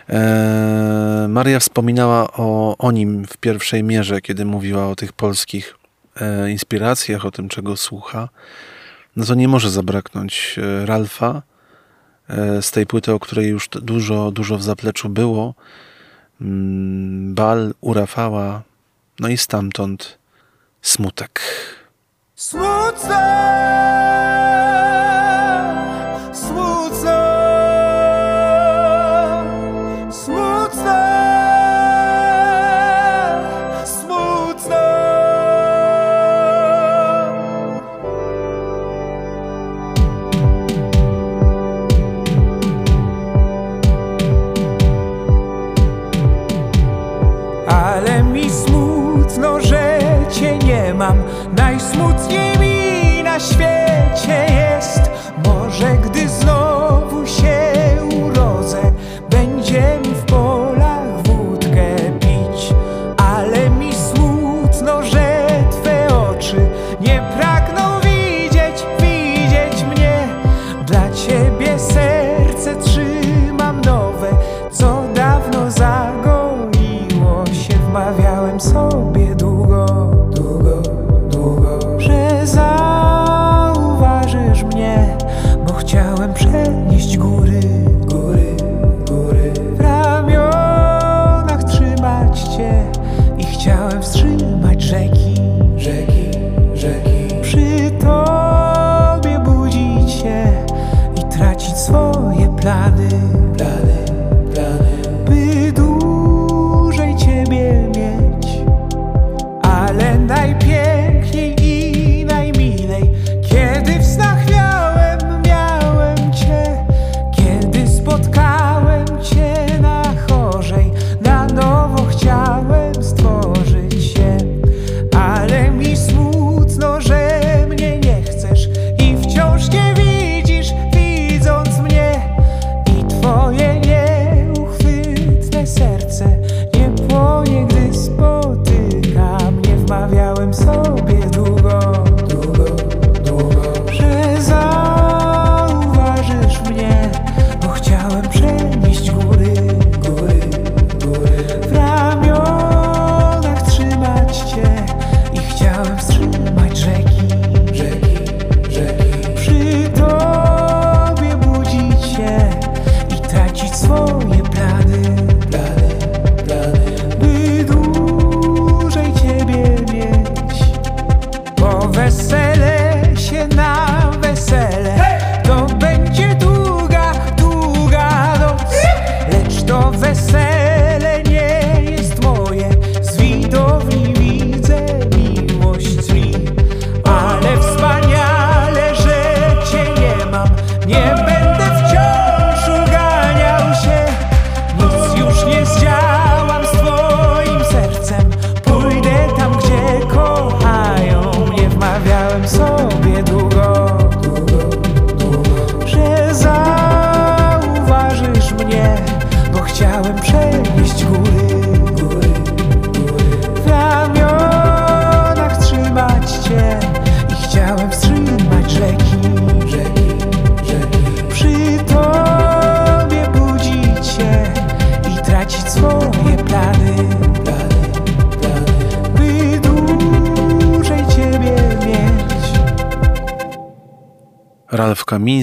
E, 0.09 1.26
Maria 1.28 1.60
wspominała 1.60 2.32
o, 2.32 2.76
o 2.78 2.93
nim 2.93 3.24
w 3.24 3.36
pierwszej 3.36 3.82
mierze, 3.82 4.20
kiedy 4.20 4.44
mówiła 4.44 4.86
o 4.86 4.97
tych 4.97 5.12
polskich 5.12 5.76
inspiracjach, 6.48 7.24
o 7.24 7.30
tym, 7.30 7.48
czego 7.48 7.76
słucha. 7.76 8.28
No 9.16 9.24
to 9.24 9.34
nie 9.34 9.48
może 9.48 9.70
zabraknąć 9.70 10.56
Ralfa, 10.84 11.43
z 12.60 12.70
tej 12.70 12.86
płyty, 12.86 13.12
o 13.12 13.20
której 13.20 13.48
już 13.48 13.68
dużo, 13.68 14.30
dużo 14.30 14.59
w 14.59 14.62
zapleczu 14.62 15.09
było. 15.09 15.55
Mm, 16.40 17.34
bal 17.34 17.74
u 17.80 17.94
Rafała, 17.94 18.62
no 19.20 19.28
i 19.28 19.36
stamtąd 19.36 20.18
smutek. 20.86 21.40
Smutne, 22.34 23.26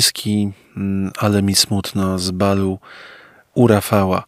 Kamiński, 0.04 0.52
mm, 0.78 1.12
ale 1.18 1.42
mi 1.42 1.56
smutno 1.56 2.20
z 2.20 2.32
balu 2.32 2.80
u 3.54 3.68
Rafała. 3.68 4.24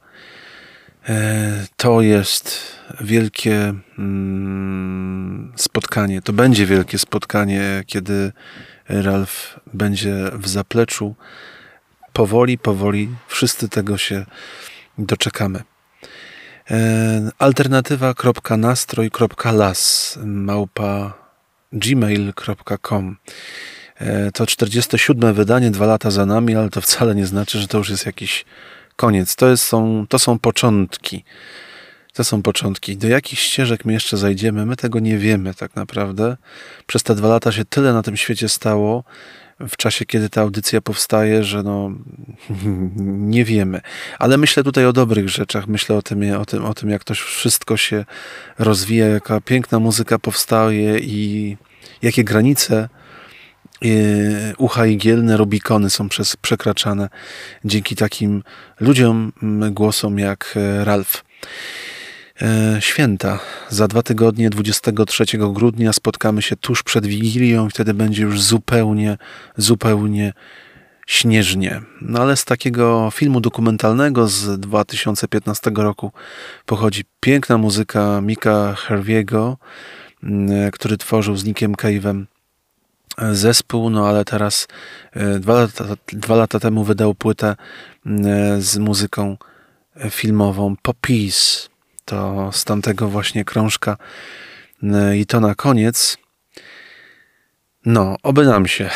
E, 1.10 1.66
To 1.78 2.02
jest 2.02 2.62
wielkie 3.02 3.74
mm, 4.00 5.54
spotkanie. 5.56 6.22
To 6.22 6.34
będzie 6.34 6.66
wielkie 6.66 6.98
spotkanie, 6.98 7.84
kiedy 7.88 8.32
Ralf 8.90 9.60
będzie 9.74 10.16
w 10.34 10.48
zapleczu. 10.48 11.16
Powoli, 12.14 12.58
powoli 12.58 13.10
wszyscy 13.28 13.70
tego 13.70 13.98
się 13.98 14.26
doczekamy. 14.98 15.64
E, 16.72 17.30
Alternatywa.nastroj.las 17.40 20.20
małpa 20.26 21.14
gmail.com 21.74 23.18
To 24.34 24.46
47 24.46 25.34
wydanie, 25.34 25.72
dwa 25.72 25.86
lata 25.86 26.12
za 26.12 26.26
nami, 26.26 26.56
ale 26.56 26.70
to 26.70 26.82
wcale 26.82 27.16
nie 27.16 27.26
znaczy, 27.26 27.60
że 27.60 27.68
to 27.68 27.78
już 27.78 27.90
jest 27.90 28.06
jakiś 28.06 28.46
koniec. 28.96 29.36
To, 29.36 29.50
jest, 29.50 29.64
są, 29.64 30.06
to 30.10 30.20
są 30.20 30.40
początki. 30.40 31.24
To 32.14 32.24
są 32.24 32.42
początki. 32.42 32.98
Do 32.98 33.08
jakich 33.08 33.40
ścieżek 33.40 33.86
my 33.86 33.94
jeszcze 33.94 34.18
zajdziemy, 34.18 34.66
my 34.66 34.76
tego 34.76 35.00
nie 35.00 35.18
wiemy 35.18 35.54
tak 35.54 35.76
naprawdę. 35.76 36.38
Przez 36.88 37.04
te 37.04 37.16
dwa 37.16 37.28
lata 37.28 37.52
się 37.52 37.66
tyle 37.66 37.94
na 37.94 38.04
tym 38.04 38.18
świecie 38.18 38.50
stało, 38.50 39.04
w 39.60 39.78
czasie, 39.78 40.06
kiedy 40.06 40.30
ta 40.30 40.42
audycja 40.42 40.82
powstaje, 40.82 41.44
że 41.44 41.64
no 41.64 41.92
nie 43.34 43.46
wiemy. 43.46 43.82
Ale 44.20 44.38
myślę 44.38 44.64
tutaj 44.64 44.86
o 44.86 44.94
dobrych 44.94 45.30
rzeczach. 45.30 45.68
Myślę 45.68 45.96
o 45.96 46.02
tym, 46.02 46.36
o 46.36 46.46
tym, 46.46 46.66
o 46.66 46.74
tym 46.74 46.90
jak 46.90 47.04
to 47.04 47.14
wszystko 47.14 47.78
się 47.78 48.06
rozwija, 48.60 49.08
jaka 49.08 49.42
piękna 49.42 49.80
muzyka 49.80 50.20
powstaje 50.20 51.00
i 51.00 51.58
jakie 52.02 52.24
granice 52.24 52.90
ucha 54.58 54.86
igielne, 54.86 55.38
Rubikony 55.38 55.90
są 55.90 56.10
przez, 56.10 56.36
przekraczane 56.36 57.10
dzięki 57.66 57.96
takim 57.96 58.44
ludziom, 58.80 59.32
mm, 59.44 59.74
głosom 59.74 60.20
jak 60.20 60.54
e, 60.56 60.86
Ralf. 60.86 61.24
E, 62.42 62.78
Święta. 62.80 63.40
Za 63.70 63.88
dwa 63.88 64.04
tygodnie, 64.04 64.50
23 64.50 65.26
grudnia, 65.38 65.94
spotkamy 65.94 66.42
się 66.42 66.56
tuż 66.56 66.84
przed 66.84 67.06
Wigilią 67.06 67.68
i 67.68 67.70
wtedy 67.70 67.94
będzie 67.94 68.24
już 68.24 68.42
zupełnie, 68.42 69.18
zupełnie 69.58 70.34
śnieżnie. 71.08 71.82
No 72.02 72.20
ale 72.22 72.38
z 72.38 72.46
takiego 72.46 73.10
filmu 73.14 73.42
dokumentalnego 73.42 74.28
z 74.28 74.60
2015 74.60 75.72
roku 75.76 76.12
pochodzi 76.66 77.04
piękna 77.20 77.58
muzyka 77.58 78.22
Mika 78.22 78.74
Herviego, 78.74 79.58
mm, 80.24 80.72
który 80.72 80.98
tworzył 80.98 81.36
z 81.38 81.46
Nickiem 81.46 81.74
Cave'em 81.74 82.26
zespół, 83.32 83.90
no 83.90 84.08
ale 84.08 84.26
teraz 84.26 84.68
e, 85.14 85.40
dwa 85.40 85.54
lata, 85.54 85.86
dwa 86.08 86.36
lata 86.36 86.60
temu 86.60 86.84
wydał 86.84 87.16
płytę 87.16 87.56
mm, 88.06 88.62
z 88.62 88.78
muzyką 88.78 89.38
filmową 90.10 90.76
Poppies. 90.82 91.70
To 92.06 92.50
z 92.52 92.64
tamtego 92.64 93.10
właśnie 93.10 93.46
krążka 93.46 93.98
i 95.16 95.26
to 95.26 95.40
na 95.40 95.56
koniec. 95.56 96.18
No, 97.86 98.16
oby 98.24 98.46
nam 98.46 98.68
się 98.68 98.90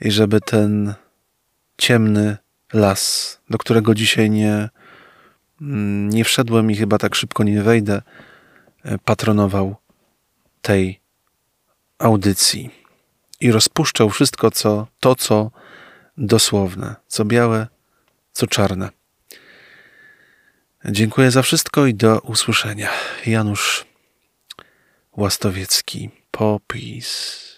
i 0.00 0.10
żeby 0.10 0.40
ten 0.40 0.94
ciemny 1.78 2.36
las, 2.72 3.38
do 3.50 3.58
którego 3.58 3.94
dzisiaj 3.94 4.30
nie, 4.30 4.68
mm, 5.60 6.08
nie 6.08 6.24
wszedłem 6.24 6.70
i 6.70 6.76
chyba 6.76 6.98
tak 6.98 7.14
szybko 7.14 7.44
nie 7.44 7.62
wejdę, 7.62 8.02
e, 8.84 8.98
patronował 8.98 9.76
tej 10.62 11.00
audycji 11.98 12.79
i 13.40 13.52
rozpuszczał 13.52 14.10
wszystko, 14.10 14.50
co, 14.50 14.86
to, 15.00 15.14
co 15.14 15.50
dosłowne, 16.16 16.96
co 17.06 17.24
białe, 17.24 17.66
co 18.32 18.46
czarne. 18.46 18.88
Dziękuję 20.84 21.30
za 21.30 21.42
wszystko 21.42 21.86
i 21.86 21.94
do 21.94 22.18
usłyszenia. 22.18 22.88
Janusz 23.26 23.84
Łastowiecki. 25.16 26.10
Popis. 26.30 27.49